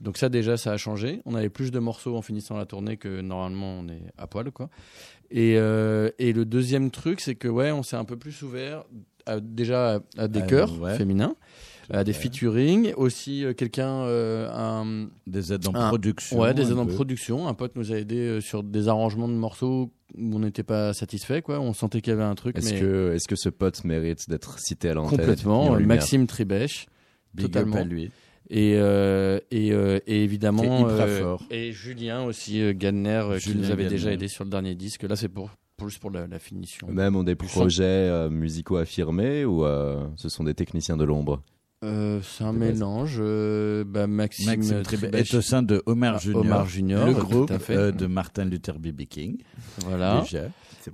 Donc, 0.00 0.18
ça, 0.18 0.28
déjà, 0.28 0.58
ça 0.58 0.72
a 0.72 0.76
changé. 0.76 1.22
On 1.24 1.34
avait 1.34 1.48
plus 1.48 1.70
de 1.70 1.78
morceaux 1.78 2.14
en 2.16 2.20
finissant 2.22 2.58
la 2.58 2.66
tournée 2.66 2.98
que 2.98 3.22
normalement, 3.22 3.78
on 3.80 3.88
est 3.88 4.02
à 4.18 4.26
poil, 4.26 4.50
quoi. 4.50 4.68
Et, 5.30 5.54
euh, 5.56 6.10
et 6.18 6.34
le 6.34 6.44
deuxième 6.44 6.90
truc, 6.90 7.20
c'est 7.20 7.36
que, 7.36 7.48
ouais, 7.48 7.70
on 7.72 7.82
s'est 7.82 7.96
un 7.96 8.04
peu 8.04 8.18
plus 8.18 8.42
ouvert 8.42 8.84
à- 9.24 9.40
déjà 9.40 9.94
à, 9.94 10.00
à 10.24 10.28
des 10.28 10.42
Euh, 10.42 10.46
chœurs 10.46 10.78
ouais. 10.78 10.96
féminins, 10.98 11.34
des 12.04 12.12
fait. 12.12 12.22
featuring. 12.22 12.92
Aussi, 12.96 13.44
euh, 13.44 13.52
quelqu'un, 13.54 13.88
euh, 14.04 14.48
un 14.52 15.08
Des 15.26 15.52
aides 15.52 15.66
en 15.68 15.72
production. 15.72 16.38
Ouais, 16.40 16.54
des 16.54 16.68
un 16.68 16.72
aides 16.72 16.78
en 16.78 16.86
production. 16.86 17.46
Un 17.48 17.54
pote 17.54 17.76
nous 17.76 17.92
a 17.92 17.96
aidé 17.96 18.16
euh, 18.18 18.40
sur 18.40 18.62
des 18.62 18.88
arrangements 18.88 19.28
de 19.28 19.34
morceaux 19.34 19.90
où 20.16 20.34
on 20.36 20.38
n'était 20.38 20.62
pas 20.62 20.92
satisfait, 20.94 21.42
quoi. 21.42 21.60
On 21.60 21.72
sentait 21.72 22.00
qu'il 22.00 22.12
y 22.12 22.14
avait 22.14 22.22
un 22.24 22.34
truc, 22.34 22.56
Est-ce 22.58 22.74
mais 22.74 22.80
que, 22.80 23.12
est-ce 23.14 23.26
que 23.28 23.36
ce 23.36 23.48
pote 23.48 23.82
mérite 23.84 24.28
d'être 24.28 24.58
cité 24.58 24.90
à 24.90 24.94
l'antenne 24.94 25.18
complètement. 25.18 25.74
euh, 25.74 25.80
Maxime 25.80 26.26
Tribèche, 26.26 26.86
Big 27.34 27.46
up 27.46 27.52
totalement. 27.52 27.76
à 27.78 27.84
lui. 27.84 28.10
et 28.50 28.74
euh, 28.76 29.40
et, 29.50 29.72
euh, 29.72 29.98
et 30.06 30.22
évidemment 30.22 30.86
euh, 30.88 31.20
fort. 31.20 31.42
et 31.50 31.72
Julien 31.72 32.22
aussi 32.24 32.60
euh, 32.62 32.72
Gadner 32.76 33.22
euh, 33.24 33.38
qui 33.38 33.54
nous 33.56 33.70
avait 33.70 33.88
déjà 33.88 34.12
aidé 34.12 34.28
sur 34.28 34.44
le 34.44 34.50
dernier 34.50 34.74
disque. 34.74 35.02
Là, 35.02 35.16
c'est 35.16 35.28
pour 35.28 35.50
plus 35.76 35.98
pour 35.98 36.10
la, 36.12 36.28
la 36.28 36.38
finition. 36.38 36.86
Même 36.88 37.16
ont 37.16 37.24
des 37.24 37.34
projets 37.34 37.82
euh, 37.82 38.30
musicaux 38.30 38.76
affirmés 38.76 39.44
ou 39.44 39.64
euh, 39.64 40.06
ce 40.16 40.28
sont 40.28 40.44
des 40.44 40.54
techniciens 40.54 40.96
de 40.96 41.02
l'ombre? 41.02 41.42
Euh, 41.84 42.20
c'est 42.22 42.44
un 42.44 42.52
De 42.52 42.58
mélange. 42.58 43.16
euh, 43.20 43.84
bah, 43.86 44.06
Maxime, 44.06 44.46
Maxime 44.46 45.10
est 45.12 45.34
au 45.34 45.40
sein 45.42 45.62
de 45.62 45.82
Omar 45.86 46.14
Ah, 46.16 46.18
Junior, 46.18 46.40
Omar 46.42 46.66
Junior, 46.66 47.06
le 47.06 47.14
tout 47.14 47.20
groupe 47.20 47.50
à 47.50 47.58
fait. 47.58 47.76
euh, 47.76 47.92
de 47.92 48.06
Martin 48.06 48.44
Luther 48.46 48.78
B.B. 48.78 49.02
King. 49.08 49.38
Voilà. 49.86 50.20
Déjà. 50.22 50.48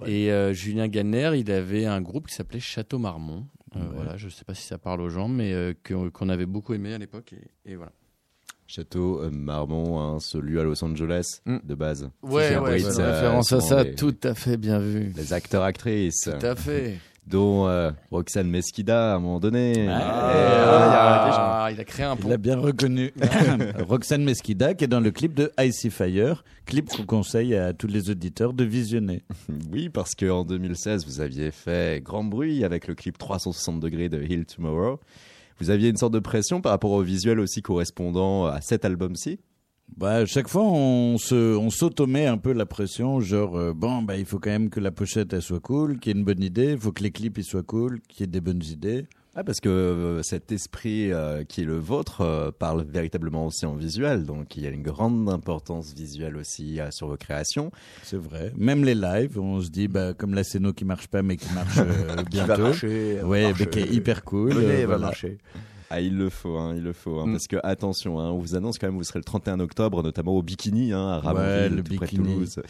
Et 0.07 0.31
euh, 0.31 0.53
Julien 0.53 0.89
Ganner, 0.89 1.33
il 1.37 1.51
avait 1.51 1.87
un 1.87 2.01
groupe 2.01 2.27
qui 2.29 2.35
s'appelait 2.35 2.61
Château 2.61 2.99
Marmont. 2.99 3.47
Euh, 3.77 3.81
Ouais. 3.81 3.87
Voilà, 3.95 4.17
je 4.17 4.29
sais 4.29 4.45
pas 4.45 4.55
si 4.55 4.63
ça 4.67 4.79
parle 4.79 5.01
aux 5.01 5.09
gens, 5.11 5.29
mais 5.29 5.53
euh, 5.53 5.73
qu'on 5.85 6.29
avait 6.29 6.47
beaucoup 6.47 6.75
aimé 6.75 6.93
à 6.93 6.99
l'époque. 6.99 7.33
Et, 7.65 7.73
et 7.73 7.77
voilà. 7.77 7.93
Château 8.67 9.21
euh, 9.23 9.31
Marmont, 9.31 10.01
hein, 10.01 10.19
celui 10.21 10.59
à 10.61 10.63
Los 10.65 10.83
Angeles 10.85 11.41
Mm. 11.47 11.57
de 11.65 11.75
base. 11.75 12.11
Ouais, 12.23 12.57
ouais, 12.57 12.85
euh, 12.85 13.13
référence 13.13 13.53
à 13.53 13.61
ça, 13.61 13.83
les- 13.85 13.95
tout 13.97 14.15
à 14.23 14.35
fait 14.35 14.57
bien 14.57 14.79
vu. 14.79 15.13
Les 15.17 15.33
acteurs 15.33 15.63
actrices, 15.65 16.23
Tout 16.39 16.47
à 16.47 16.55
fait. 16.55 16.99
Dont 17.31 17.69
euh, 17.69 17.91
Roxane 18.11 18.51
Mesquida 18.51 19.13
à 19.13 19.17
un 19.17 19.21
moment 19.21 19.41
donné. 19.41 19.87
Ah, 19.89 21.69
il 21.71 21.81
a 21.81 21.85
créé 21.85 22.05
un 22.05 22.17
Il 22.21 22.29
l'a 22.29 22.37
bien 22.37 22.59
reconnu. 22.59 23.13
Roxane 23.89 24.25
Mesquida, 24.25 24.75
qui 24.75 24.85
est 24.85 24.89
dans 24.89 25.01
le 25.01 25.11
clip 25.11 25.35
de 25.35 25.53
Icy 25.59 25.91
Fire, 25.91 26.45
clip 26.67 26.89
qu'on 26.89 27.05
conseille 27.05 27.55
à 27.55 27.73
tous 27.73 27.87
les 27.87 28.11
auditeurs 28.11 28.53
de 28.53 28.65
visionner. 28.65 29.23
Oui, 29.73 29.89
parce 29.89 30.15
qu'en 30.15 30.45
2016, 30.45 31.07
vous 31.07 31.21
aviez 31.21 31.53
fait 31.53 32.03
grand 32.03 32.25
bruit 32.25 32.65
avec 32.65 32.89
le 32.89 32.95
clip 32.95 33.19
360 33.19 33.79
degrés 33.79 34.09
de 34.09 34.21
Hill 34.21 34.47
Tomorrow. 34.47 34.99
Vous 35.61 35.71
aviez 35.71 35.91
une 35.91 35.97
sorte 35.97 36.15
de 36.15 36.19
pression 36.19 36.61
par 36.61 36.73
rapport 36.73 36.91
au 36.91 37.03
visuel 37.03 37.39
aussi 37.39 37.63
correspondant 37.63 38.47
à 38.47 38.61
cet 38.61 38.85
album-ci. 38.85 39.39
Bah, 39.97 40.15
à 40.17 40.27
chaque 40.27 40.49
fois, 40.49 40.63
on 40.65 41.19
se, 41.19 41.57
on 41.57 41.69
s'automet 41.71 42.27
un 42.27 42.39
peu 42.39 42.53
la 42.53 42.67
pression, 42.67 43.21
genre 43.21 43.57
euh, 43.59 43.73
bon, 43.75 44.03
bah, 44.03 44.17
il 44.17 44.25
faut 44.25 44.39
quand 44.39 44.51
même 44.51 44.71
que 44.71 44.81
la 44.81 44.91
pochette 44.91 45.33
elle 45.33 45.43
soit 45.43 45.61
cool, 45.61 45.99
qu'il 45.99 46.13
y 46.13 46.17
ait 46.17 46.19
une 46.19 46.25
bonne 46.25 46.43
idée, 46.43 46.73
il 46.73 46.79
faut 46.79 46.93
que 46.93 47.03
les 47.03 47.11
clips 47.11 47.37
ils 47.39 47.45
soient 47.45 47.63
cool, 47.63 48.01
qu'il 48.09 48.21
y 48.21 48.25
ait 48.25 48.27
des 48.27 48.41
bonnes 48.41 48.63
idées. 48.65 49.07
Ah, 49.37 49.45
parce 49.45 49.61
que 49.61 49.69
euh, 49.69 50.23
cet 50.23 50.51
esprit 50.51 51.13
euh, 51.13 51.45
qui 51.45 51.61
est 51.61 51.65
le 51.65 51.79
vôtre 51.79 52.23
euh, 52.23 52.51
parle 52.51 52.85
véritablement 52.85 53.47
aussi 53.47 53.65
en 53.65 53.75
visuel, 53.77 54.25
donc 54.25 54.57
il 54.57 54.65
y 54.65 54.67
a 54.67 54.71
une 54.71 54.83
grande 54.83 55.29
importance 55.29 55.95
visuelle 55.95 56.37
aussi 56.37 56.81
sur 56.91 57.07
vos 57.07 57.17
créations. 57.17 57.71
C'est 58.03 58.17
vrai. 58.17 58.53
Même 58.57 58.85
les 58.85 58.97
lives, 58.97 59.39
on 59.39 59.61
se 59.61 59.69
dit 59.69 59.87
bah 59.87 60.15
comme 60.15 60.35
la 60.35 60.43
scéno 60.45 60.73
qui 60.73 60.85
marche 60.85 61.07
pas 61.07 61.23
mais 61.23 61.37
qui 61.37 61.53
marche 61.55 61.79
euh, 61.79 62.17
Qui 62.31 62.39
va 62.39 62.45
bientôt. 62.47 62.63
marcher, 62.63 63.23
Ouais, 63.23 63.43
marcher. 63.49 63.65
mais 63.65 63.71
qui 63.71 63.79
est 63.81 63.93
hyper 63.95 64.25
cool. 64.25 64.53
Venez, 64.53 64.67
elle 64.67 64.81
va 64.81 64.87
voilà. 64.87 65.07
marcher. 65.07 65.39
Ah, 65.91 66.01
il 66.01 66.17
le 66.17 66.31
faut, 66.31 66.57
hein, 66.57 66.75
il 66.77 66.83
le 66.85 66.93
faut, 66.93 67.19
hein, 67.19 67.27
Mm. 67.27 67.33
parce 67.33 67.47
que 67.49 67.57
attention, 67.65 68.21
hein, 68.21 68.31
on 68.31 68.39
vous 68.39 68.55
annonce 68.55 68.79
quand 68.79 68.87
même, 68.87 68.97
vous 68.97 69.03
serez 69.05 69.19
le 69.19 69.25
31 69.25 69.59
octobre, 69.61 70.03
notamment 70.05 70.33
au 70.37 70.43
Bikini, 70.43 70.93
hein, 70.93 71.09
à 71.09 71.19
Ramonville, 71.19 71.47
Ouais, 71.49 71.69
le 71.69 71.83
tout 71.83 71.97
près 71.97 72.07
de. 72.07 72.17
Toulouse. 72.17 72.63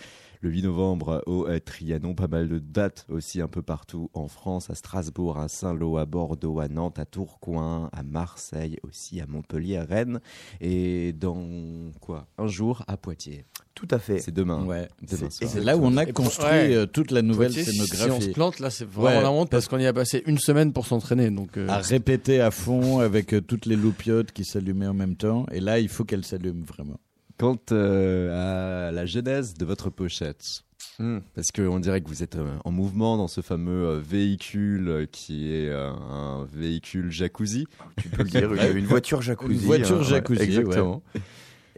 Le 0.42 0.48
8 0.48 0.62
novembre 0.62 1.22
au 1.26 1.46
euh, 1.46 1.60
Trianon, 1.60 2.14
pas 2.14 2.26
mal 2.26 2.48
de 2.48 2.58
dates 2.58 3.04
aussi 3.10 3.42
un 3.42 3.46
peu 3.48 3.60
partout 3.60 4.08
en 4.14 4.26
France, 4.26 4.70
à 4.70 4.74
Strasbourg, 4.74 5.38
à 5.38 5.48
Saint-Lô, 5.48 5.98
à 5.98 6.06
Bordeaux, 6.06 6.60
à 6.60 6.68
Nantes, 6.68 6.98
à 6.98 7.04
Tourcoing, 7.04 7.90
à 7.92 8.02
Marseille 8.02 8.78
aussi, 8.82 9.20
à 9.20 9.26
Montpellier, 9.26 9.76
à 9.76 9.84
Rennes, 9.84 10.20
et 10.62 11.12
dans 11.12 11.90
quoi? 12.00 12.26
Un 12.38 12.46
jour 12.46 12.84
à 12.88 12.96
Poitiers. 12.96 13.44
Tout 13.74 13.88
à 13.90 13.98
fait. 13.98 14.18
C'est 14.20 14.32
demain. 14.32 14.64
Ouais. 14.64 14.88
Demain 15.02 15.28
C'est 15.30 15.60
là 15.62 15.76
où 15.76 15.82
on 15.84 15.96
a 15.98 16.06
construit 16.06 16.46
ouais. 16.48 16.74
euh, 16.74 16.86
toute 16.86 17.10
la 17.10 17.20
nouvelle 17.20 17.52
Poitiers, 17.52 17.64
scénographie. 17.72 18.02
Si 18.04 18.10
on 18.10 18.20
se 18.22 18.28
plante, 18.30 18.60
là, 18.60 18.70
c'est 18.70 18.86
vraiment 18.88 19.18
Ouais. 19.18 19.22
la 19.22 19.30
honte 19.30 19.50
parce 19.50 19.68
qu'on 19.68 19.78
y 19.78 19.86
a 19.86 19.92
passé 19.92 20.22
une 20.26 20.38
semaine 20.38 20.72
pour 20.72 20.86
s'entraîner. 20.86 21.30
Donc, 21.30 21.58
euh, 21.58 21.68
à 21.68 21.78
répéter 21.78 22.40
à 22.40 22.50
fond 22.50 22.98
avec 23.00 23.34
toutes 23.46 23.66
les 23.66 23.76
loupiotes 23.76 24.32
qui 24.32 24.44
s'allumaient 24.46 24.86
en 24.86 24.94
même 24.94 25.16
temps. 25.16 25.44
Et 25.52 25.60
là, 25.60 25.78
il 25.80 25.88
faut 25.88 26.04
qu'elles 26.04 26.24
s'allument 26.24 26.64
vraiment. 26.64 26.98
Quant 27.40 27.56
euh, 27.72 28.88
à 28.88 28.92
la 28.92 29.06
genèse 29.06 29.54
de 29.54 29.64
votre 29.64 29.88
pochette, 29.88 30.62
Hmm. 30.98 31.20
Parce 31.34 31.50
qu'on 31.50 31.78
dirait 31.80 32.02
que 32.02 32.08
vous 32.08 32.22
êtes 32.22 32.36
euh, 32.36 32.56
en 32.64 32.70
mouvement 32.70 33.16
dans 33.16 33.26
ce 33.28 33.40
fameux 33.40 33.86
euh, 33.86 34.00
véhicule 34.00 35.08
qui 35.10 35.50
est 35.50 35.68
euh, 35.70 35.90
un 35.90 36.46
véhicule 36.52 37.10
jacuzzi. 37.10 37.66
Tu 37.96 38.08
peux 38.10 38.22
le 38.22 38.28
dire, 38.28 38.52
une, 38.76 38.84
voiture 38.84 39.22
jacuzzi. 39.22 39.54
Une 39.54 39.60
voiture 39.60 39.96
hein, 39.96 40.00
ouais, 40.00 40.04
jacuzzi, 40.04 40.42
exactement. 40.42 41.02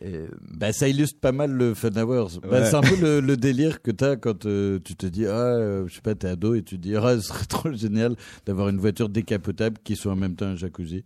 Et, 0.01 0.23
Bah, 0.53 0.73
ça 0.73 0.89
illustre 0.89 1.21
pas 1.21 1.31
mal 1.31 1.53
le 1.53 1.75
Fun 1.75 1.91
Hours. 1.97 2.41
Bah, 2.41 2.49
Ouais. 2.49 2.65
c'est 2.67 2.75
un 2.75 2.81
peu 2.81 2.97
le, 3.01 3.21
le 3.27 3.37
délire 3.37 3.81
que 3.81 3.93
t'as 3.93 4.17
quand 4.17 4.45
euh, 4.47 4.81
tu 4.85 4.97
te 4.97 5.07
dis, 5.07 5.27
ah, 5.27 5.31
euh, 5.31 5.87
je 5.87 5.95
sais 5.95 6.01
pas, 6.01 6.17
t'es 6.17 6.27
ado 6.29 6.55
et 6.57 6.63
tu 6.63 6.77
te 6.77 6.83
dis, 6.83 6.97
ah, 6.97 7.15
ce 7.17 7.29
serait 7.29 7.45
trop 7.49 7.73
génial 7.73 8.17
d'avoir 8.45 8.69
une 8.71 8.79
voiture 8.79 9.09
décapotable 9.09 9.79
qui 9.85 9.95
soit 9.95 10.13
en 10.13 10.17
même 10.17 10.35
temps 10.35 10.47
un 10.47 10.57
jacuzzi. 10.57 11.05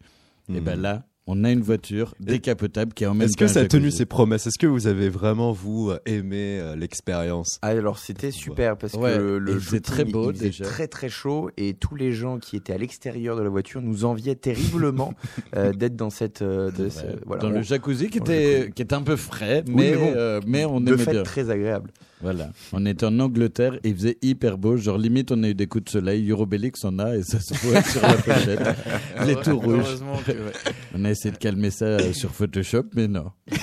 Et 0.49 0.61
ben 0.61 0.81
là, 0.81 1.05
on 1.29 1.43
a 1.45 1.51
une 1.51 1.61
voiture 1.63 2.15
décapotable 2.21 2.93
qui 2.95 3.05
est 3.05 3.07
en 3.07 3.15
même 3.15 3.27
Est-ce 3.27 3.37
que 3.37 3.47
ça 3.49 3.61
a 3.61 3.65
tenu 3.67 3.91
ses 3.91 4.07
promesses? 4.07 4.47
Est-ce 4.47 4.59
que 4.59 4.67
vous 4.67 4.87
avez 4.87 5.09
vraiment, 5.09 5.51
vous, 5.53 5.93
aimé 6.07 6.59
euh, 6.61 6.77
l'expérience? 6.77 7.59
Ah, 7.63 7.69
alors 7.69 7.99
c'était 7.99 8.31
super 8.31 8.77
parce 8.77 8.95
Ouais, 8.95 9.15
que 9.15 9.19
le, 9.19 9.39
le 9.39 9.53
il 9.55 9.61
shooting, 9.61 9.81
très 9.81 10.05
beau, 10.05 10.31
il 10.31 10.39
déjà. 10.39 10.65
très 10.65 10.87
très 10.87 11.09
chaud 11.09 11.51
et 11.57 11.75
tous 11.75 11.95
les 11.97 12.13
gens 12.13 12.39
qui 12.39 12.57
étaient 12.57 12.73
à 12.73 12.79
l'extérieur 12.79 13.37
de 13.37 13.43
la 13.43 13.49
voiture 13.49 13.83
nous 13.83 14.05
enviaient 14.05 14.35
terriblement 14.37 15.15
euh, 15.57 15.73
d'être 15.73 15.97
dans 15.97 16.11
cette 16.11 16.43
euh, 16.43 16.71
de 16.71 16.89
ce- 16.89 17.01
Ouais. 17.01 17.17
voilà, 17.27 17.43
dans 17.43 17.49
on- 17.49 17.53
le 17.53 17.63
jacuzzi 17.63 18.09
qui 18.09 18.19
était, 18.19 18.53
jacuzzi. 18.59 18.73
qui 18.73 18.83
était 18.83 18.95
un 18.95 19.03
peu 19.03 19.17
frais, 19.17 19.65
Oui, 19.67 19.75
mais, 19.75 19.91
mais 19.91 19.97
bon, 19.97 20.13
euh, 20.17 20.41
mais 20.47 20.65
on 20.65 20.81
de 20.81 20.93
aimait 20.95 21.03
fait 21.05 21.11
bien. 21.13 21.23
très 21.25 21.51
agréable. 21.51 21.91
Voilà. 22.23 22.49
On 22.73 22.87
était 22.87 23.05
en 23.05 23.19
Angleterre 23.21 23.75
et 23.85 23.91
il 23.91 23.95
faisait 23.95 24.17
hyper 24.23 24.57
beau. 24.57 24.77
Genre, 24.79 24.97
limite, 24.97 25.33
on 25.33 25.43
a 25.43 25.49
eu 25.49 25.55
des 25.55 25.67
coups 25.67 25.85
de 25.85 25.91
soleil. 25.91 26.31
Eurobelix 26.31 26.83
en 26.85 26.99
a 26.99 27.15
et 27.17 27.23
ça 27.23 27.39
se 27.41 27.53
voit 27.67 27.83
sur 27.83 28.01
la 28.03 28.15
pochette. 28.15 28.61
Il 29.23 29.31
est 29.31 29.43
tout 29.43 29.59
rouge. 29.59 29.85
Heureusement 29.87 30.17
que, 30.25 30.33
ouais. 30.33 30.53
On 30.95 31.05
a 31.05 31.11
essayé 31.11 31.31
de 31.33 31.37
calmer 31.39 31.71
ça 31.71 31.85
euh, 31.85 32.13
sur 32.15 32.31
Photoshop, 32.35 32.85
mais 32.95 33.07
non. 33.07 33.31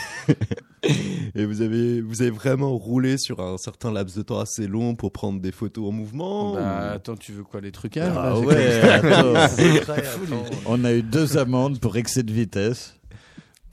Et 1.36 1.46
vous 1.46 1.62
avez, 1.62 2.02
vous 2.02 2.22
avez 2.22 2.30
vraiment 2.32 2.78
roulé 2.78 3.18
sur 3.18 3.40
un 3.40 3.58
certain 3.58 3.92
laps 3.92 4.18
de 4.18 4.22
temps 4.22 4.40
assez 4.40 4.68
long 4.68 4.96
pour 4.96 5.12
prendre 5.14 5.40
des 5.40 5.52
photos 5.54 5.88
en 5.88 5.92
mouvement 5.92 6.54
Bah, 6.56 6.90
ou- 6.92 6.96
attends, 6.96 7.16
tu 7.16 7.32
veux 7.32 7.44
quoi, 7.44 7.62
les 7.62 7.72
trucages 7.72 8.14
Ah 8.16 8.38
ouais, 8.40 8.82
attends. 8.82 9.48
C'est 9.56 9.80
vrai, 9.80 10.00
attends. 10.00 10.44
On 10.66 10.84
a 10.84 10.94
eu 10.94 11.02
deux 11.02 11.38
amendes 11.38 11.80
pour 11.80 11.96
excès 11.98 12.22
de 12.24 12.32
vitesse. 12.34 12.96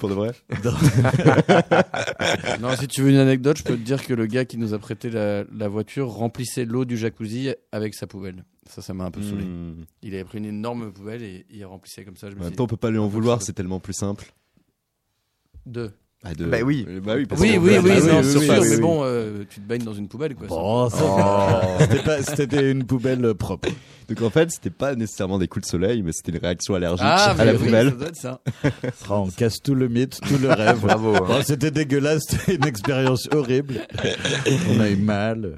Pour 0.01 0.09
de 0.09 0.14
vrai 0.14 0.32
Non, 2.61 2.74
si 2.76 2.88
tu 2.88 3.03
veux 3.03 3.11
une 3.11 3.16
anecdote, 3.18 3.59
je 3.59 3.62
peux 3.64 3.76
te 3.76 3.82
dire 3.82 4.05
que 4.05 4.14
le 4.14 4.26
gars 4.26 4.44
qui 4.46 4.57
nous 4.57 4.74
a 4.74 4.78
prêté 4.78 5.11
la, 5.11 5.44
la 5.57 5.68
voiture 5.68 6.09
remplissait 6.09 6.64
l'eau 6.64 6.84
du 6.84 6.96
jacuzzi 6.96 7.51
avec 7.70 7.94
sa 7.94 8.07
poubelle. 8.07 8.44
Ça, 8.68 8.82
ça 8.82 8.94
m'a 8.94 9.05
un 9.05 9.11
peu 9.11 9.22
saoulé. 9.22 9.44
Hmm. 9.44 9.84
Il 10.03 10.14
avait 10.14 10.24
pris 10.24 10.38
une 10.38 10.46
énorme 10.46 10.92
poubelle 10.92 11.22
et 11.22 11.44
il 11.51 11.64
remplissait 11.66 12.05
comme 12.05 12.16
ça. 12.16 12.30
Je 12.30 12.34
me 12.34 12.40
En 12.40 12.44
même 12.44 12.51
suis 12.51 12.57
temps, 12.57 12.64
on 12.64 12.68
peut 12.68 12.76
pas 12.76 12.90
lui 12.90 12.98
en 12.98 13.09
vouloir, 13.09 13.42
c'est 13.42 13.53
tellement 13.53 13.80
plus 13.80 13.92
simple. 13.94 14.32
deux. 15.66 15.90
Ah, 16.22 16.34
de- 16.34 16.44
Bah 16.44 16.59
oui. 16.62 16.86
Bah 17.03 17.14
oui, 17.16 17.24
parce 17.26 17.40
Oui, 17.40 17.55
que- 17.55 17.59
oui, 17.59 17.70
oui, 17.78 17.80
oui, 17.82 17.90
non, 18.07 18.18
oui, 18.18 18.24
c'est 18.24 18.38
oui, 18.38 18.44
sûr, 18.44 18.59
oui, 18.61 18.66
mais 18.68 18.76
bon, 18.78 19.01
euh, 19.05 19.44
tu 19.48 19.59
te 19.61 19.66
baignes 19.66 19.84
dans 19.84 19.94
une 19.94 20.07
poubelle, 20.07 20.34
quoi. 20.34 20.46
Bon, 20.48 20.90
ça 20.90 21.03
va. 21.03 22.22
C'était 22.22 22.70
une 22.70 22.84
poubelle 22.84 23.34
propre. 23.34 23.70
Donc 24.11 24.22
en 24.22 24.30
fait, 24.30 24.50
c'était 24.50 24.70
pas 24.70 24.96
nécessairement 24.96 25.38
des 25.38 25.46
coups 25.46 25.64
de 25.64 25.70
soleil, 25.70 26.02
mais 26.02 26.11
c'était 26.12 26.32
une 26.32 26.38
réaction 26.38 26.74
allergique 26.74 27.06
ah, 27.08 27.36
à 27.38 27.44
la 27.44 27.52
oui, 27.52 27.58
poubelle. 27.58 27.90
ça 27.90 27.94
doit 27.94 28.08
être 28.08 28.16
ça. 28.16 28.40
Oh, 29.08 29.24
on 29.26 29.30
casse 29.30 29.61
tout 29.62 29.74
le 29.76 29.86
mythe, 29.88 30.20
tout 30.20 30.36
le 30.38 30.48
rêve. 30.50 30.80
Bravo. 30.82 31.14
hein. 31.14 31.42
C'était 31.46 31.70
dégueulasse, 31.70 32.22
c'était 32.28 32.56
une 32.56 32.66
expérience 32.66 33.28
horrible. 33.32 33.86
On 34.68 34.80
a 34.80 34.90
eu 34.90 34.96
mal. 34.96 35.56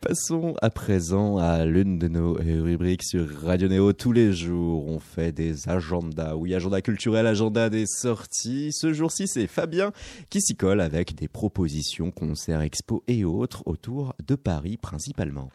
Passons 0.00 0.54
à 0.62 0.70
présent 0.70 1.36
à 1.36 1.66
l'une 1.66 1.98
de 1.98 2.08
nos 2.08 2.34
rubriques 2.34 3.04
sur 3.04 3.28
Radio 3.42 3.68
Néo. 3.68 3.92
Tous 3.92 4.12
les 4.12 4.32
jours, 4.32 4.86
on 4.88 4.98
fait 4.98 5.30
des 5.30 5.68
agendas. 5.68 6.34
Oui, 6.36 6.54
agenda 6.54 6.80
culturel, 6.80 7.26
agenda 7.26 7.68
des 7.68 7.84
sorties. 7.86 8.70
Ce 8.72 8.94
jour-ci, 8.94 9.28
c'est 9.28 9.46
Fabien 9.46 9.92
qui 10.30 10.40
s'y 10.40 10.56
colle 10.56 10.80
avec 10.80 11.14
des 11.14 11.28
propositions, 11.28 12.10
concerts, 12.10 12.62
expos 12.62 13.02
et 13.08 13.24
autres 13.24 13.62
autour 13.66 14.14
de 14.26 14.36
Paris 14.36 14.78
principalement. 14.78 15.50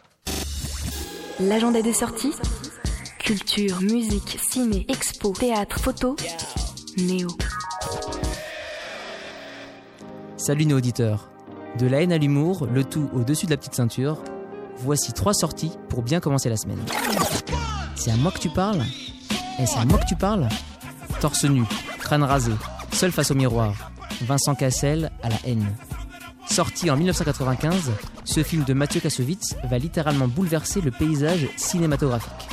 L'agenda 1.47 1.81
des 1.81 1.93
sorties 1.93 2.33
Culture, 3.17 3.81
musique, 3.81 4.37
ciné, 4.51 4.85
expo, 4.87 5.31
théâtre, 5.31 5.79
photo. 5.79 6.15
Néo. 6.97 7.29
Salut 10.37 10.65
nos 10.65 10.77
auditeurs. 10.77 11.31
De 11.79 11.87
la 11.87 12.01
haine 12.01 12.11
à 12.11 12.17
l'humour, 12.17 12.67
le 12.71 12.83
tout 12.83 13.09
au-dessus 13.13 13.45
de 13.47 13.51
la 13.51 13.57
petite 13.57 13.73
ceinture. 13.73 14.21
Voici 14.77 15.13
trois 15.13 15.33
sorties 15.33 15.71
pour 15.89 16.03
bien 16.03 16.19
commencer 16.19 16.49
la 16.49 16.57
semaine. 16.57 16.83
C'est 17.95 18.11
à 18.11 18.17
moi 18.17 18.31
que 18.31 18.39
tu 18.39 18.49
parles? 18.49 18.83
C'est 19.65 19.79
à 19.79 19.85
moi 19.85 19.97
que 19.97 20.07
tu 20.07 20.15
parles? 20.15 20.47
Torse 21.21 21.45
nu, 21.45 21.63
crâne 21.99 22.23
rasé, 22.23 22.51
seul 22.91 23.11
face 23.11 23.31
au 23.31 23.35
miroir. 23.35 23.73
Vincent 24.21 24.53
Cassel 24.53 25.11
à 25.23 25.29
la 25.29 25.37
haine. 25.45 25.65
Sorti 26.51 26.91
en 26.91 26.97
1995, 26.97 27.91
ce 28.25 28.43
film 28.43 28.65
de 28.65 28.73
Mathieu 28.73 28.99
Kassovitz 28.99 29.55
va 29.63 29.77
littéralement 29.77 30.27
bouleverser 30.27 30.81
le 30.81 30.91
paysage 30.91 31.47
cinématographique. 31.55 32.49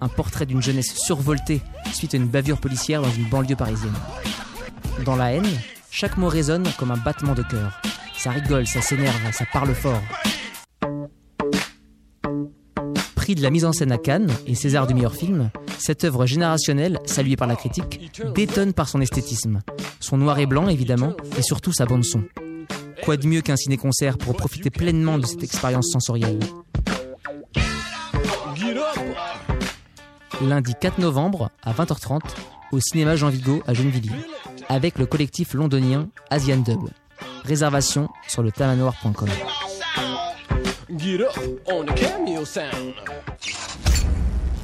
Un 0.00 0.08
portrait 0.08 0.46
d'une 0.46 0.60
jeunesse 0.60 0.96
survoltée 0.96 1.62
suite 1.92 2.14
à 2.14 2.16
une 2.16 2.26
bavure 2.26 2.58
policière 2.58 3.02
dans 3.02 3.10
une 3.12 3.28
banlieue 3.28 3.54
parisienne. 3.54 3.94
Dans 5.04 5.14
la 5.14 5.32
haine, 5.32 5.46
chaque 5.92 6.16
mot 6.16 6.26
résonne 6.26 6.66
comme 6.76 6.90
un 6.90 6.96
battement 6.96 7.34
de 7.34 7.44
cœur. 7.44 7.80
Ça 8.18 8.30
rigole, 8.30 8.66
ça 8.66 8.82
s'énerve, 8.82 9.14
ça 9.30 9.44
parle 9.52 9.72
fort. 9.74 10.02
Prix 13.14 13.36
de 13.36 13.42
la 13.42 13.50
mise 13.50 13.64
en 13.64 13.72
scène 13.72 13.92
à 13.92 13.98
Cannes 13.98 14.32
et 14.48 14.56
César 14.56 14.88
du 14.88 14.94
meilleur 14.94 15.14
film, 15.14 15.50
cette 15.78 16.02
œuvre 16.02 16.26
générationnelle, 16.26 16.98
saluée 17.04 17.36
par 17.36 17.46
la 17.46 17.54
critique, 17.54 18.10
détonne 18.34 18.72
par 18.72 18.88
son 18.88 19.00
esthétisme. 19.00 19.60
Son 20.00 20.16
noir 20.16 20.40
et 20.40 20.46
blanc, 20.46 20.66
évidemment, 20.66 21.12
et 21.38 21.42
surtout 21.42 21.72
sa 21.72 21.86
bande-son. 21.86 22.24
Quoi 23.06 23.16
de 23.16 23.28
mieux 23.28 23.40
qu'un 23.40 23.54
ciné-concert 23.54 24.18
pour 24.18 24.36
profiter 24.36 24.68
pleinement 24.68 25.16
de 25.16 25.26
cette 25.26 25.44
expérience 25.44 25.92
sensorielle 25.92 26.40
Lundi 30.42 30.74
4 30.80 30.98
novembre 30.98 31.52
à 31.62 31.72
20h30 31.72 32.20
au 32.72 32.80
cinéma 32.80 33.14
Jean 33.14 33.28
Vigo 33.28 33.62
à 33.68 33.74
Gennevilliers 33.74 34.10
avec 34.68 34.98
le 34.98 35.06
collectif 35.06 35.54
londonien 35.54 36.08
Asian 36.30 36.56
Dub. 36.56 36.80
Réservation 37.44 38.08
sur 38.26 38.42
le 38.42 38.50
tamanoir.com. 38.50 39.28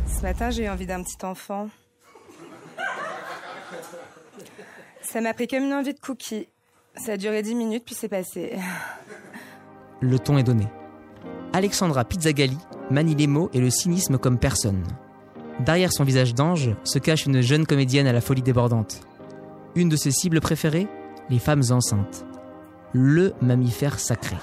Ce 0.05 0.23
matin, 0.23 0.51
j'ai 0.51 0.65
eu 0.65 0.69
envie 0.69 0.87
d'un 0.87 1.05
petit 1.05 1.25
enfant. 1.25 1.69
Ça 5.01 5.21
m'a 5.21 5.33
pris 5.33 5.47
comme 5.47 5.63
une 5.63 5.75
envie 5.75 5.95
de 5.95 6.01
cookie. 6.01 6.49
Ça 6.97 7.13
a 7.13 7.17
duré 7.17 7.43
10 7.43 7.55
minutes, 7.55 7.85
puis 7.85 7.95
c'est 7.95 8.09
passé. 8.09 8.59
Le 10.01 10.19
ton 10.19 10.37
est 10.37 10.43
donné. 10.43 10.67
Alexandra 11.53 12.05
Pizzagalli 12.05 12.59
manie 12.91 13.15
les 13.15 13.27
mots 13.27 13.51
et 13.53 13.61
le 13.61 13.71
cynisme 13.71 14.19
comme 14.19 14.39
personne. 14.39 14.85
Derrière 15.61 15.93
son 15.93 16.05
visage 16.05 16.35
d'ange 16.35 16.71
se 16.85 16.99
cache 16.99 17.27
une 17.27 17.41
jeune 17.41 17.67
comédienne 17.67 18.07
à 18.07 18.13
la 18.13 18.21
folie 18.21 18.43
débordante. 18.43 19.01
Une 19.75 19.89
de 19.89 19.97
ses 19.97 20.11
cibles 20.11 20.41
préférées 20.41 20.89
Les 21.31 21.39
femmes 21.39 21.63
enceintes. 21.71 22.27
Le 22.93 23.33
mammifère 23.41 23.99
sacré. 23.99 24.37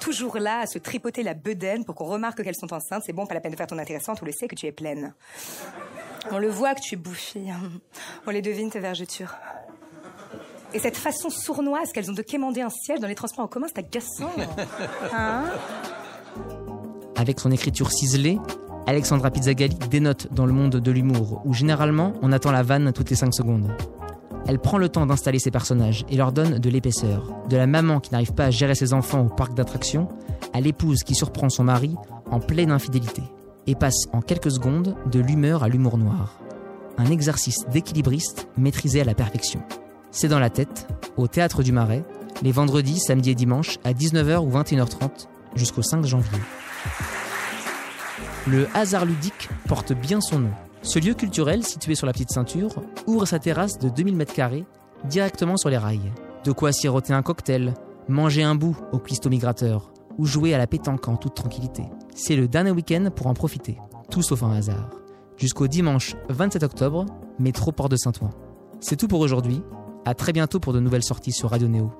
Toujours 0.00 0.38
là 0.38 0.60
à 0.60 0.66
se 0.66 0.78
tripoter 0.78 1.22
la 1.22 1.34
bedaine 1.34 1.84
pour 1.84 1.94
qu'on 1.94 2.06
remarque 2.06 2.42
qu'elles 2.42 2.56
sont 2.56 2.72
enceintes. 2.72 3.02
C'est 3.04 3.12
bon, 3.12 3.26
pas 3.26 3.34
la 3.34 3.40
peine 3.40 3.52
de 3.52 3.56
faire 3.56 3.66
ton 3.66 3.78
intéressante, 3.78 4.20
on 4.22 4.24
le 4.24 4.32
sait 4.32 4.48
que 4.48 4.54
tu 4.54 4.66
es 4.66 4.72
pleine. 4.72 5.12
On 6.30 6.38
le 6.38 6.48
voit 6.48 6.74
que 6.74 6.80
tu 6.80 6.94
es 6.94 6.98
bouffie. 6.98 7.48
On 8.26 8.30
les 8.30 8.42
devine, 8.42 8.70
tes 8.70 8.80
vergetures. 8.80 9.34
Et 10.72 10.78
cette 10.78 10.96
façon 10.96 11.30
sournoise 11.30 11.92
qu'elles 11.92 12.10
ont 12.10 12.14
de 12.14 12.22
quémander 12.22 12.60
un 12.60 12.70
siège 12.70 13.00
dans 13.00 13.08
les 13.08 13.14
transports 13.14 13.44
en 13.44 13.48
commun, 13.48 13.66
c'est 13.68 13.78
agaçant. 13.78 14.30
Hein 15.12 15.44
Avec 17.16 17.40
son 17.40 17.50
écriture 17.50 17.90
ciselée, 17.90 18.38
Alexandra 18.86 19.30
Pizzagalli 19.30 19.76
dénote 19.90 20.32
dans 20.32 20.46
le 20.46 20.52
monde 20.52 20.76
de 20.76 20.90
l'humour, 20.90 21.42
où 21.44 21.54
généralement 21.54 22.12
on 22.22 22.32
attend 22.32 22.52
la 22.52 22.62
vanne 22.62 22.92
toutes 22.92 23.10
les 23.10 23.16
5 23.16 23.34
secondes. 23.34 23.72
Elle 24.46 24.58
prend 24.58 24.78
le 24.78 24.88
temps 24.88 25.06
d'installer 25.06 25.38
ses 25.38 25.50
personnages 25.50 26.04
et 26.08 26.16
leur 26.16 26.32
donne 26.32 26.58
de 26.58 26.70
l'épaisseur. 26.70 27.32
De 27.48 27.56
la 27.56 27.66
maman 27.66 28.00
qui 28.00 28.12
n'arrive 28.12 28.32
pas 28.32 28.46
à 28.46 28.50
gérer 28.50 28.74
ses 28.74 28.94
enfants 28.94 29.26
au 29.26 29.28
parc 29.28 29.54
d'attractions, 29.54 30.08
à 30.52 30.60
l'épouse 30.60 31.02
qui 31.02 31.14
surprend 31.14 31.48
son 31.50 31.64
mari 31.64 31.94
en 32.30 32.40
pleine 32.40 32.70
infidélité, 32.70 33.22
et 33.66 33.74
passe 33.74 34.06
en 34.12 34.20
quelques 34.20 34.52
secondes 34.52 34.96
de 35.10 35.20
l'humeur 35.20 35.62
à 35.62 35.68
l'humour 35.68 35.98
noir. 35.98 36.40
Un 36.96 37.10
exercice 37.10 37.66
d'équilibriste 37.72 38.48
maîtrisé 38.56 39.00
à 39.00 39.04
la 39.04 39.14
perfection. 39.14 39.60
C'est 40.12 40.28
dans 40.28 40.40
la 40.40 40.50
tête, 40.50 40.88
au 41.16 41.28
Théâtre 41.28 41.62
du 41.62 41.70
Marais, 41.70 42.04
les 42.42 42.50
vendredis, 42.50 42.98
samedis 42.98 43.30
et 43.30 43.34
dimanches 43.34 43.78
à 43.84 43.92
19h 43.92 44.38
ou 44.38 44.50
21h30 44.50 45.28
jusqu'au 45.54 45.82
5 45.82 46.04
janvier. 46.04 46.38
Le 48.48 48.66
hasard 48.74 49.04
ludique 49.04 49.48
porte 49.68 49.92
bien 49.92 50.20
son 50.20 50.40
nom. 50.40 50.50
Ce 50.82 50.98
lieu 50.98 51.14
culturel, 51.14 51.64
situé 51.64 51.94
sur 51.94 52.06
la 52.06 52.12
petite 52.12 52.32
ceinture, 52.32 52.82
ouvre 53.06 53.26
sa 53.26 53.38
terrasse 53.38 53.78
de 53.78 53.88
2000 53.88 54.16
m2 54.16 54.64
directement 55.04 55.56
sur 55.56 55.70
les 55.70 55.78
rails. 55.78 56.12
De 56.44 56.52
quoi 56.52 56.72
siroter 56.72 57.12
un 57.12 57.22
cocktail, 57.22 57.74
manger 58.08 58.42
un 58.42 58.54
bout 58.54 58.76
au 58.92 58.98
cuistot 58.98 59.28
migrateur 59.28 59.92
ou 60.18 60.26
jouer 60.26 60.54
à 60.54 60.58
la 60.58 60.66
pétanque 60.66 61.06
en 61.06 61.16
toute 61.16 61.36
tranquillité. 61.36 61.84
C'est 62.14 62.36
le 62.36 62.48
dernier 62.48 62.72
week-end 62.72 63.10
pour 63.14 63.28
en 63.28 63.34
profiter, 63.34 63.78
tout 64.10 64.22
sauf 64.22 64.42
un 64.42 64.52
hasard. 64.52 64.90
Jusqu'au 65.36 65.68
dimanche 65.68 66.16
27 66.30 66.64
octobre, 66.64 67.06
métro 67.38 67.70
Port 67.72 67.88
de 67.88 67.96
Saint-Ouen. 67.96 68.30
C'est 68.80 68.96
tout 68.96 69.08
pour 69.08 69.20
aujourd'hui. 69.20 69.62
À 70.04 70.14
très 70.14 70.32
bientôt 70.32 70.60
pour 70.60 70.72
de 70.72 70.80
nouvelles 70.80 71.02
sorties 71.04 71.32
sur 71.32 71.50
Radio 71.50 71.68
Néo. 71.68 71.92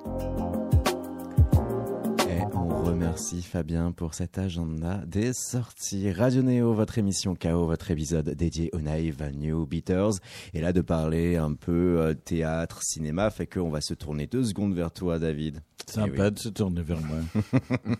Et 2.29 2.41
on 2.53 2.83
remercie 2.83 3.41
Fabien 3.41 3.91
pour 3.91 4.13
cet 4.15 4.37
agenda 4.37 5.01
des 5.05 5.31
sorties. 5.33 6.11
Radio 6.11 6.41
Néo, 6.41 6.73
votre 6.73 6.97
émission 6.97 7.35
KO, 7.35 7.65
votre 7.67 7.91
épisode 7.91 8.29
dédié 8.31 8.69
aux 8.73 8.79
Naive 8.81 9.23
New 9.37 9.65
Beaters. 9.65 10.13
Et 10.53 10.61
là, 10.61 10.73
de 10.73 10.81
parler 10.81 11.37
un 11.37 11.53
peu 11.53 11.99
euh, 12.01 12.13
théâtre, 12.13 12.81
cinéma, 12.83 13.29
fait 13.29 13.47
qu'on 13.47 13.69
va 13.69 13.81
se 13.81 13.93
tourner 13.93 14.27
deux 14.27 14.43
secondes 14.43 14.73
vers 14.73 14.91
toi, 14.91 15.19
David. 15.19 15.61
Sympa 15.87 16.27
Eh 16.27 16.31
de 16.31 16.39
se 16.39 16.49
tourner 16.49 16.81
vers 16.81 16.99
moi. 17.01 17.17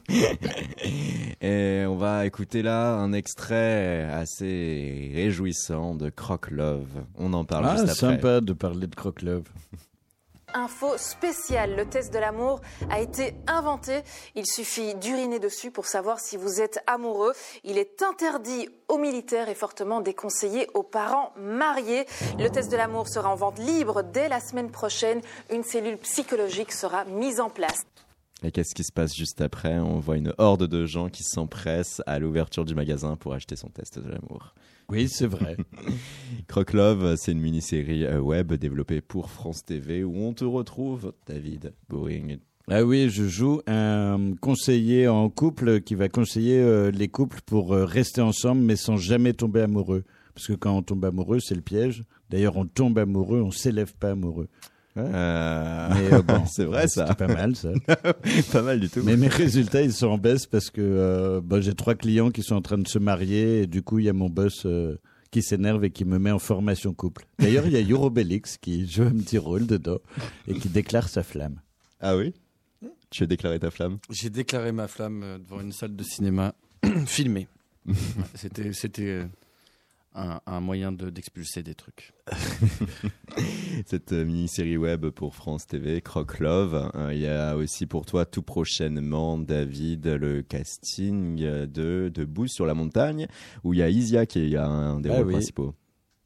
Et 1.42 1.84
on 1.88 1.96
va 1.96 2.26
écouter 2.26 2.62
là 2.62 2.94
un 2.96 3.12
extrait 3.14 4.04
assez 4.12 5.12
réjouissant 5.14 5.96
de 5.96 6.10
Croc 6.10 6.50
Love. 6.52 7.04
On 7.18 7.34
en 7.34 7.44
parle 7.46 7.66
Ah, 7.68 7.72
juste 7.78 7.84
après. 8.04 8.16
sympa 8.16 8.42
de 8.42 8.54
parler 8.54 8.88
de 8.88 8.96
Croque-Love. 8.96 9.44
Info 10.54 10.98
spéciale, 10.98 11.76
le 11.76 11.86
test 11.86 12.14
de 12.14 12.20
l'amour 12.20 12.62
a 12.90 13.00
été 13.00 13.36
inventé. 13.48 14.02
Il 14.36 14.46
suffit 14.46 14.96
d'uriner 14.96 15.40
dessus 15.40 15.72
pour 15.72 15.86
savoir 15.86 16.20
si 16.20 16.38
vous 16.38 16.62
êtes 16.62 16.80
amoureux. 16.88 17.34
Il 17.64 17.78
est 17.78 18.02
interdit 18.02 18.70
aux 18.88 18.98
militaires 18.98 19.50
et 19.50 19.56
fortement 19.56 20.02
déconseillé 20.02 20.68
aux 20.74 20.84
parents 20.84 21.34
mariés. 21.38 22.06
Le 22.38 22.50
test 22.50 22.72
de 22.72 22.78
l'amour 22.78 23.08
sera 23.08 23.30
en 23.30 23.36
vente 23.36 23.60
libre 23.60 24.04
dès 24.04 24.30
la 24.30 24.40
semaine 24.40 24.72
prochaine. 24.72 25.22
Une 25.52 25.64
cellule 25.64 25.98
psychologique 25.98 26.72
sera 26.72 27.06
mise 27.06 27.40
en 27.40 27.50
place. 27.50 27.84
Et 28.44 28.52
qu'est-ce 28.52 28.74
qui 28.74 28.84
se 28.84 28.92
passe 28.92 29.16
juste 29.16 29.40
après? 29.42 29.78
On 29.78 30.00
voit 30.00 30.18
une 30.18 30.34
horde 30.40 30.66
de 30.66 30.86
gens 30.86 31.10
qui 31.10 31.24
s'empressent 31.24 32.02
à 32.08 32.18
l'ouverture 32.18 32.66
du 32.66 32.74
magasin 32.74 33.16
pour 33.16 33.34
acheter 33.34 33.56
son 33.56 33.70
test 33.70 34.00
de 34.00 34.10
l'amour. 34.10 34.56
Oui, 34.90 35.08
c'est 35.10 35.28
vrai. 35.28 35.58
Croc 36.48 36.74
Love, 36.74 37.16
c'est 37.18 37.32
une 37.32 37.40
mini-série 37.40 38.06
euh, 38.06 38.20
web 38.20 38.54
développée 38.54 39.02
pour 39.02 39.30
France 39.30 39.64
TV 39.64 40.04
où 40.04 40.16
on 40.18 40.34
te 40.34 40.44
retrouve, 40.44 41.14
David 41.28 41.74
Boring. 41.90 42.40
Ah 42.70 42.84
oui, 42.84 43.10
je 43.10 43.28
joue 43.28 43.62
un 43.68 44.34
conseiller 44.40 45.08
en 45.08 45.30
couple 45.30 45.82
qui 45.82 45.96
va 45.96 46.10
conseiller 46.10 46.60
euh, 46.60 46.92
les 46.92 47.08
couples 47.08 47.40
pour 47.46 47.74
euh, 47.74 47.86
rester 47.86 48.22
ensemble 48.22 48.62
mais 48.62 48.76
sans 48.76 48.98
jamais 48.98 49.34
tomber 49.34 49.62
amoureux. 49.62 50.04
Parce 50.34 50.48
que 50.48 50.54
quand 50.54 50.78
on 50.78 50.82
tombe 50.82 51.04
amoureux, 51.04 51.40
c'est 51.40 51.56
le 51.56 51.62
piège. 51.62 52.04
D'ailleurs, 52.30 52.56
on 52.56 52.66
tombe 52.66 52.98
amoureux, 52.98 53.42
on 53.42 53.52
s'élève 53.52 53.94
pas 53.94 54.12
amoureux. 54.12 54.48
Euh, 54.98 55.90
Mais, 55.94 56.14
euh, 56.14 56.22
bon, 56.22 56.46
c'est 56.52 56.66
vrai 56.66 56.88
ça. 56.88 57.14
Pas 57.16 57.28
mal 57.28 57.56
ça. 57.56 57.70
pas 58.52 58.62
mal 58.62 58.80
du 58.80 58.90
tout. 58.90 59.02
Mais 59.04 59.18
mes 59.18 59.28
résultats, 59.28 59.82
ils 59.82 59.94
sont 59.94 60.08
en 60.08 60.18
baisse 60.18 60.46
parce 60.46 60.70
que 60.70 60.82
euh, 60.82 61.42
bah, 61.44 61.62
j'ai 61.62 61.74
trois 61.74 61.96
clients 61.96 62.30
qui 62.32 62.44
sont 62.44 62.56
en 62.56 62.62
train 62.62 62.78
de 62.78 62.88
se 62.88 63.00
marier 63.00 63.62
et 63.64 63.68
du 63.68 63.84
coup, 63.84 64.00
il 64.00 64.06
y 64.06 64.10
a 64.10 64.14
mon 64.14 64.30
boss 64.30 64.64
euh, 64.66 64.98
qui 65.32 65.42
s'énerve 65.42 65.86
et 65.86 65.92
qui 65.92 66.04
me 66.06 66.20
met 66.20 66.32
en 66.32 66.40
formation 66.40 66.94
couple. 66.94 67.26
D'ailleurs, 67.40 67.66
il 67.66 67.74
y 67.74 67.78
a 67.78 67.82
Eurobelix 67.82 68.58
qui 68.58 68.86
joue 68.88 69.04
un 69.04 69.12
petit 69.18 69.38
rôle 69.38 69.66
dedans 69.66 70.00
et 70.48 70.54
qui 70.56 70.68
déclare 70.68 71.08
sa 71.08 71.24
flamme. 71.24 71.62
Ah 72.02 72.18
oui? 72.18 72.34
Tu 73.10 73.24
as 73.24 73.28
déclaré 73.28 73.60
ta 73.60 73.72
flamme? 73.72 74.00
J'ai 74.10 74.30
déclaré 74.30 74.72
ma 74.72 74.88
flamme 74.88 75.22
euh, 75.24 75.38
devant 75.38 75.62
une 75.62 75.72
salle 75.72 75.96
de 75.96 76.04
cinéma 76.04 76.54
filmée. 77.06 77.48
C'était 78.36 78.74
c'était 78.74 79.08
euh, 79.08 79.26
un, 80.14 80.40
un 80.46 80.60
moyen 80.60 80.92
de- 80.92 81.10
d'expulser 81.10 81.64
des 81.64 81.76
trucs. 81.76 82.14
Cette 83.86 84.12
euh, 84.14 84.26
mini-série 84.26 84.78
web 84.78 85.08
pour 85.10 85.36
France 85.36 85.66
TV, 85.68 86.02
Croc 86.02 86.40
Love. 86.40 86.92
Euh, 86.96 87.14
Il 87.14 87.20
y 87.22 87.28
a 87.28 87.56
aussi 87.56 87.86
pour 87.86 88.06
toi 88.06 88.26
tout 88.26 88.42
prochainement, 88.44 89.38
David, 89.38 90.06
le 90.08 90.42
casting 90.42 91.36
de 91.38 92.12
Debout 92.14 92.48
sur 92.48 92.66
la 92.66 92.74
montagne, 92.74 93.28
où 93.64 93.74
il 93.74 93.80
y 93.80 93.84
a 93.84 93.90
Isia 93.90 94.26
qui 94.26 94.54
est 94.54 94.58
un 94.58 95.00
des 95.00 95.10
Ah 95.10 95.18
rôles 95.18 95.28
oui. 95.28 95.34
principaux. 95.34 95.74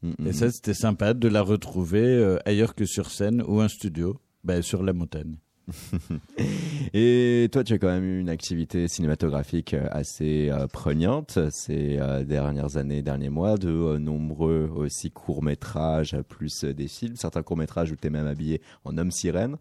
Mm, 0.02 0.10
mm. 0.18 0.26
Et 0.26 0.32
ça, 0.32 0.50
c'était 0.50 0.74
sympa 0.74 1.14
de 1.14 1.28
la 1.28 1.42
retrouver 1.42 2.02
euh, 2.04 2.38
ailleurs 2.44 2.74
que 2.74 2.84
sur 2.84 3.10
scène 3.10 3.42
ou 3.46 3.60
un 3.60 3.68
studio, 3.68 4.20
bah, 4.44 4.62
sur 4.62 4.82
la 4.82 4.92
montagne. 4.92 5.36
Et 6.94 7.48
toi, 7.52 7.64
tu 7.64 7.72
as 7.74 7.78
quand 7.78 7.88
même 7.88 8.04
eu 8.04 8.20
une 8.20 8.28
activité 8.28 8.88
cinématographique 8.88 9.74
euh, 9.74 9.86
assez 9.90 10.48
euh, 10.50 10.66
prenante 10.66 11.38
ces 11.50 11.98
euh, 11.98 12.24
dernières 12.24 12.76
années, 12.76 13.02
derniers 13.02 13.30
mois, 13.30 13.56
de 13.56 13.68
euh, 13.68 13.98
nombreux 13.98 14.70
aussi 14.74 15.10
courts-métrages, 15.10 16.14
euh, 16.14 16.22
plus 16.22 16.64
euh, 16.64 16.72
des 16.74 16.88
films, 16.88 17.16
certains 17.16 17.42
courts-métrages 17.42 17.90
où 17.92 17.96
tu 17.96 18.06
es 18.06 18.10
même 18.10 18.26
habillé 18.26 18.60
en 18.84 18.96
homme 18.98 19.10
sirène. 19.10 19.56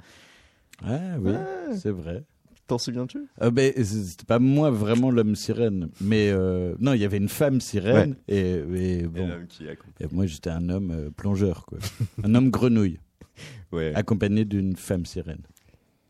Ah 0.83 1.17
oui, 1.19 1.31
c'est 1.73 1.91
vrai. 1.91 2.23
T'en 2.67 2.77
souviens-tu? 2.79 3.19
Ah 3.39 3.51
ben, 3.51 3.71
c'était 3.83 4.25
pas 4.25 4.39
moi 4.39 4.71
vraiment 4.71 5.11
l'homme 5.11 5.35
sirène, 5.35 5.89
mais 6.01 6.31
euh, 6.31 6.73
non, 6.79 6.93
il 6.93 6.99
y 7.01 7.05
avait 7.05 7.17
une 7.17 7.29
femme 7.29 7.61
sirène 7.61 8.15
et, 8.27 8.53
et 8.73 9.03
bon. 9.03 9.29
qui. 9.47 9.65
Et 9.65 10.07
moi, 10.11 10.25
j'étais 10.25 10.49
un 10.49 10.69
homme 10.69 10.91
euh, 10.91 11.09
plongeur, 11.11 11.65
quoi, 11.67 11.77
un 12.23 12.33
homme 12.33 12.49
grenouille, 12.49 12.99
Ouais. 13.71 13.93
accompagné 13.93 14.45
d'une 14.45 14.75
femme 14.75 15.05
sirène. 15.05 15.43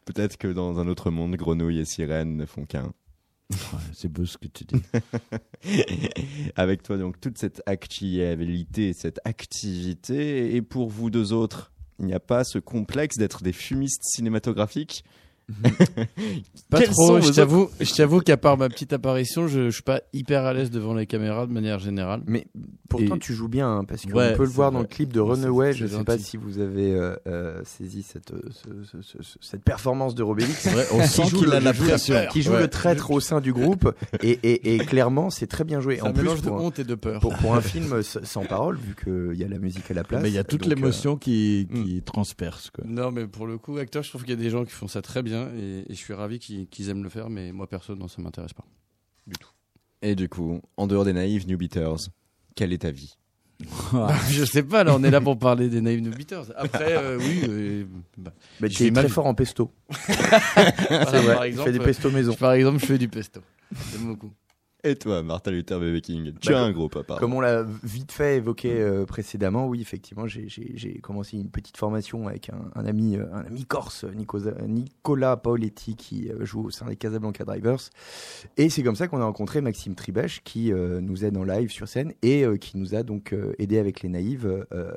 Peut-être 0.06 0.38
que 0.38 0.48
dans 0.48 0.80
un 0.80 0.88
autre 0.88 1.10
monde, 1.10 1.36
grenouilles 1.36 1.80
et 1.80 1.86
sirènes 1.86 2.38
ne 2.38 2.46
font 2.46 2.66
qu'un. 2.66 2.94
C'est 3.94 4.08
beau 4.08 4.26
ce 4.26 4.38
que 4.38 4.48
tu 4.48 4.66
dis. 4.66 4.82
Avec 6.56 6.84
toi, 6.84 6.98
donc, 6.98 7.20
toute 7.20 7.38
cette 7.38 7.62
actualité, 7.66 8.94
cette 8.94 9.20
activité. 9.26 10.56
Et 10.56 10.62
pour 10.62 10.90
vous 10.90 11.10
deux 11.10 11.34
autres, 11.34 11.72
il 12.00 12.06
n'y 12.06 12.14
a 12.14 12.20
pas 12.20 12.44
ce 12.44 12.60
complexe 12.60 13.18
d'être 13.18 13.44
des 13.44 13.54
fumistes 13.54 14.04
cinématographiques 14.04 15.04
Pas 16.70 16.80
Quels 16.80 16.90
trop, 16.90 17.22
je 17.22 17.32
t'avoue, 17.32 17.70
je 17.80 17.94
t'avoue 17.94 18.20
qu'à 18.22 18.38
part 18.38 18.58
ma 18.58 18.68
petite 18.70 18.94
apparition, 18.94 19.48
je, 19.48 19.66
je 19.66 19.70
suis 19.70 19.84
pas 19.84 20.02
hyper 20.14 20.44
à 20.46 20.54
l'aise 20.54 20.72
devant 20.72 20.94
les 20.94 21.06
caméras 21.06 21.46
de 21.46 21.52
manière 21.54 21.78
générale. 21.80 22.22
Mais 22.26 22.48
pourtant, 22.90 23.16
Et- 23.16 23.20
tu 23.20 23.34
joues 23.34 23.48
bien, 23.48 23.70
hein, 23.70 23.84
parce 23.84 24.06
qu'on 24.06 24.14
Ouais, 24.18 24.34
peut 24.36 24.44
le 24.44 24.50
voir 24.50 24.72
vrai. 24.72 24.78
dans 24.78 24.82
le 24.82 24.88
clip 24.88 25.14
de 25.14 25.20
Runaway. 25.20 25.74
Je 25.74 25.86
sais 25.86 26.04
pas 26.04 26.18
si 26.18 26.38
vous 26.38 26.60
avez 26.60 26.94
euh, 26.96 27.16
euh, 27.28 27.62
saisi 27.64 28.02
cette, 28.04 28.32
euh, 28.32 28.40
ce- 28.52 29.02
ce- 29.02 29.22
ce- 29.22 29.38
cette 29.40 29.62
performance 29.64 30.16
de 30.16 30.24
Robélix. 30.24 30.68
On 30.92 31.00
Qui 31.02 31.08
sent 31.08 31.26
joue 31.28 31.38
qu'il 31.40 31.48
le- 31.48 31.54
a 31.54 31.60
la 31.60 31.74
pression. 31.74 32.16
Qui 32.32 32.42
joue 32.42 32.54
Ouais. 32.54 32.62
le 32.62 32.68
traître 32.68 33.12
au 33.12 33.20
sein 33.20 33.40
du 33.42 33.54
groupe. 33.54 33.94
Et, 34.24 34.40
et, 34.44 34.76
et 34.76 34.78
clairement, 34.80 35.30
c'est 35.30 35.48
très 35.48 35.64
bien 35.64 35.80
joué. 35.82 36.00
Un 36.02 36.12
mélange 36.12 36.42
de 36.42 36.50
honte 36.50 36.80
et 36.80 36.84
de 36.84 36.96
peur. 36.96 37.20
Pour, 37.22 37.36
pour 37.36 37.56
un 37.56 37.62
film 37.62 38.02
sans 38.02 38.46
parole, 38.46 38.78
vu 38.78 38.96
qu'il 38.96 39.40
y 39.40 39.44
a 39.44 39.48
la 39.48 39.60
musique 39.60 39.90
à 39.92 39.94
la 39.94 40.04
place. 40.04 40.24
Mais 40.24 40.30
il 40.30 40.36
y 40.36 40.40
a 40.40 40.44
toute 40.44 40.66
euh, 40.66 40.70
l'émotion 40.70 41.16
qui, 41.18 41.68
qui 41.72 42.02
transperce. 42.02 42.72
Quoi. 42.72 42.84
Non, 42.88 43.12
mais 43.12 43.28
pour 43.28 43.46
le 43.46 43.58
coup, 43.58 43.78
acteur, 43.78 44.02
je 44.04 44.10
trouve 44.10 44.22
qu'il 44.24 44.32
y 44.32 44.40
a 44.40 44.42
des 44.42 44.50
gens 44.50 44.66
qui 44.66 44.72
font 44.72 44.88
ça 44.88 45.02
très 45.04 45.22
bien 45.22 45.35
et, 45.58 45.86
et 45.90 45.94
je 45.94 45.94
suis 46.00 46.14
ravi 46.14 46.40
qu'ils 46.40 46.90
aiment 46.90 47.04
le 47.04 47.10
faire, 47.10 47.30
mais 47.30 47.52
moi 47.52 47.68
perso, 47.68 47.96
non, 47.96 48.08
ça 48.08 48.22
m'intéresse 48.22 48.54
pas. 48.54 48.66
Du 49.28 49.36
tout. 49.38 49.50
Et 50.02 50.16
du 50.16 50.30
coup, 50.30 50.62
en 50.78 50.88
dehors 50.88 51.06
des 51.06 51.14
naïfs 51.14 51.48
New 51.48 51.58
Beaters, 51.58 52.10
quelle 52.56 52.74
est 52.74 52.80
ta 52.80 52.92
vie 52.92 53.18
Bah, 53.94 54.14
je 54.30 54.44
sais 54.44 54.64
pas, 54.64 54.84
là, 54.84 54.94
on 54.96 55.04
est 55.04 55.10
là 55.10 55.22
pour 55.22 55.40
parler 55.40 55.70
des 55.70 55.80
Naive 55.82 56.02
New 56.02 56.12
Beaters. 56.12 56.48
Après, 56.58 56.98
euh, 56.98 57.18
oui. 57.18 57.42
euh, 57.48 57.86
bah, 58.18 58.34
Mais 58.60 58.70
je 58.70 58.76
tu 58.76 58.86
es 58.86 58.92
très 58.92 59.04
vie. 59.04 59.10
fort 59.10 59.26
en 59.28 59.34
pesto. 59.34 59.72
Voilà, 59.90 61.06
C'est 61.10 61.22
vrai, 61.22 61.34
par 61.36 61.44
exemple, 61.46 61.72
fait 61.72 61.78
des 61.78 61.84
pesto 61.86 62.12
maison. 62.12 62.34
Par 62.36 62.52
exemple, 62.54 62.80
je 62.80 62.86
fais 62.86 62.98
du 62.98 63.08
pesto. 63.08 63.40
J'aime 63.92 64.08
beaucoup. 64.08 64.32
Et 64.88 64.96
toi, 64.96 65.24
Martin 65.24 65.50
Luther 65.50 65.80
Baby 65.80 66.00
King, 66.02 66.32
tu 66.40 66.52
Bah, 66.52 66.60
as 66.60 66.64
un 66.64 66.72
gros 66.72 66.90
papa. 66.90 67.18
Comme 67.20 67.34
on 67.34 67.42
l'a 67.42 67.64
vite 67.84 68.12
fait 68.12 68.38
évoqué 68.38 68.72
euh, 68.80 69.06
précédemment, 69.06 69.68
oui, 69.68 69.82
effectivement, 69.82 70.28
j'ai- 70.28 71.00
commencé 71.02 71.38
une 71.38 71.50
petite 71.50 71.78
formation 71.78 72.28
avec 72.28 72.50
un, 72.52 72.70
un 72.76 72.86
ami, 72.86 73.18
euh, 73.18 73.26
un 73.34 73.46
ami 73.46 73.66
corse, 73.66 74.06
Nicosa- 74.06 74.62
Nicolas 74.68 75.38
Paoletti, 75.38 75.96
qui 75.96 76.30
euh, 76.30 76.46
joue 76.46 76.66
au 76.66 76.70
sein 76.70 76.86
des 76.86 76.96
Casablanca 76.96 77.44
Drivers. 77.46 77.80
Et 78.58 78.70
c'est 78.70 78.84
comme 78.84 78.96
ça 78.96 79.08
qu'on 79.08 79.20
a 79.22 79.26
rencontré 79.26 79.60
Maxime 79.60 79.96
Tribèche, 79.96 80.44
qui 80.44 80.72
euh, 80.72 81.02
nous 81.02 81.26
aide 81.26 81.36
en 81.38 81.44
live 81.44 81.72
sur 81.72 81.88
scène 81.88 82.14
et 82.22 82.44
euh, 82.46 82.58
qui 82.58 82.78
nous 82.78 82.94
a 82.94 83.02
donc 83.02 83.34
euh, 83.34 83.54
aidé 83.58 83.80
avec 83.80 84.04
les 84.04 84.10
naïves, 84.10 84.66
euh, 84.72 84.92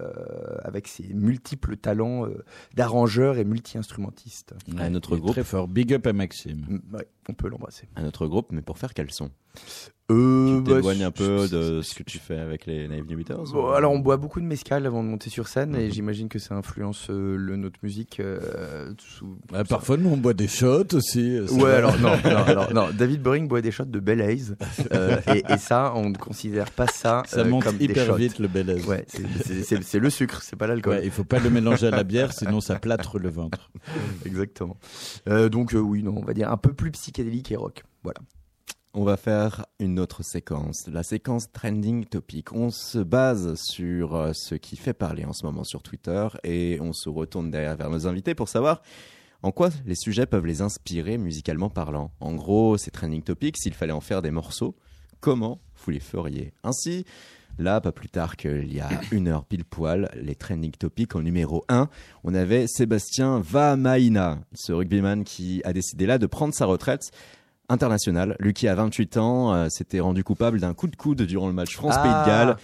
avec 0.64 0.86
ses 0.86 1.14
multiples 1.14 1.76
talents 1.78 2.26
euh, 2.26 2.45
d'arrangeur 2.74 3.39
et 3.39 3.45
multi-instrumentiste. 3.47 4.55
À 4.76 4.91
notre 4.91 5.16
groupe. 5.16 5.32
Très 5.32 5.45
fort. 5.45 5.66
Big 5.66 5.95
up 5.95 6.07
à 6.07 6.12
Maxime. 6.12 6.80
Ouais, 6.93 7.09
on 7.28 7.32
peut 7.32 7.49
l'embrasser. 7.49 7.89
À 7.97 8.03
notre 8.03 8.26
groupe, 8.26 8.49
mais 8.53 8.61
pour 8.62 8.76
faire 8.76 8.93
quel 8.93 9.11
son 9.11 9.30
Euh, 10.11 10.56
Tu 10.56 10.62
bah, 10.62 10.76
t'éloignes 10.76 11.04
un 11.04 11.11
peu 11.11 11.46
de 11.48 11.82
ce 11.82 11.94
que 11.94 12.02
tu 12.02 12.16
fais 12.18 12.38
avec 12.38 12.64
les 12.64 12.88
Naïve 12.88 13.04
New 13.11 13.18
Beaters 13.18 13.42
Bon, 13.52 13.66
ou- 13.66 13.72
alors 13.74 13.92
on 13.92 13.98
boit 13.98 14.16
beaucoup 14.16 14.40
de 14.40 14.46
mescal 14.46 14.86
avant 14.86 15.02
de 15.04 15.09
monter 15.11 15.28
sur 15.28 15.48
scène 15.48 15.72
Mhm. 15.72 15.80
et 15.80 15.90
j'imagine 15.90 16.30
que 16.30 16.38
ça 16.38 16.54
influence 16.54 17.09
euh, 17.11 17.36
le, 17.36 17.56
notre 17.56 17.78
musique. 17.82 18.18
euh, 18.18 18.90
sous- 18.98 19.36
Ouais, 19.52 19.64
parfois, 19.68 19.98
nous, 19.98 20.09
on 20.09 20.16
boit 20.16 20.32
des 20.32 20.48
shots 20.48 20.94
aussi. 20.94 21.36
euh, 21.36 21.46
ça 21.46 21.54
Ouais, 21.56 21.72
alors 21.72 21.98
non, 22.00 22.09
non, 22.24 22.36
alors, 22.46 22.72
non, 22.72 22.88
David 22.96 23.20
Boring 23.20 23.48
boit 23.48 23.61
des 23.61 23.70
shots 23.70 23.84
de 23.84 24.00
Bel 24.00 24.22
Haze 24.22 24.56
euh, 24.94 25.20
et, 25.34 25.42
et 25.52 25.59
ça, 25.59 25.92
on 25.94 26.09
ne 26.09 26.16
considère 26.16 26.70
pas 26.70 26.86
ça, 26.86 27.22
Ça 27.26 27.40
euh, 27.40 27.44
monte 27.44 27.64
comme 27.64 27.76
des 27.76 27.84
hyper 27.84 28.06
shots. 28.06 28.14
vite, 28.16 28.38
le 28.38 28.48
Bel 28.48 28.70
Aise. 28.70 28.86
Ouais, 28.86 29.04
c'est- 29.11 29.98
le 29.98 30.09
sucre, 30.09 30.40
c'est 30.40 30.56
pas 30.56 30.66
l'alcool. 30.66 30.94
Ouais, 30.94 31.04
il 31.04 31.11
faut 31.11 31.24
pas 31.24 31.38
le 31.38 31.50
mélanger 31.50 31.88
à 31.88 31.90
la 31.90 32.04
bière, 32.04 32.32
sinon 32.32 32.62
ça 32.62 32.76
plâtre 32.78 33.18
le 33.18 33.28
ventre. 33.28 33.70
Exactement. 34.24 34.78
Euh, 35.28 35.50
donc 35.50 35.74
euh, 35.74 35.78
oui, 35.78 36.02
non, 36.02 36.14
on 36.16 36.24
va 36.24 36.32
dire 36.32 36.50
un 36.50 36.56
peu 36.56 36.72
plus 36.72 36.92
psychédélique 36.92 37.52
et 37.52 37.56
rock. 37.56 37.82
Voilà. 38.04 38.20
On 38.95 39.05
va 39.05 39.18
faire 39.18 39.66
une 39.80 40.01
autre 40.01 40.22
séquence, 40.22 40.86
la 40.91 41.03
séquence 41.03 41.53
trending 41.53 42.07
topic. 42.07 42.53
On 42.55 42.70
se 42.70 42.99
base 42.99 43.55
sur 43.61 44.16
euh, 44.16 44.32
ce 44.32 44.55
qui 44.55 44.76
fait 44.76 44.95
parler 44.95 45.26
en 45.26 45.34
ce 45.34 45.45
moment 45.45 45.62
sur 45.62 45.82
Twitter 45.82 46.26
et 46.43 46.78
on 46.80 46.95
se 46.95 47.11
retourne 47.11 47.51
derrière 47.51 47.76
vers 47.76 47.91
nos 47.91 48.07
invités 48.07 48.34
pour 48.34 48.49
savoir 48.49 48.80
en 49.43 49.53
quoi 49.53 49.68
les 49.84 49.95
sujets 49.95 50.24
peuvent 50.24 50.47
les 50.47 50.62
inspirer 50.62 51.18
musicalement 51.18 51.68
parlant. 51.68 52.12
En 52.20 52.34
gros, 52.34 52.78
ces 52.78 52.91
trending 52.91 53.22
topics, 53.22 53.59
s'il 53.59 53.74
fallait 53.74 53.93
en 53.93 54.01
faire 54.01 54.22
des 54.22 54.30
morceaux, 54.30 54.74
comment 55.20 55.61
vous 55.84 55.91
les 55.91 56.01
feriez? 56.01 56.55
Ainsi, 56.64 57.05
là, 57.59 57.82
pas 57.82 57.93
plus 57.93 58.09
tard 58.09 58.36
qu'il 58.36 58.72
y 58.72 58.80
a 58.80 58.89
une 59.12 59.28
heure 59.28 59.45
pile 59.45 59.66
poil, 59.66 60.11
les 60.16 60.34
trending 60.34 60.72
topics 60.72 61.14
en 61.14 61.20
numéro 61.20 61.64
1, 61.68 61.89
on 62.24 62.34
avait 62.34 62.66
Sébastien 62.66 63.41
Vamaina, 63.41 64.41
ce 64.55 64.72
rugbyman 64.72 65.24
qui 65.24 65.61
a 65.64 65.74
décidé 65.74 66.07
là 66.07 66.16
de 66.16 66.26
prendre 66.26 66.55
sa 66.55 66.64
retraite 66.64 67.12
international. 67.68 68.36
Lui 68.38 68.52
qui 68.52 68.68
a 68.68 68.74
28 68.74 69.16
ans 69.16 69.52
euh, 69.54 69.68
s'était 69.68 70.00
rendu 70.00 70.24
coupable 70.24 70.60
d'un 70.60 70.74
coup 70.74 70.86
de 70.88 70.96
coude 70.96 71.22
durant 71.22 71.46
le 71.46 71.52
match 71.52 71.74
France-Pays 71.74 72.10
Ah. 72.12 72.22
de 72.22 72.26
Galles, 72.28 72.56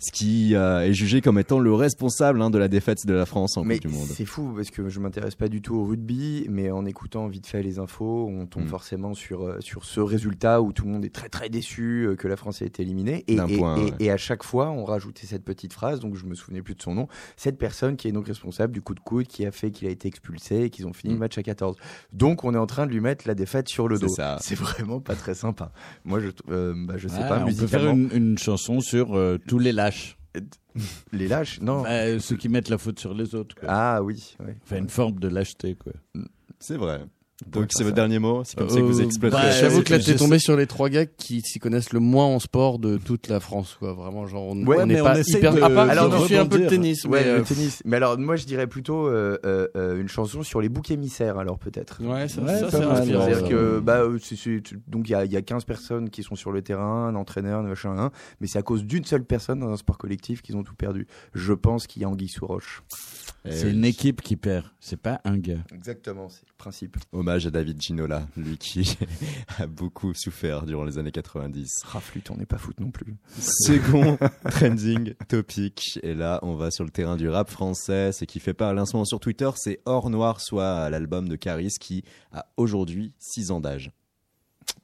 ce 0.00 0.10
qui 0.10 0.54
euh, 0.54 0.80
est 0.80 0.92
jugé 0.92 1.20
comme 1.20 1.38
étant 1.38 1.58
le 1.60 1.72
responsable 1.74 2.40
hein, 2.42 2.50
de 2.50 2.58
la 2.58 2.68
défaite 2.68 3.06
de 3.06 3.12
la 3.14 3.26
France 3.26 3.56
en 3.56 3.64
Mais 3.64 3.78
Coupe 3.78 3.90
du 3.90 3.96
Monde. 3.96 4.06
c'est 4.08 4.24
fou 4.24 4.52
parce 4.56 4.70
que 4.70 4.88
je 4.88 4.98
m'intéresse 4.98 5.34
pas 5.34 5.48
du 5.48 5.60
tout 5.62 5.76
au 5.76 5.84
rugby, 5.84 6.46
mais 6.48 6.70
en 6.70 6.86
écoutant 6.86 7.28
vite 7.28 7.46
fait 7.46 7.62
les 7.62 7.78
infos, 7.78 8.26
on 8.28 8.46
tombe 8.46 8.64
Mm. 8.64 8.68
forcément 8.68 9.14
sur, 9.14 9.42
euh, 9.46 9.60
sur 9.60 9.84
ce 9.84 10.00
résultat 10.00 10.62
où 10.62 10.72
tout 10.72 10.84
le 10.86 10.90
monde 10.90 11.04
est 11.04 11.14
très 11.14 11.28
très 11.28 11.48
déçu 11.50 12.06
euh, 12.06 12.16
que 12.16 12.26
la 12.28 12.36
France 12.36 12.62
ait 12.62 12.66
été 12.66 12.82
éliminée. 12.82 13.24
Et, 13.28 13.36
point, 13.36 13.76
et- 13.76 13.80
ouais. 13.84 13.92
et 14.00 14.10
à 14.10 14.16
chaque 14.16 14.42
fois, 14.42 14.70
on 14.70 14.84
rajoutait 14.84 15.26
cette 15.26 15.44
petite 15.44 15.72
phrase, 15.72 16.00
donc 16.00 16.16
je 16.16 16.24
me 16.26 16.34
souvenais 16.34 16.62
plus 16.62 16.74
de 16.74 16.82
son 16.82 16.94
nom, 16.94 17.06
cette 17.36 17.58
personne 17.58 17.96
qui 17.96 18.08
est 18.08 18.12
donc 18.12 18.26
responsable 18.26 18.72
du 18.72 18.80
coup 18.80 18.94
de 18.94 19.00
coude 19.00 19.26
qui 19.26 19.44
a 19.44 19.52
fait 19.52 19.70
qu'il 19.70 19.86
a 19.86 19.90
été 19.90 20.08
expulsé 20.08 20.62
et 20.64 20.70
qu'ils 20.70 20.86
ont 20.86 20.92
fini 20.92 21.12
Mm. 21.12 21.16
le 21.16 21.20
match 21.20 21.38
à 21.38 21.42
14. 21.42 21.76
Donc 22.12 22.44
on 22.44 22.54
est 22.54 22.58
en 22.58 22.66
train 22.66 22.86
de 22.86 22.92
lui 22.92 23.00
mettre 23.00 23.28
la 23.28 23.34
défaite 23.34 23.68
sur 23.68 23.86
le 23.88 23.98
dos. 23.98 24.08
C'est 24.40 24.54
vraiment 24.58 25.00
pas 25.00 25.14
très 25.14 25.34
sympa. 25.34 25.72
Moi, 26.04 26.20
je, 26.20 26.28
euh, 26.50 26.74
bah, 26.86 26.94
je 26.96 27.08
sais 27.08 27.16
Ah, 27.22 27.28
pas, 27.28 27.44
on 27.46 27.52
peut 27.54 27.66
faire 27.66 27.88
une, 27.90 28.08
une 28.14 28.38
chanson 28.38 28.80
sur 28.80 29.14
euh, 29.16 29.38
tous 29.46 29.58
les 29.58 29.72
lâches. 29.90 30.16
Les 31.12 31.28
lâches, 31.28 31.60
non. 31.60 31.82
Bah, 31.82 32.18
ceux 32.20 32.36
qui 32.36 32.48
mettent 32.48 32.68
la 32.68 32.78
faute 32.78 32.98
sur 32.98 33.14
les 33.14 33.34
autres. 33.34 33.56
Quoi. 33.56 33.68
Ah 33.68 34.02
oui, 34.02 34.36
ouais. 34.40 34.56
Enfin, 34.62 34.76
une 34.78 34.88
forme 34.88 35.18
de 35.18 35.28
lâcheté. 35.28 35.74
Quoi. 35.74 35.92
C'est 36.58 36.76
vrai. 36.76 37.04
Donc 37.46 37.66
c'est 37.70 37.82
votre 37.84 37.96
ça. 37.96 38.02
dernier 38.02 38.18
mot 38.18 38.42
C'est 38.44 38.56
comme 38.58 38.68
ça 38.68 38.76
que 38.76 38.82
vous 38.82 39.00
Euh, 39.00 39.04
exploiterez. 39.04 39.42
bah, 39.42 39.50
J'avoue 39.50 39.82
que 39.82 39.92
là, 39.92 39.98
t'es 39.98 40.14
tombé 40.16 40.38
sur 40.38 40.56
les 40.56 40.66
trois 40.66 40.88
gars 40.88 41.06
qui 41.06 41.40
s'y 41.40 41.58
connaissent 41.58 41.92
le 41.92 42.00
moins 42.00 42.26
en 42.26 42.38
sport 42.38 42.78
de 42.78 42.96
toute 42.98 43.28
la 43.28 43.40
France, 43.40 43.76
quoi. 43.78 43.92
Vraiment, 43.94 44.26
genre, 44.26 44.44
on 44.48 44.66
Ouais, 44.66 44.78
on 44.80 44.86
n'est 44.86 45.00
on 45.00 45.04
pas 45.04 45.18
essaye 45.18 45.36
hyper. 45.38 45.54
de- 45.54 45.62
alors, 45.62 46.20
je 46.20 46.26
suis 46.26 46.36
un 46.36 46.46
peu 46.46 46.58
de 46.58 46.68
tennis, 46.68 47.04
Ouais, 47.04 47.20
mais, 47.20 47.24
le 47.24 47.40
euh, 47.40 47.42
tennis. 47.44 47.82
Mais 47.84 47.96
alors, 47.96 48.18
moi, 48.18 48.36
je 48.36 48.44
dirais 48.44 48.66
plutôt 48.66 49.06
euh, 49.08 49.38
euh, 49.44 50.00
une 50.00 50.08
chanson 50.08 50.42
sur 50.42 50.60
les 50.60 50.68
boucs 50.68 50.90
émissaires, 50.90 51.38
alors 51.38 51.58
peut-être. 51.58 52.02
Ouais, 52.02 52.28
ça, 52.28 52.42
Ouais, 52.42 52.58
ça, 52.58 52.64
ouais. 52.78 53.06
C'est-à-dire 53.06 53.48
que 53.48 53.80
bah, 53.80 54.02
c'est- 54.22 54.36
c'est- 54.36 54.62
donc 54.88 55.08
il 55.08 55.12
y 55.12 55.14
a, 55.14 55.24
il 55.24 55.32
y 55.32 55.36
a 55.36 55.42
15 55.42 55.64
personnes 55.64 56.10
qui 56.10 56.22
sont 56.22 56.34
sur 56.36 56.52
le 56.52 56.62
terrain, 56.62 57.06
un 57.08 57.14
entraîneur, 57.14 57.60
un 57.60 57.62
machin, 57.62 57.96
un, 57.98 58.10
mais 58.40 58.46
c'est 58.46 58.58
à 58.58 58.62
cause 58.62 58.84
d'une 58.84 59.04
seule 59.04 59.24
personne 59.24 59.60
dans 59.60 59.70
un 59.70 59.76
sport 59.76 59.98
collectif 59.98 60.42
qu'ils 60.42 60.56
ont 60.56 60.62
tout 60.62 60.74
perdu. 60.74 61.06
Je 61.34 61.52
pense 61.52 61.86
qu'il 61.86 62.02
y 62.02 62.04
a 62.04 62.08
Anguille 62.08 62.28
sous 62.28 62.46
roche. 62.46 62.82
Eh 63.44 63.52
C'est 63.52 63.70
une 63.70 63.86
équipe 63.86 64.20
qui 64.20 64.36
perd, 64.36 64.66
c'est 64.80 65.00
pas 65.00 65.20
un 65.24 65.38
gars. 65.38 65.64
Exactement, 65.72 66.28
c'est 66.28 66.46
le 66.46 66.52
principe. 66.58 66.98
Hommage 67.12 67.46
à 67.46 67.50
David 67.50 67.80
Ginola, 67.80 68.26
lui 68.36 68.58
qui 68.58 68.98
a 69.58 69.66
beaucoup 69.66 70.12
souffert 70.12 70.66
durant 70.66 70.84
les 70.84 70.98
années 70.98 71.10
90. 71.10 71.82
Raflute, 71.84 72.30
on 72.30 72.36
n'est 72.36 72.44
pas 72.44 72.58
foot 72.58 72.78
non 72.80 72.90
plus. 72.90 73.16
Second 73.38 74.18
trending 74.50 75.14
topic. 75.28 75.98
Et 76.02 76.14
là, 76.14 76.38
on 76.42 76.54
va 76.54 76.70
sur 76.70 76.84
le 76.84 76.90
terrain 76.90 77.16
du 77.16 77.30
rap 77.30 77.48
français. 77.48 78.12
Ce 78.12 78.26
qui 78.26 78.40
fait 78.40 78.54
ce 78.58 78.92
moment 78.92 79.04
sur 79.06 79.20
Twitter, 79.20 79.50
c'est 79.56 79.80
Or 79.86 80.10
Noir 80.10 80.40
Soit, 80.40 80.90
l'album 80.90 81.28
de 81.28 81.36
Caris 81.36 81.74
qui 81.80 82.04
a 82.32 82.46
aujourd'hui 82.58 83.14
6 83.18 83.52
ans 83.52 83.60
d'âge. 83.60 83.90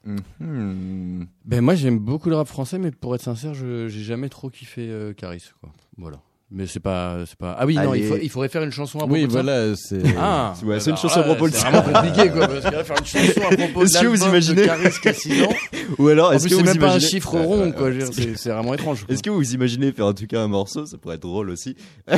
Mhm. 0.05 1.27
Ben 1.45 1.61
moi 1.61 1.75
j'aime 1.75 1.99
beaucoup 1.99 2.29
le 2.29 2.37
rap 2.37 2.49
français, 2.49 2.79
mais 2.79 2.91
pour 2.91 3.15
être 3.15 3.23
sincère, 3.23 3.55
je 3.55 3.89
j'ai 3.89 4.03
jamais 4.03 4.29
trop 4.29 4.51
kiffé 4.51 4.89
euh, 4.89 5.13
Caris, 5.13 5.51
quoi. 5.61 5.73
Voilà. 5.97 6.21
Mais 6.49 6.69
c'est 6.69 6.79
pas, 6.79 7.17
c'est 7.27 7.37
pas. 7.37 7.57
Ah 7.59 7.67
oui, 7.67 7.75
non, 7.75 7.93
il, 7.93 8.05
faut, 8.07 8.17
il 8.23 8.31
faudrait 8.31 8.49
faire 8.49 8.63
une 8.63 8.71
chanson 8.71 8.99
à 8.99 9.01
propos 9.01 9.15
Oui, 9.15 9.27
de 9.27 9.33
voilà, 9.33 9.75
c'est. 9.75 10.01
Ah, 10.17 10.55
Ouais, 10.65 10.79
c'est 10.79 10.91
une 10.91 10.95
bah, 10.97 11.03
chanson 11.03 11.19
à 11.21 11.23
propos 11.25 11.49
de 11.49 11.55
c'est 11.55 11.69
vraiment 11.69 11.83
compliqué, 11.83 12.31
quoi. 12.31 12.47
Parce 12.47 12.65
que 12.65 12.71
là, 12.71 12.85
faire 12.85 12.97
une 13.01 13.05
chanson 13.05 13.41
à 13.51 13.57
propos 13.57 13.83
Est-ce 13.83 13.99
de 13.99 14.03
que 14.03 14.07
vous 14.07 14.25
imaginez- 14.25 14.61
de 14.63 14.67
Caris 14.67 14.91
qui 15.03 15.09
a 15.09 15.13
6 15.13 15.43
ans. 15.43 15.49
Ou 15.99 16.07
alors, 16.07 16.33
est-ce 16.35 16.45
que 16.45 16.51
c'est 16.51 16.55
vous 16.55 16.63
même 16.65 16.79
pas 16.79 16.87
un 16.87 16.91
imaginez- 16.91 17.11
chiffre 17.11 17.37
rond, 17.37 17.73
quoi. 17.73 17.89
C'est 18.13 18.37
c'est 18.39 18.51
vraiment 18.51 18.75
étrange. 18.75 19.05
Est-ce 19.09 19.25
que 19.25 19.31
vous 19.31 19.55
imaginez 19.55 19.91
faire 19.91 20.07
en 20.07 20.13
tout 20.15 20.27
cas 20.29 20.41
un 20.41 20.47
morceau, 20.47 20.87
ça 20.87 20.99
pourrait 20.99 21.17
être 21.17 21.23
drôle 21.23 21.51
aussi, 21.51 21.75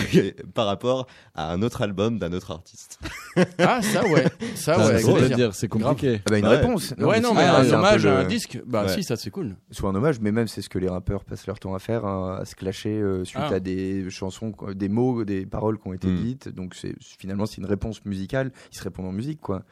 par 0.55 0.67
rapport 0.67 1.07
à 1.35 1.51
un 1.51 1.63
autre 1.63 1.81
album 1.81 2.19
d'un 2.19 2.33
autre 2.35 2.51
artiste 2.51 2.99
Ah, 3.59 3.81
ça, 3.81 4.07
ouais. 4.07 4.25
Ça, 4.57 4.79
ouais. 4.79 5.01
c'est 5.01 5.35
dire, 5.37 5.55
c'est 5.55 5.69
compliqué. 5.69 6.21
Ah 6.27 6.31
bah, 6.31 6.39
une 6.39 6.47
Ouais. 6.47 6.57
réponse. 6.57 6.93
Ouais, 6.99 7.21
non, 7.21 7.33
mais 7.33 7.45
un 7.45 7.65
hommage 7.73 8.05
à 8.05 8.19
un 8.19 8.25
disque, 8.25 8.61
bah 8.67 8.89
si, 8.89 9.03
ça 9.05 9.17
c'est 9.17 9.31
cool. 9.31 9.57
Soit 9.71 9.89
un 9.89 9.95
hommage, 9.95 10.17
mais 10.21 10.33
même 10.33 10.49
c'est 10.49 10.61
ce 10.61 10.69
que 10.69 10.79
les 10.79 10.89
rappeurs 10.89 11.25
passent 11.25 11.47
leur 11.47 11.59
temps 11.59 11.75
à 11.75 11.79
faire, 11.79 12.05
hein, 12.05 12.39
à 12.43 12.45
se 12.45 12.55
clasher 12.55 12.91
euh, 12.91 13.25
suite 13.25 13.41
Ah. 13.51 13.55
à 13.55 13.61
des 13.61 14.11
chansons, 14.19 14.53
des 14.75 14.89
mots, 14.89 15.25
des 15.25 15.47
paroles 15.47 15.79
qui 15.79 15.89
ont 15.89 15.93
été 15.93 16.09
Mm. 16.09 16.23
dites. 16.23 16.49
Donc 16.49 16.75
c'est 16.75 16.95
finalement 17.19 17.47
c'est 17.47 17.59
une 17.59 17.67
réponse 17.67 18.05
musicale. 18.05 18.53
Ils 18.73 18.77
se 18.79 18.83
répondent 18.85 19.07
en 19.07 19.13
musique, 19.13 19.41
quoi. 19.41 19.65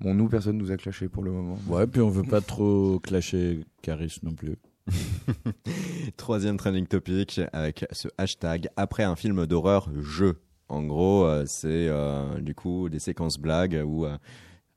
Bon, 0.00 0.14
nous 0.14 0.28
personne 0.28 0.58
nous 0.58 0.70
a 0.70 0.76
clashé 0.76 1.08
pour 1.08 1.22
le 1.22 1.30
moment. 1.32 1.58
Ouais, 1.68 1.86
puis 1.86 2.02
on 2.02 2.10
veut 2.10 2.22
pas 2.22 2.40
trop 2.42 2.98
clasher 3.00 3.64
Caris 3.82 4.18
non 4.22 4.32
plus. 4.34 4.56
Troisième 6.16 6.56
trending 6.56 6.86
topic 6.86 7.40
avec 7.52 7.86
ce 7.92 8.08
hashtag 8.18 8.68
après 8.76 9.04
un 9.04 9.16
film 9.16 9.46
d'horreur 9.46 9.88
jeu. 10.00 10.40
En 10.68 10.82
gros, 10.82 11.24
euh, 11.24 11.44
c'est 11.46 11.88
euh, 11.88 12.40
du 12.40 12.54
coup 12.54 12.88
des 12.88 12.98
séquences 12.98 13.38
blagues 13.38 13.80
où 13.86 14.04
euh, 14.04 14.16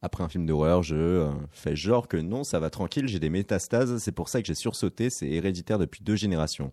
après 0.01 0.23
un 0.23 0.29
film 0.29 0.45
d'horreur, 0.45 0.83
je 0.83 0.95
euh, 0.95 1.31
fais 1.51 1.75
genre 1.75 2.07
que 2.07 2.17
non, 2.17 2.43
ça 2.43 2.59
va 2.59 2.69
tranquille, 2.69 3.07
j'ai 3.07 3.19
des 3.19 3.29
métastases, 3.29 3.97
c'est 3.97 4.11
pour 4.11 4.29
ça 4.29 4.41
que 4.41 4.47
j'ai 4.47 4.55
sursauté, 4.55 5.09
c'est 5.09 5.27
héréditaire 5.27 5.77
depuis 5.79 6.03
deux 6.03 6.15
générations. 6.15 6.71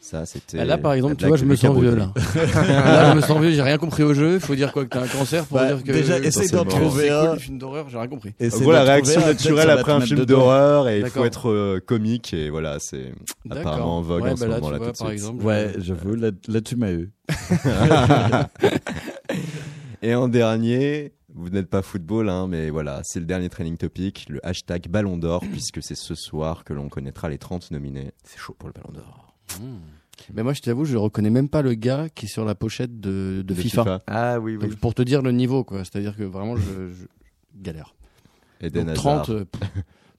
Ça, 0.00 0.24
c'était. 0.26 0.58
Bah 0.58 0.64
là, 0.64 0.78
par 0.78 0.92
exemple, 0.92 1.16
tu 1.16 1.26
vois, 1.26 1.36
je 1.36 1.44
me 1.44 1.56
sens 1.56 1.76
vieux 1.76 1.94
là. 1.96 2.12
Je 2.16 3.14
me 3.16 3.20
sens 3.20 3.40
vieux, 3.40 3.50
j'ai 3.50 3.62
rien 3.62 3.78
compris 3.78 4.04
au 4.04 4.14
jeu. 4.14 4.34
Il 4.34 4.40
faut 4.40 4.54
dire 4.54 4.72
quoi 4.72 4.84
que 4.84 4.90
t'as 4.90 5.02
un 5.02 5.08
cancer 5.08 5.44
pour 5.44 5.58
Bah, 5.58 5.72
dire 5.74 5.82
que. 5.84 5.90
déjà, 5.92 6.18
essaye 6.20 6.48
d'en 6.50 6.64
trouver 6.64 7.08
c'est 7.08 7.10
un. 7.10 7.34
les 7.34 7.40
films 7.40 7.58
d'horreur, 7.58 7.88
j'ai 7.90 7.98
rien 7.98 8.06
compris. 8.06 8.30
En 8.40 8.44
Essaye 8.44 8.60
gros, 8.62 8.72
la 8.72 8.84
réaction 8.84 9.20
naturelle 9.20 9.70
après 9.70 9.92
un 9.92 10.00
film 10.00 10.24
d'horreur 10.24 10.88
et 10.88 11.00
il 11.00 11.06
faut 11.06 11.24
être 11.24 11.50
euh, 11.50 11.80
comique 11.84 12.32
et 12.32 12.48
voilà, 12.48 12.76
c'est 12.78 13.12
apparemment 13.50 13.98
en 13.98 14.02
vogue 14.02 14.22
Ouais, 14.22 14.30
en 14.30 14.36
ce 14.36 14.40
bah 14.42 14.46
là, 14.48 14.54
moment 14.56 14.70
là 14.70 14.78
vois, 14.78 14.86
tout 14.92 14.98
par 14.98 15.08
suite. 15.08 15.18
exemple, 15.18 15.44
Ouais, 15.44 15.72
j'avoue, 15.78 16.14
là, 16.14 16.30
là, 16.46 16.60
tu 16.60 16.76
m'as 16.76 16.92
eu. 16.92 17.10
Et 20.02 20.14
en 20.14 20.28
dernier, 20.28 21.12
vous 21.34 21.50
n'êtes 21.50 21.68
pas 21.68 21.82
football, 21.82 22.28
hein, 22.28 22.46
mais 22.48 22.70
voilà, 22.70 23.00
c'est 23.02 23.18
le 23.18 23.26
dernier 23.26 23.48
training 23.48 23.76
topic, 23.76 24.26
le 24.28 24.38
hashtag 24.46 24.86
Ballon 24.88 25.16
d'Or, 25.18 25.40
puisque 25.50 25.82
c'est 25.82 25.96
ce 25.96 26.14
soir 26.14 26.62
que 26.64 26.72
l'on 26.72 26.88
connaîtra 26.88 27.28
les 27.28 27.38
30 27.38 27.72
nominés. 27.72 28.12
C'est 28.22 28.38
chaud 28.38 28.54
pour 28.56 28.68
le 28.68 28.74
Ballon 28.74 28.92
d'Or. 28.92 29.27
Mais 30.34 30.42
moi, 30.42 30.52
je 30.52 30.60
t'avoue, 30.60 30.84
je 30.84 30.96
reconnais 30.96 31.30
même 31.30 31.48
pas 31.48 31.62
le 31.62 31.74
gars 31.74 32.08
qui 32.08 32.26
est 32.26 32.28
sur 32.28 32.44
la 32.44 32.54
pochette 32.54 33.00
de, 33.00 33.36
de 33.38 33.42
De 33.42 33.54
FIFA. 33.54 33.82
FIFA. 33.82 34.02
Ah 34.08 34.40
oui, 34.40 34.56
oui. 34.56 34.68
Donc, 34.68 34.76
pour 34.78 34.94
te 34.94 35.02
dire 35.02 35.22
le 35.22 35.30
niveau, 35.32 35.64
quoi. 35.64 35.78
C'est-à-dire 35.84 36.16
que 36.16 36.24
vraiment, 36.24 36.56
je, 36.56 36.62
je 36.92 37.06
galère. 37.56 37.94
Donc, 38.60 38.76
Hazard. 38.76 38.94
30, 38.94 39.28
euh, 39.30 39.44
pff, 39.44 39.70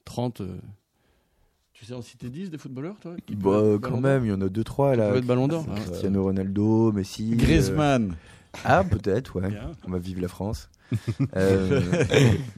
30. 0.06 0.40
euh, 0.40 0.56
Tu 1.74 1.84
sais 1.84 1.92
en 1.94 2.02
citer 2.02 2.30
10 2.30 2.50
des 2.50 2.58
footballeurs, 2.58 2.98
toi 3.00 3.14
qui 3.26 3.34
Bah, 3.36 3.42
peuvent 3.50 3.74
être 3.74 3.80
quand 3.82 3.90
Ballon 3.90 4.00
même, 4.00 4.24
il 4.24 4.30
y 4.30 4.32
en 4.32 4.40
a 4.40 4.48
deux 4.48 4.64
trois 4.64 4.96
là. 4.96 5.08
peuvent 5.08 5.18
être 5.18 5.26
Ballon 5.26 5.48
d'Or, 5.48 5.66
hein. 5.70 5.74
Cristiano 5.76 6.24
Ronaldo, 6.24 6.92
Messi. 6.92 7.32
euh, 7.32 7.36
Griezmann. 7.36 8.16
Ah 8.64 8.82
peut-être, 8.82 9.38
ouais. 9.40 9.48
Bien. 9.50 9.70
On 9.86 9.90
va 9.90 9.98
vivre 9.98 10.20
la 10.22 10.28
France. 10.28 10.70
Euh, 11.36 11.80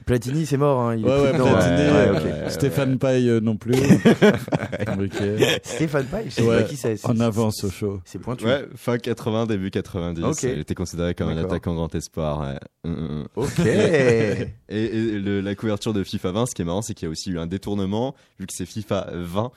Platini, 0.05 0.45
c'est 0.45 0.57
mort. 0.57 0.81
Hein. 0.81 0.95
Il 0.95 1.05
est 1.05 1.07
Ouais, 1.07 1.21
ouais, 1.21 1.29
Platini, 1.33 1.81
euh. 1.81 2.49
Stéphane 2.49 2.97
Paille 2.97 3.29
euh, 3.29 3.39
non 3.39 3.55
plus. 3.57 3.73
Stéphane 5.63 6.05
Paille, 6.05 6.25
je 6.29 6.35
sais 6.35 6.41
Ouais, 6.43 6.61
pas 6.61 6.67
qui 6.67 6.77
c'est. 6.77 7.05
En 7.05 7.19
avance 7.19 7.63
au 7.63 7.69
show. 7.69 8.01
C'est 8.05 8.19
pointu. 8.19 8.45
Ouais, 8.45 8.65
fin 8.75 8.97
80, 8.97 9.45
début 9.47 9.71
90. 9.71 10.23
Ok. 10.23 10.43
Il 10.43 10.59
était 10.59 10.75
considéré 10.75 11.13
comme 11.13 11.29
un 11.29 11.37
attaquant 11.37 11.73
grand 11.75 11.93
espoir. 11.95 12.41
ouais. 12.41 12.59
Hum, 12.85 12.93
hum, 12.97 13.09
hum. 13.21 13.27
Ok. 13.35 13.59
et 13.65 14.47
et 14.69 14.89
le- 15.19 15.41
la 15.41 15.55
couverture 15.55 15.93
de 15.93 16.03
FIFA 16.03 16.31
20, 16.31 16.45
ce 16.47 16.55
qui 16.55 16.61
est 16.61 16.65
marrant, 16.65 16.81
c'est 16.81 16.93
qu'il 16.93 17.05
y 17.05 17.09
a 17.09 17.11
aussi 17.11 17.29
eu 17.31 17.39
un 17.39 17.47
détournement, 17.47 18.15
vu 18.39 18.45
que 18.47 18.53
c'est 18.55 18.65
FIFA 18.65 19.07
20, 19.13 19.51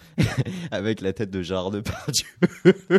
avec 0.70 1.00
la 1.00 1.12
tête 1.12 1.30
de 1.30 1.42
Gérard 1.42 1.70
Depardieu. 1.70 2.24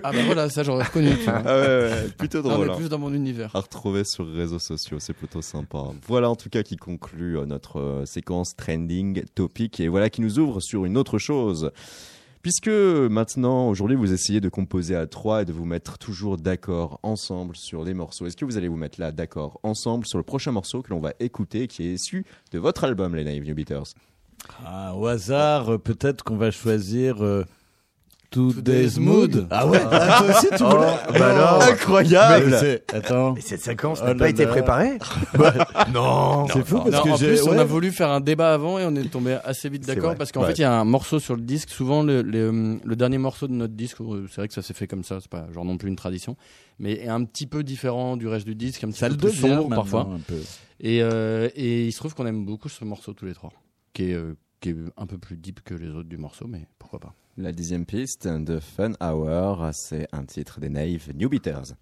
Ah 0.04 0.12
bah 0.12 0.18
voilà, 0.26 0.50
ça 0.50 0.64
j'aurais 0.64 0.84
reconnu. 0.84 1.12
Ah 1.28 1.42
ouais, 1.44 1.52
ouais, 1.62 2.08
plutôt 2.18 2.42
Non, 2.42 2.50
drôle. 2.50 2.68
mais 2.68 2.74
hein. 2.74 2.78
plus 2.78 2.90
dans 2.90 3.00
mon 3.00 3.14
univers. 3.14 3.52
à 3.56 3.60
retrouver 3.60 4.04
sur 4.06 4.26
les 4.26 4.38
réseaux 4.42 4.60
sociaux, 4.60 4.98
c'est 5.00 5.14
plutôt 5.14 5.42
sympa. 5.42 5.67
Voilà 6.08 6.30
en 6.30 6.36
tout 6.36 6.50
cas 6.50 6.64
qui 6.64 6.78
conclut 6.78 7.38
euh, 7.38 7.46
notre 7.46 7.80
euh, 7.80 8.06
séquence 8.06 8.56
trending 8.56 9.24
topic 9.36 9.80
et 9.80 9.88
voilà 9.88 10.10
qui 10.10 10.22
nous 10.22 10.40
ouvre 10.40 10.60
sur 10.60 10.86
une 10.86 10.98
autre 10.98 11.18
chose. 11.18 11.72
Puisque 12.42 12.70
maintenant, 12.70 13.68
aujourd'hui, 13.68 13.98
vous 13.98 14.14
essayez 14.14 14.40
de 14.40 14.48
composer 14.48 14.96
à 14.96 15.06
trois 15.06 15.42
et 15.42 15.46
de 15.46 15.52
vous 15.52 15.66
mettre 15.66 15.98
toujours 15.98 16.38
d'accord 16.38 17.00
ensemble 17.04 17.58
sur 17.58 17.84
les 17.84 17.94
morceaux. 17.94 18.26
Est-ce 18.26 18.38
que 18.38 18.46
vous 18.46 18.58
allez 18.58 18.70
vous 18.70 18.78
mettre 18.78 19.02
là 19.02 19.12
d'accord 19.12 19.60
ensemble 19.64 20.06
sur 20.06 20.18
le 20.18 20.24
prochain 20.24 20.52
morceau 20.52 20.82
que 20.82 20.92
l'on 20.92 21.02
va 21.02 21.14
écouter 21.20 21.68
qui 21.68 21.84
est 21.84 21.94
issu 21.94 22.26
de 22.52 22.60
votre 22.60 22.86
album, 22.86 23.16
les 23.16 23.26
Naive 23.26 23.44
New 23.44 23.56
Beaters? 23.56 23.96
Ah, 24.64 24.96
au 24.96 25.08
hasard, 25.08 25.74
euh, 25.74 25.78
peut-être 25.78 26.24
qu'on 26.24 26.38
va 26.38 26.52
choisir 26.52 27.18
Today's 28.30 28.98
Mood. 29.00 29.48
Ah 29.50 29.66
ouais, 29.68 29.80
ah, 29.90 30.18
toi 30.22 30.30
aussi 30.38 30.48
tu 30.50 30.64
Oh, 30.64 30.68
bah 31.18 31.34
alors. 31.34 31.62
Incroyable 31.64 32.48
Mais 32.50 32.58
c'est- 32.60 32.94
Attends. 32.94 33.36
Et 33.36 33.42
cette 33.42 33.62
séquence 33.62 34.00
Oh 34.02 34.06
n'a 34.06 34.14
là 34.14 34.20
pas 34.20 34.30
été 34.30 34.44
là. 34.46 34.52
préparée 34.52 34.98
Non. 35.94 36.46
C'est 36.48 36.66
fou 36.66 36.80
parce 36.80 36.92
Non, 36.92 37.04
que 37.04 37.10
en 37.10 37.16
j'ai. 37.16 37.28
plus, 37.28 37.44
on 37.44 37.52
ouais. 37.52 37.60
a 37.60 37.64
voulu 37.64 37.92
faire 37.92 38.10
un 38.12 38.20
débat 38.20 38.54
avant 38.54 38.80
et 38.80 38.86
on 38.86 38.96
est 38.96 39.10
tombé 39.10 39.38
assez 39.46 39.70
vite 39.70 39.84
C'est 39.86 39.96
d'accord 39.96 40.10
vrai. 40.12 40.18
parce 40.18 40.32
qu'en 40.32 40.42
Ouais. 40.42 40.48
fait, 40.48 40.58
il 40.58 40.62
y 40.62 40.66
a 40.66 40.74
un 40.74 40.84
morceau 40.86 41.20
sur 41.20 41.36
le 41.36 41.42
disque. 41.42 41.70
Souvent, 41.70 42.04
le, 42.04 42.22
le, 42.22 42.80
le 42.84 42.96
dernier 42.96 43.18
morceau 43.18 43.48
de 43.48 43.54
notre 43.54 43.74
disque, 43.74 44.02
euh, 44.02 44.26
c'est 44.30 44.42
vrai 44.42 44.48
que 44.48 44.54
ça 44.54 44.62
s'est 44.62 44.74
fait 44.74 44.88
comme 44.88 45.04
ça, 45.04 45.20
c'est 45.22 45.30
pas 45.32 45.48
genre 45.54 45.66
non 45.66 45.78
plus 45.78 45.90
une 45.90 45.96
tradition, 45.96 46.36
mais 46.80 46.94
est 46.94 47.08
un 47.08 47.24
petit 47.24 47.48
peu 47.48 47.64
différent 47.64 48.18
du 48.18 48.28
reste 48.28 48.46
du 48.46 48.56
disque, 48.56 48.84
un 48.84 48.90
petit 48.90 49.00
Ça 49.00 49.08
peu 49.08 49.14
le 49.14 49.20
plus 49.20 49.28
devient 49.30 49.40
sombre 49.42 49.70
maintenant, 49.70 49.76
parfois. 49.76 50.02
un 50.14 50.20
peu. 50.20 50.40
Et, 50.80 51.02
euh, 51.02 51.50
et 51.56 51.86
il 51.88 51.92
se 51.92 51.98
trouve 51.98 52.14
qu'on 52.14 52.26
aime 52.28 52.46
beaucoup 52.46 52.70
ce 52.70 52.84
morceau 52.84 53.14
tous 53.14 53.26
les 53.26 53.34
trois, 53.34 53.52
qui 53.94 54.12
est, 54.12 54.14
euh, 54.14 54.36
qui 54.60 54.70
est 54.70 54.76
un 54.98 55.06
peu 55.08 55.18
plus 55.18 55.38
deep 55.38 55.62
que 55.64 55.74
les 55.74 55.88
autres 55.90 56.10
du 56.10 56.18
morceau, 56.18 56.46
mais 56.48 56.68
pourquoi 56.78 57.00
pas. 57.00 57.14
La 57.40 57.52
dixième 57.52 57.86
piste 57.86 58.28
de 58.28 58.60
Fun 58.60 58.94
Hour, 59.00 59.70
c'est 59.72 60.08
un 60.12 60.26
titre 60.26 60.60
des 60.60 60.70
Naive 60.70 61.12
New 61.14 61.30
Beaters. 61.30 61.76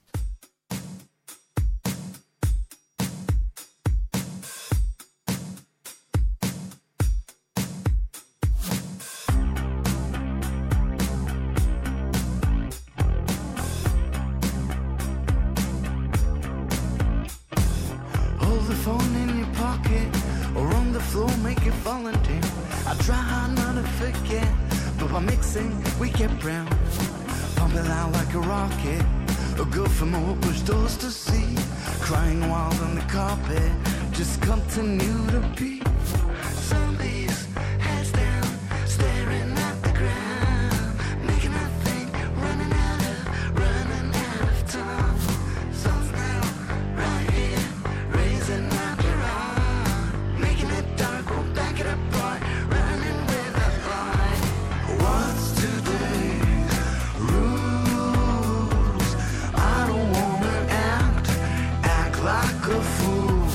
A 62.70 62.82
fool. 62.82 63.46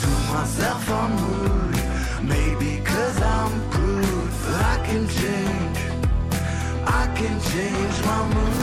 To 0.00 0.08
myself 0.32 0.90
I'm 0.90 1.12
rude, 1.24 1.82
maybe 2.22 2.82
cause 2.84 3.20
I'm 3.20 3.70
good, 3.70 4.30
but 4.42 4.60
I 4.74 4.76
can 4.86 5.08
change, 5.08 5.78
I 6.86 7.12
can 7.16 7.40
change 7.40 8.04
my 8.04 8.34
mood. 8.34 8.53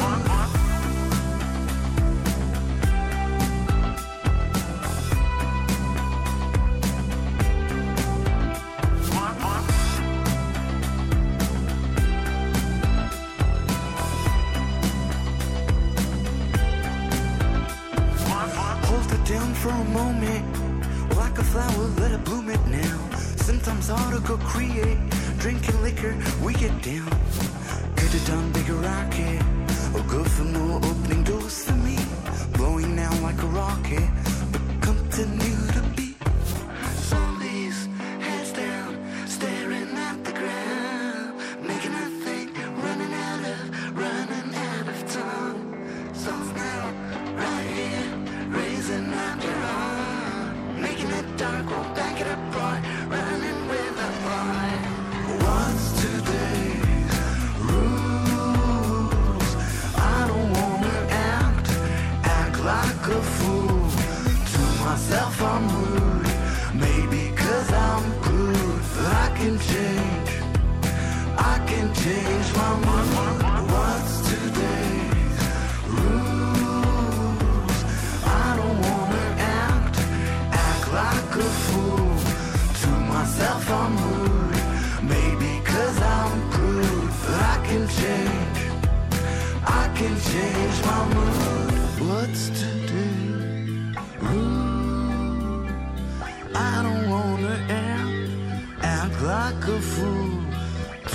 Fool. 100.01 100.31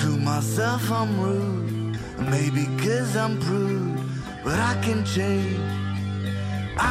To 0.01 0.09
myself, 0.17 0.91
I'm 0.91 1.11
rude. 1.19 1.97
Maybe 2.33 2.63
cause 2.83 3.15
I'm 3.23 3.35
prude, 3.39 3.99
but 4.43 4.57
I 4.71 4.73
can 4.85 4.99
change. 5.05 5.59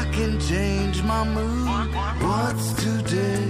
I 0.00 0.02
can 0.16 0.32
change 0.50 1.02
my 1.02 1.22
mood. 1.36 1.68
What's 2.26 2.66
today? 2.84 3.46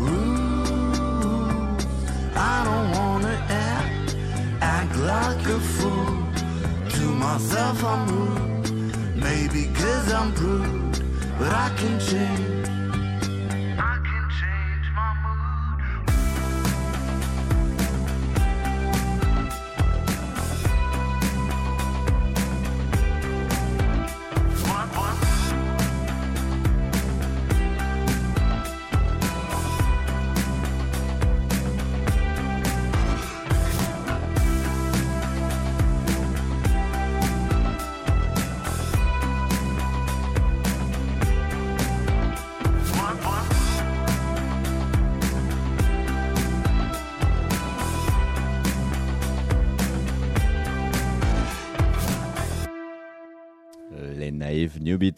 Ooh, 0.00 1.76
I 2.52 2.56
don't 2.68 2.88
wanna 2.98 3.36
act, 3.72 4.08
act 4.76 4.94
like 5.12 5.44
a 5.58 5.60
fool. 5.74 6.14
To 6.96 7.04
myself, 7.26 7.78
I'm 7.92 8.02
rude. 8.14 8.68
Maybe 9.26 9.62
cause 9.80 10.08
I'm 10.20 10.30
prude, 10.40 10.96
but 11.38 11.52
I 11.66 11.68
can 11.80 11.94
change. 12.10 12.43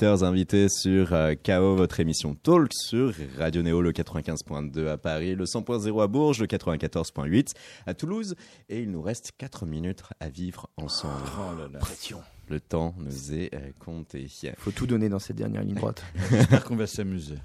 Invités 0.07 0.69
sur 0.69 1.13
euh, 1.13 1.35
KO, 1.35 1.75
votre 1.75 1.99
émission 1.99 2.35
Talk 2.35 2.71
sur 2.73 3.13
Radio 3.39 3.63
Néo, 3.63 3.83
le 3.83 3.91
95.2 3.91 4.87
à 4.87 4.97
Paris, 4.97 5.35
le 5.35 5.45
100.0 5.45 6.03
à 6.03 6.07
Bourges, 6.07 6.41
le 6.41 6.47
94.8 6.47 7.55
à 7.87 7.95
Toulouse. 7.95 8.37
Et 8.69 8.83
il 8.83 8.91
nous 8.91 9.03
reste 9.03 9.33
4 9.37 9.67
minutes 9.67 10.03
à 10.21 10.29
vivre 10.29 10.71
ensemble. 10.77 11.25
Pression. 11.81 12.21
Le 12.49 12.61
temps 12.61 12.95
nous 12.99 13.33
est 13.33 13.53
euh, 13.55 13.71
compté. 13.81 14.29
Faut 14.59 14.71
tout 14.71 14.87
donner 14.87 15.09
dans 15.09 15.19
cette 15.19 15.37
dernière 15.37 15.65
ligne 15.65 15.75
droite. 15.75 16.05
J'espère 16.31 16.65
qu'on 16.65 16.77
va 16.77 16.87
s'amuser. 16.87 17.39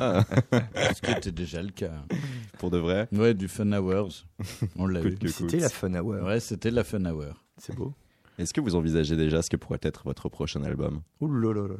Ah. 0.00 0.24
Ce 0.94 1.00
qui 1.02 1.10
était 1.10 1.32
déjà 1.32 1.62
le 1.62 1.70
cas. 1.70 1.92
Pour 2.58 2.70
de 2.70 2.78
vrai 2.78 3.08
Ouais, 3.12 3.34
du 3.34 3.48
Fun 3.48 3.70
Hours. 3.72 4.24
On 4.76 4.86
l'a 4.86 5.02
eu. 5.02 5.18
C'était 5.28 5.58
la 5.58 5.68
fun 5.68 5.92
hour. 5.94 6.24
Ouais, 6.24 6.40
c'était 6.40 6.70
la 6.70 6.84
Fun 6.84 7.04
Hour. 7.04 7.44
C'est 7.58 7.74
beau. 7.74 7.92
Est-ce 8.38 8.52
que 8.52 8.60
vous 8.60 8.74
envisagez 8.74 9.16
déjà 9.16 9.40
ce 9.42 9.48
que 9.48 9.56
pourrait 9.56 9.78
être 9.82 10.02
votre 10.04 10.28
prochain 10.28 10.62
album? 10.64 11.00
Ouh 11.20 11.32
là 11.32 11.52
là 11.54 11.68
là. 11.68 11.74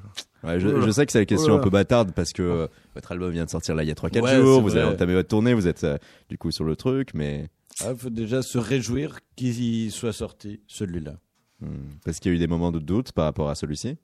Ouais, 0.49 0.61
je, 0.61 0.81
je 0.81 0.91
sais 0.91 1.05
que 1.05 1.13
c'est 1.13 1.19
la 1.19 1.27
question 1.27 1.55
un 1.55 1.59
peu 1.59 1.71
bâtarde 1.71 2.13
parce 2.15 2.33
que 2.33 2.43
euh, 2.43 2.67
votre 2.95 3.13
album 3.13 3.31
vient 3.31 3.45
de 3.45 3.51
sortir 3.51 3.75
là 3.75 3.83
il 3.83 3.89
y 3.89 3.91
a 3.91 3.95
3-4 3.95 4.21
Ouais, 4.23 4.37
jours, 4.37 4.63
vous 4.63 4.69
vrai. 4.69 4.81
avez 4.81 4.95
entamé 4.95 5.15
votre 5.15 5.29
tournée, 5.29 5.53
vous 5.55 5.67
êtes 5.67 5.85
euh, 5.85 5.99
du 6.31 6.39
coup 6.39 6.51
sur 6.51 6.65
le 6.65 6.75
truc, 6.77 7.11
mais 7.15 7.49
Il 7.89 7.95
faut 7.97 8.09
déjà 8.11 8.41
se 8.43 8.57
réjouir 8.59 9.19
qu'il 9.37 9.91
soit 9.93 10.13
sorti, 10.15 10.61
celui-là. 10.67 11.19
hmm, 11.61 11.67
parce 12.05 12.21
qu'il 12.21 12.31
y 12.31 12.35
a 12.35 12.37
eu 12.37 12.39
des 12.41 12.47
moments 12.47 12.73
de 12.73 12.79
doute 12.79 13.13
par 13.13 13.25
rapport 13.27 13.51
à 13.51 13.55
celui-ci? 13.55 13.97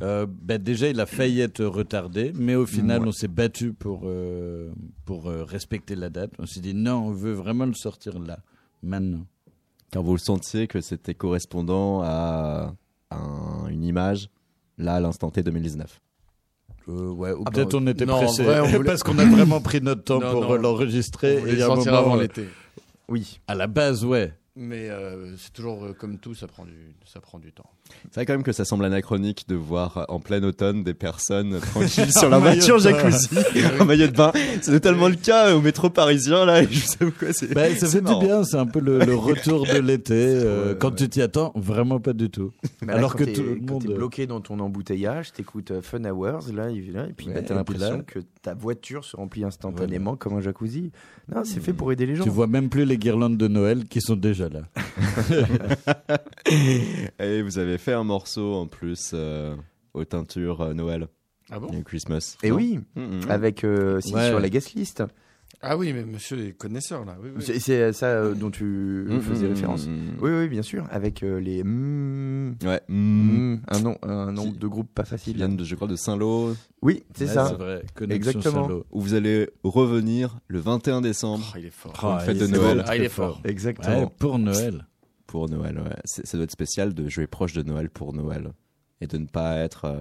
Euh, 0.00 0.26
ben 0.28 0.62
déjà, 0.62 0.88
il 0.88 1.00
a 1.00 1.06
failli 1.06 1.40
être 1.40 1.64
retardé, 1.64 2.32
mais 2.36 2.54
au 2.54 2.66
final, 2.66 3.02
Ouais. 3.02 3.08
on 3.08 3.12
s'est 3.12 3.26
battu 3.26 3.72
pour, 3.72 4.02
euh, 4.04 4.70
pour 5.04 5.28
euh, 5.28 5.42
respecter 5.42 5.96
la 5.96 6.08
date. 6.08 6.30
On 6.38 6.46
s'est 6.46 6.60
dit 6.60 6.72
non, 6.74 7.06
on 7.08 7.10
veut 7.12 7.32
vraiment 7.32 7.66
le 7.66 7.74
sortir 7.74 8.18
là, 8.20 8.38
maintenant. 8.82 9.26
Quand 9.92 10.02
vous 10.02 10.12
le 10.12 10.18
sentiez 10.18 10.66
que 10.66 10.80
c'était 10.80 11.14
correspondant 11.14 12.02
à 12.02 12.74
un- 13.10 13.66
une 13.68 13.84
image, 13.84 14.28
là 14.76 14.96
à 14.96 15.00
l'instant 15.00 15.30
T 15.30 15.42
2019. 15.42 16.00
Euh, 16.88 17.10
ouais, 17.10 17.32
ou 17.32 17.42
Ah 17.46 17.50
peut-être 17.50 17.72
bah, 17.72 17.78
on 17.82 17.86
était 17.86 18.06
non, 18.06 18.16
pressé 18.18 18.44
vrai, 18.44 18.60
on 18.60 18.66
voulait- 18.68 18.84
parce 18.84 19.02
qu'on 19.02 19.18
a 19.18 19.24
vraiment 19.24 19.60
pris 19.60 19.80
notre 19.80 20.04
temps 20.04 20.20
Non, 20.20 20.30
pour 20.32 20.42
non. 20.42 20.52
euh, 20.52 20.58
l'enregistrer. 20.58 21.36
Et 21.38 21.52
il 21.52 21.58
y 21.58 21.62
a 21.62 21.66
un 21.66 21.68
sortir 21.68 21.92
moment, 21.92 22.06
avant 22.06 22.16
euh, 22.18 22.22
l'été. 22.22 22.48
Oui. 23.08 23.40
À 23.46 23.54
la 23.54 23.66
base, 23.66 24.04
ouais. 24.04 24.32
Mais 24.56 24.88
euh, 24.90 25.36
c'est 25.36 25.52
toujours 25.52 25.84
euh, 25.84 25.92
comme 25.92 26.18
tout, 26.18 26.34
ça 26.34 26.46
prend 26.46 26.64
du, 26.64 26.94
ça 27.04 27.20
prend 27.20 27.38
du 27.38 27.52
temps. 27.52 27.70
C'est 28.10 28.14
vrai 28.16 28.26
quand 28.26 28.32
même 28.34 28.42
que 28.42 28.52
ça 28.52 28.64
semble 28.64 28.84
anachronique 28.84 29.44
de 29.48 29.54
voir 29.54 29.98
euh, 29.98 30.04
en 30.08 30.18
plein 30.20 30.42
automne 30.42 30.82
des 30.84 30.94
personnes 30.94 31.58
tranquilles 31.72 32.12
sur 32.12 32.28
maillot 32.30 32.40
voiture 32.42 32.78
jacuzzi 32.78 33.28
en 33.80 33.84
maillot 33.84 34.06
de 34.06 34.12
bain. 34.12 34.32
C'est 34.62 34.72
totalement 34.72 35.08
le 35.08 35.16
cas 35.16 35.54
au 35.54 35.60
métro 35.60 35.90
parisien 35.90 36.44
là. 36.44 36.62
et 36.62 36.68
Je 36.70 36.80
sais 36.80 36.96
pas 36.98 37.10
quoi, 37.10 37.28
c'est. 37.32 37.52
Ben, 37.54 37.74
ça 37.76 37.86
c'est 37.86 37.98
fait 37.98 38.00
marrant. 38.02 38.18
du 38.20 38.26
bien, 38.26 38.44
c'est 38.44 38.56
un 38.56 38.66
peu 38.66 38.80
le, 38.80 38.98
le 39.00 39.14
retour 39.14 39.66
de 39.66 39.78
l'été. 39.78 40.14
euh, 40.16 40.70
Ouais, 40.72 40.76
quand 40.78 40.90
ouais. 40.90 40.96
tu 40.96 41.08
t'y 41.08 41.22
attends, 41.22 41.52
vraiment 41.54 42.00
pas 42.00 42.12
du 42.12 42.30
tout. 42.30 42.50
Mais 42.82 42.88
là, 42.92 42.98
Alors 42.98 43.12
quand 43.12 43.18
que 43.18 43.24
t'es- 43.24 43.32
tout 43.34 43.42
le 43.42 43.60
monde. 43.60 43.82
t'es 43.86 43.92
bloqué 43.94 44.26
dans 44.26 44.40
ton 44.40 44.58
embouteillage, 44.60 45.32
t'écoutes 45.32 45.70
euh, 45.70 45.82
Fun 45.82 46.04
Hours, 46.04 46.52
là, 46.54 46.70
et, 46.70 46.80
là, 46.92 47.06
et 47.08 47.12
puis 47.12 47.26
bah, 47.26 47.34
Ouais, 47.34 47.42
t'as 47.42 47.60
et 47.60 47.64
puis 47.64 47.74
l'impression 47.74 47.96
là- 47.98 48.02
que 48.06 48.18
ta 48.42 48.54
voiture 48.54 49.04
se 49.04 49.16
remplit 49.16 49.44
instantanément 49.44 50.16
comme 50.16 50.34
un 50.36 50.40
jacuzzi. 50.40 50.90
Non, 51.34 51.42
c'est 51.44 51.60
fait 51.60 51.72
pour 51.72 51.92
aider 51.92 52.06
les 52.06 52.16
gens. 52.16 52.24
Tu 52.24 52.30
vois 52.30 52.46
même 52.46 52.68
plus 52.70 52.84
les 52.86 52.96
guirlandes 52.96 53.36
de 53.36 53.48
Noël 53.48 53.84
qui 53.84 54.00
sont 54.00 54.16
déjà 54.16 54.48
là. 54.48 54.62
Et 57.18 57.42
vous 57.42 57.58
avez 57.58 57.77
fait 57.78 57.92
un 57.92 58.04
morceau 58.04 58.54
en 58.54 58.66
plus 58.66 59.12
euh, 59.14 59.54
aux 59.94 60.04
teintures 60.04 60.60
euh, 60.60 60.74
Noël. 60.74 61.08
Ah 61.50 61.58
bon? 61.58 61.70
New 61.72 61.82
Christmas. 61.82 62.36
Et 62.42 62.50
Non? 62.50 62.56
oui, 62.56 62.78
Mhm. 62.96 63.20
avec 63.30 63.64
euh, 63.64 64.00
si, 64.00 64.14
Ouais. 64.14 64.28
sur 64.28 64.38
la 64.40 64.48
guest 64.50 64.74
list. 64.74 65.02
Ah 65.60 65.76
oui, 65.76 65.92
mais 65.92 66.04
monsieur 66.04 66.38
est 66.46 66.52
connaisseur 66.52 67.04
là. 67.04 67.16
Oui, 67.20 67.30
oui. 67.34 67.42
C'est 67.42 67.92
ça 67.92 68.06
euh, 68.06 68.34
dont 68.34 68.50
tu 68.50 69.06
faisais 69.22 69.48
référence. 69.48 69.88
Oui, 70.20 70.30
oui, 70.30 70.46
bien 70.48 70.62
sûr, 70.62 70.86
avec 70.90 71.22
euh, 71.24 71.40
les 71.40 71.64
mm, 71.64 72.58
Ouais. 72.62 72.80
mm, 72.88 72.94
mm, 73.54 73.62
un 73.66 73.80
nom, 73.80 73.96
un 74.02 74.30
nom 74.30 74.52
Qui- 74.52 74.58
de 74.58 74.66
groupe 74.68 74.92
pas 74.94 75.02
Qui 75.02 75.08
facile. 75.10 75.36
viennent 75.36 75.56
de, 75.56 75.64
je 75.64 75.74
crois, 75.74 75.88
de 75.88 75.96
Saint-Lô, 75.96 76.54
Oui, 76.82 77.02
c'est 77.16 77.24
Ouais, 77.26 77.32
ça. 77.32 77.48
C'est 77.48 77.54
vrai. 77.56 77.82
Connexion 77.96 78.30
Exactement. 78.38 78.62
Saint-Lô. 78.68 78.84
où 78.92 79.00
vous 79.00 79.14
allez 79.14 79.48
revenir 79.64 80.38
le 80.46 80.60
21 80.60 81.00
décembre 81.00 81.44
Oh, 81.52 81.56
il 81.58 81.66
est 81.66 81.70
fort. 81.70 81.92
Ah, 82.04 82.20
fête 82.20 82.36
il 82.36 82.40
de 82.42 82.44
est 82.46 82.56
Noël. 82.58 82.84
Ah, 82.86 82.96
il 82.96 83.02
est 83.02 83.08
fort. 83.08 83.36
fort. 83.36 83.40
Exactement. 83.44 84.00
Ouais, 84.02 84.08
pour 84.18 84.38
Noël. 84.38 84.86
Pour 85.28 85.48
Noël. 85.48 85.78
Ouais. 85.78 85.94
Ça 86.04 86.36
doit 86.36 86.42
être 86.44 86.50
spécial 86.50 86.92
de 86.94 87.08
jouer 87.08 87.28
proche 87.28 87.52
de 87.52 87.62
Noël 87.62 87.88
pour 87.90 88.12
Noël 88.12 88.50
et 89.00 89.06
de 89.06 89.16
ne 89.18 89.26
pas 89.26 89.58
être 89.58 89.84
euh, 89.84 90.00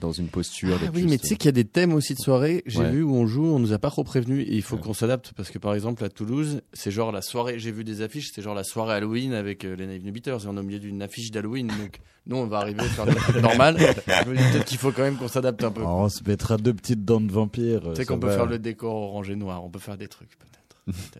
dans 0.00 0.12
une 0.12 0.28
posture. 0.28 0.78
Ah 0.80 0.86
oui, 0.94 1.00
juste- 1.00 1.10
mais 1.10 1.18
tu 1.18 1.26
sais 1.28 1.36
qu'il 1.36 1.46
y 1.46 1.48
a 1.50 1.52
des 1.52 1.64
thèmes 1.66 1.92
aussi 1.92 2.14
de 2.14 2.18
soirée. 2.20 2.62
J'ai 2.64 2.78
Ouais. 2.80 2.90
vu 2.90 3.02
où 3.02 3.14
on 3.14 3.26
joue, 3.26 3.44
on 3.44 3.58
nous 3.58 3.72
a 3.72 3.78
pas 3.78 3.90
trop 3.90 4.04
prévenu 4.04 4.40
et 4.40 4.54
il 4.54 4.62
faut 4.62 4.76
Ouais. 4.76 4.82
qu'on 4.82 4.94
s'adapte 4.94 5.32
parce 5.36 5.50
que 5.50 5.58
par 5.58 5.74
exemple 5.74 6.02
à 6.04 6.08
Toulouse, 6.08 6.62
c'est 6.72 6.90
genre 6.90 7.12
la 7.12 7.20
soirée. 7.20 7.58
J'ai 7.58 7.70
vu 7.72 7.84
des 7.84 8.00
affiches, 8.00 8.30
c'est 8.34 8.40
genre 8.42 8.54
la 8.54 8.64
soirée 8.64 8.94
Halloween 8.94 9.34
avec 9.34 9.64
euh, 9.64 9.74
les 9.76 9.86
Naive 9.86 10.04
New 10.04 10.12
Beaters 10.12 10.44
et 10.44 10.48
on 10.48 10.56
est 10.56 10.60
au 10.60 10.62
milieu 10.62 10.78
d'une 10.78 11.02
affiche 11.02 11.30
d'Halloween. 11.30 11.66
Donc 11.66 12.00
nous, 12.26 12.36
on 12.36 12.46
va 12.46 12.58
arriver 12.58 12.80
à 12.80 12.84
faire 12.84 13.04
dis 13.06 13.12
peut-être 13.12 14.64
qu'il 14.64 14.78
faut 14.78 14.92
quand 14.92 15.02
même 15.02 15.16
qu'on 15.16 15.28
s'adapte 15.28 15.62
un 15.64 15.70
peu. 15.72 15.82
Oh, 15.84 15.88
on 16.04 16.08
se 16.08 16.22
mettra 16.24 16.56
deux 16.56 16.74
petites 16.74 17.04
dents 17.04 17.20
de 17.20 17.30
vampire. 17.30 17.82
tu 17.90 17.96
sais 17.96 18.04
qu'on 18.06 18.18
peut 18.20 18.30
faire 18.30 18.46
le 18.46 18.58
décor 18.58 18.94
orange 18.94 19.30
et 19.30 19.36
noir. 19.36 19.64
On 19.64 19.68
peut 19.70 19.78
faire 19.80 19.98
des 19.98 20.08
trucs 20.08 20.30
peut-être. 20.38 20.82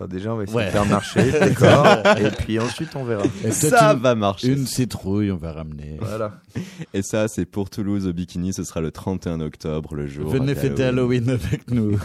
Attends, 0.00 0.08
déjà, 0.08 0.32
on 0.32 0.36
va 0.38 0.44
essayer 0.44 0.56
Ouais. 0.56 0.66
de 0.66 0.70
faire 0.70 0.86
marcher 0.86 1.22
le 1.32 1.48
décor, 1.48 1.86
et 2.18 2.30
puis 2.30 2.58
ensuite 2.58 2.88
on 2.96 3.04
verra. 3.04 3.24
Et 3.24 3.28
peut-être 3.28 3.54
Ça 3.54 3.92
une, 3.92 4.00
va 4.00 4.14
marcher. 4.14 4.48
une 4.52 4.66
citrouille, 4.66 5.30
on 5.30 5.36
va 5.36 5.52
ramener. 5.52 5.96
Voilà. 6.00 6.40
Et 6.94 7.02
ça, 7.02 7.28
c'est 7.28 7.44
pour 7.44 7.68
Toulouse 7.70 8.06
au 8.06 8.12
Bikini. 8.12 8.52
Ce 8.52 8.64
sera 8.64 8.80
le 8.80 8.90
31 8.90 9.40
octobre, 9.40 9.94
le 9.94 10.06
jour. 10.06 10.30
Venez 10.30 10.54
fêter 10.54 10.84
Halloween 10.84 11.28
avec 11.30 11.70
nous. 11.70 11.98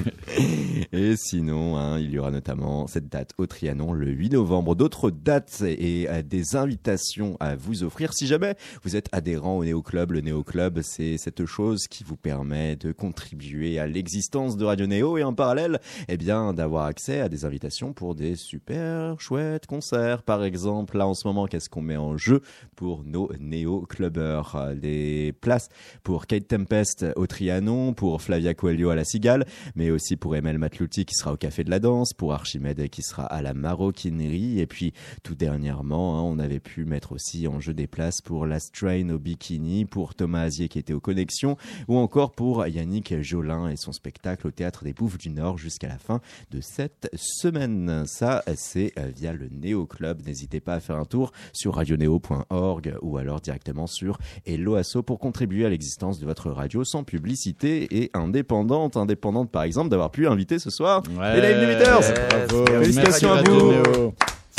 Et 0.91 1.15
sinon, 1.15 1.77
hein, 1.77 1.99
il 1.99 2.11
y 2.11 2.19
aura 2.19 2.31
notamment 2.31 2.87
cette 2.87 3.07
date 3.09 3.31
au 3.37 3.45
Trianon 3.47 3.93
le 3.93 4.07
8 4.07 4.33
novembre. 4.33 4.75
D'autres 4.75 5.09
dates 5.11 5.61
et 5.65 6.07
euh, 6.09 6.21
des 6.21 6.55
invitations 6.55 7.37
à 7.39 7.55
vous 7.55 7.83
offrir. 7.83 8.13
Si 8.13 8.27
jamais 8.27 8.55
vous 8.83 8.95
êtes 8.95 9.07
adhérent 9.11 9.57
au 9.57 9.63
Néo 9.65 9.81
Club, 9.81 10.11
le 10.11 10.21
Néo 10.21 10.43
Club, 10.43 10.79
c'est 10.83 11.17
cette 11.17 11.45
chose 11.45 11.87
qui 11.87 12.03
vous 12.03 12.17
permet 12.17 12.75
de 12.75 12.91
contribuer 12.91 13.79
à 13.79 13.87
l'existence 13.87 14.57
de 14.57 14.65
Radio 14.65 14.85
Néo 14.85 15.17
et 15.17 15.23
en 15.23 15.33
parallèle, 15.33 15.79
eh 16.07 16.17
bien, 16.17 16.53
d'avoir 16.53 16.85
accès 16.85 17.19
à 17.21 17.29
des 17.29 17.45
invitations 17.45 17.84
pour 17.93 18.15
des 18.15 18.35
super 18.35 19.19
chouettes 19.19 19.65
concerts. 19.65 20.23
Par 20.23 20.43
exemple, 20.43 20.97
là 20.97 21.07
en 21.07 21.13
ce 21.13 21.27
moment, 21.27 21.45
qu'est-ce 21.45 21.69
qu'on 21.69 21.81
met 21.81 21.97
en 21.97 22.17
jeu 22.17 22.41
pour 22.75 23.03
nos 23.03 23.31
Néo 23.39 23.85
Clubbers 23.87 24.55
Euh, 24.55 24.75
Des 24.75 25.33
places 25.41 25.69
pour 26.03 26.27
Kate 26.27 26.47
Tempest 26.47 27.05
au 27.15 27.27
Trianon, 27.27 27.93
pour 27.93 28.21
Flavia 28.21 28.53
Coelho 28.53 28.89
à 28.89 28.95
la 28.95 29.03
Cigale, 29.03 29.45
mais 29.75 29.91
aussi 29.91 30.15
pour 30.15 30.35
Emel 30.35 30.57
Matlouti 30.57 31.05
qui 31.05 31.15
sera 31.15 31.33
au 31.33 31.37
Café 31.37 31.63
de 31.63 31.69
la 31.69 31.79
Danse, 31.79 32.13
pour 32.13 32.33
Archimède 32.33 32.89
qui 32.89 33.01
sera 33.01 33.25
à 33.25 33.41
la 33.41 33.53
Maroquinerie, 33.53 34.59
et 34.59 34.67
puis 34.67 34.93
tout 35.23 35.35
dernièrement, 35.35 36.19
hein, 36.19 36.23
on 36.23 36.39
avait 36.39 36.59
pu 36.59 36.85
mettre 36.85 37.13
aussi 37.13 37.47
en 37.47 37.59
jeu 37.59 37.73
des 37.73 37.87
places 37.87 38.21
pour 38.21 38.45
La 38.45 38.59
Strain 38.59 39.09
au 39.09 39.19
Bikini, 39.19 39.85
pour 39.85 40.15
Thomas 40.15 40.43
Azier 40.43 40.67
qui 40.67 40.79
était 40.79 40.93
aux 40.93 40.99
Connexions, 40.99 41.57
ou 41.87 41.97
encore 41.97 42.31
pour 42.31 42.65
Yannick 42.67 43.21
Jolin 43.21 43.69
et 43.69 43.75
son 43.75 43.91
spectacle 43.91 44.47
au 44.47 44.51
Théâtre 44.51 44.83
des 44.83 44.93
Bouffes 44.93 45.17
du 45.17 45.29
Nord 45.29 45.57
jusqu'à 45.57 45.87
la 45.87 45.97
fin 45.97 46.21
de 46.51 46.61
cette 46.61 47.09
semaine. 47.15 47.74
Semaine. 47.75 48.05
Ça, 48.07 48.43
c'est 48.55 48.91
euh, 48.97 49.09
via 49.15 49.33
le 49.33 49.47
Néo 49.51 49.85
Club. 49.85 50.21
N'hésitez 50.25 50.59
pas 50.59 50.73
à 50.75 50.79
faire 50.79 50.95
un 50.97 51.05
tour 51.05 51.31
sur 51.53 51.75
radioneo.org 51.75 52.95
ou 53.01 53.17
alors 53.17 53.41
directement 53.41 53.87
sur 53.87 54.17
Hello 54.45 54.75
Asso 54.75 55.01
pour 55.05 55.19
contribuer 55.19 55.65
à 55.65 55.69
l'existence 55.69 56.19
de 56.19 56.25
votre 56.25 56.49
radio 56.51 56.83
sans 56.83 57.03
publicité 57.03 57.87
et 58.03 58.11
indépendante. 58.13 58.97
Indépendante, 58.97 59.51
par 59.51 59.63
exemple, 59.63 59.89
d'avoir 59.89 60.11
pu 60.11 60.27
inviter 60.27 60.59
ce 60.59 60.69
soir 60.69 61.03
Ouais, 61.19 61.39
les 61.41 61.53
Live 61.53 61.61
Limiters. 61.69 62.13
bravo. 62.47 62.65
Félicitations 62.67 63.35
Merci, 63.35 63.49
à 63.49 63.51
vous. 63.51 64.13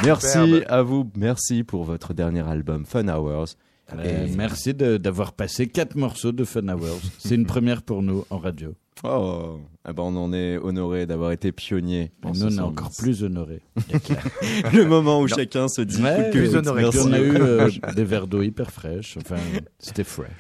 Merci 0.05 0.27
Superbe. 0.29 0.65
à 0.69 0.83
vous. 0.83 1.11
Merci 1.17 1.65
pour 1.65 1.85
votre 1.85 2.13
dernier 2.15 2.47
album 2.47 2.85
Fun 2.85 3.09
Hours. 3.09 3.47
Euh, 3.95 4.27
merci 4.37 4.75
de- 4.75 4.97
d'avoir 4.97 5.33
passé 5.33 5.69
quatre 5.69 5.95
morceaux 5.95 6.33
de 6.33 6.45
Fun 6.45 6.69
Hours. 6.69 7.01
C'est 7.19 7.37
une 7.37 7.47
première 7.47 7.83
pour 7.83 8.03
nous 8.03 8.25
en 8.31 8.39
radio. 8.39 8.75
Oh, 9.05 9.61
eh 9.89 9.93
ben 9.93 10.03
on 10.03 10.17
en 10.17 10.33
est 10.33 10.57
honoré 10.57 11.05
d'avoir 11.07 11.31
été 11.31 11.53
pionnier. 11.53 12.13
nous, 12.25 12.45
on 12.45 12.51
est 12.51 12.59
encore 12.61 12.91
plus 12.99 13.23
honorés. 13.23 13.61
Le 14.73 14.85
moment 14.85 15.21
où 15.21 15.29
chacun 15.29 15.69
se 15.69 15.83
dit 15.83 16.03
Ouais, 16.03 16.31
que- 16.33 16.39
plus 16.39 16.57
honoré. 16.57 16.83
Merci. 16.83 16.99
On 17.05 17.13
a 17.13 17.19
eu 17.21 17.37
euh, 17.37 17.71
des 17.95 18.05
verres 18.05 18.27
d'eau 18.27 18.41
hyper 18.43 18.71
fraîches. 18.71 19.19
Enfin, 19.19 19.37
c'était 19.79 20.03
fresh. 20.03 20.31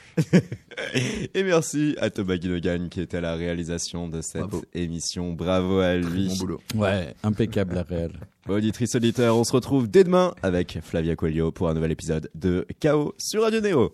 Et 1.34 1.42
merci 1.42 1.96
à 2.00 2.08
Thomas 2.10 2.36
Guinogan 2.38 2.88
qui 2.88 3.00
était 3.02 3.18
à 3.18 3.20
la 3.20 3.34
réalisation 3.34 4.08
de 4.08 4.20
cette 4.22 4.40
Bravo. 4.42 4.62
émission. 4.74 5.32
Bravo 5.34 5.80
à 5.80 5.94
lui. 5.96 6.28
bon 6.28 6.36
boulot. 6.36 6.60
Ouais, 6.74 7.14
impeccable 7.22 7.74
la 7.74 7.82
réelle. 7.82 8.18
Bon, 8.46 8.54
auditrice 8.54 8.94
auditeur, 8.94 9.36
on 9.36 9.44
se 9.44 9.52
retrouve 9.52 9.88
dès 9.88 10.04
demain 10.04 10.32
avec 10.42 10.78
Flavia 10.82 11.14
Coelho 11.16 11.50
pour 11.52 11.68
un 11.68 11.74
nouvel 11.74 11.90
épisode 11.92 12.30
de 12.34 12.66
Chaos 12.80 13.12
sur 13.18 13.42
Radio 13.42 13.60
Néo. 13.60 13.92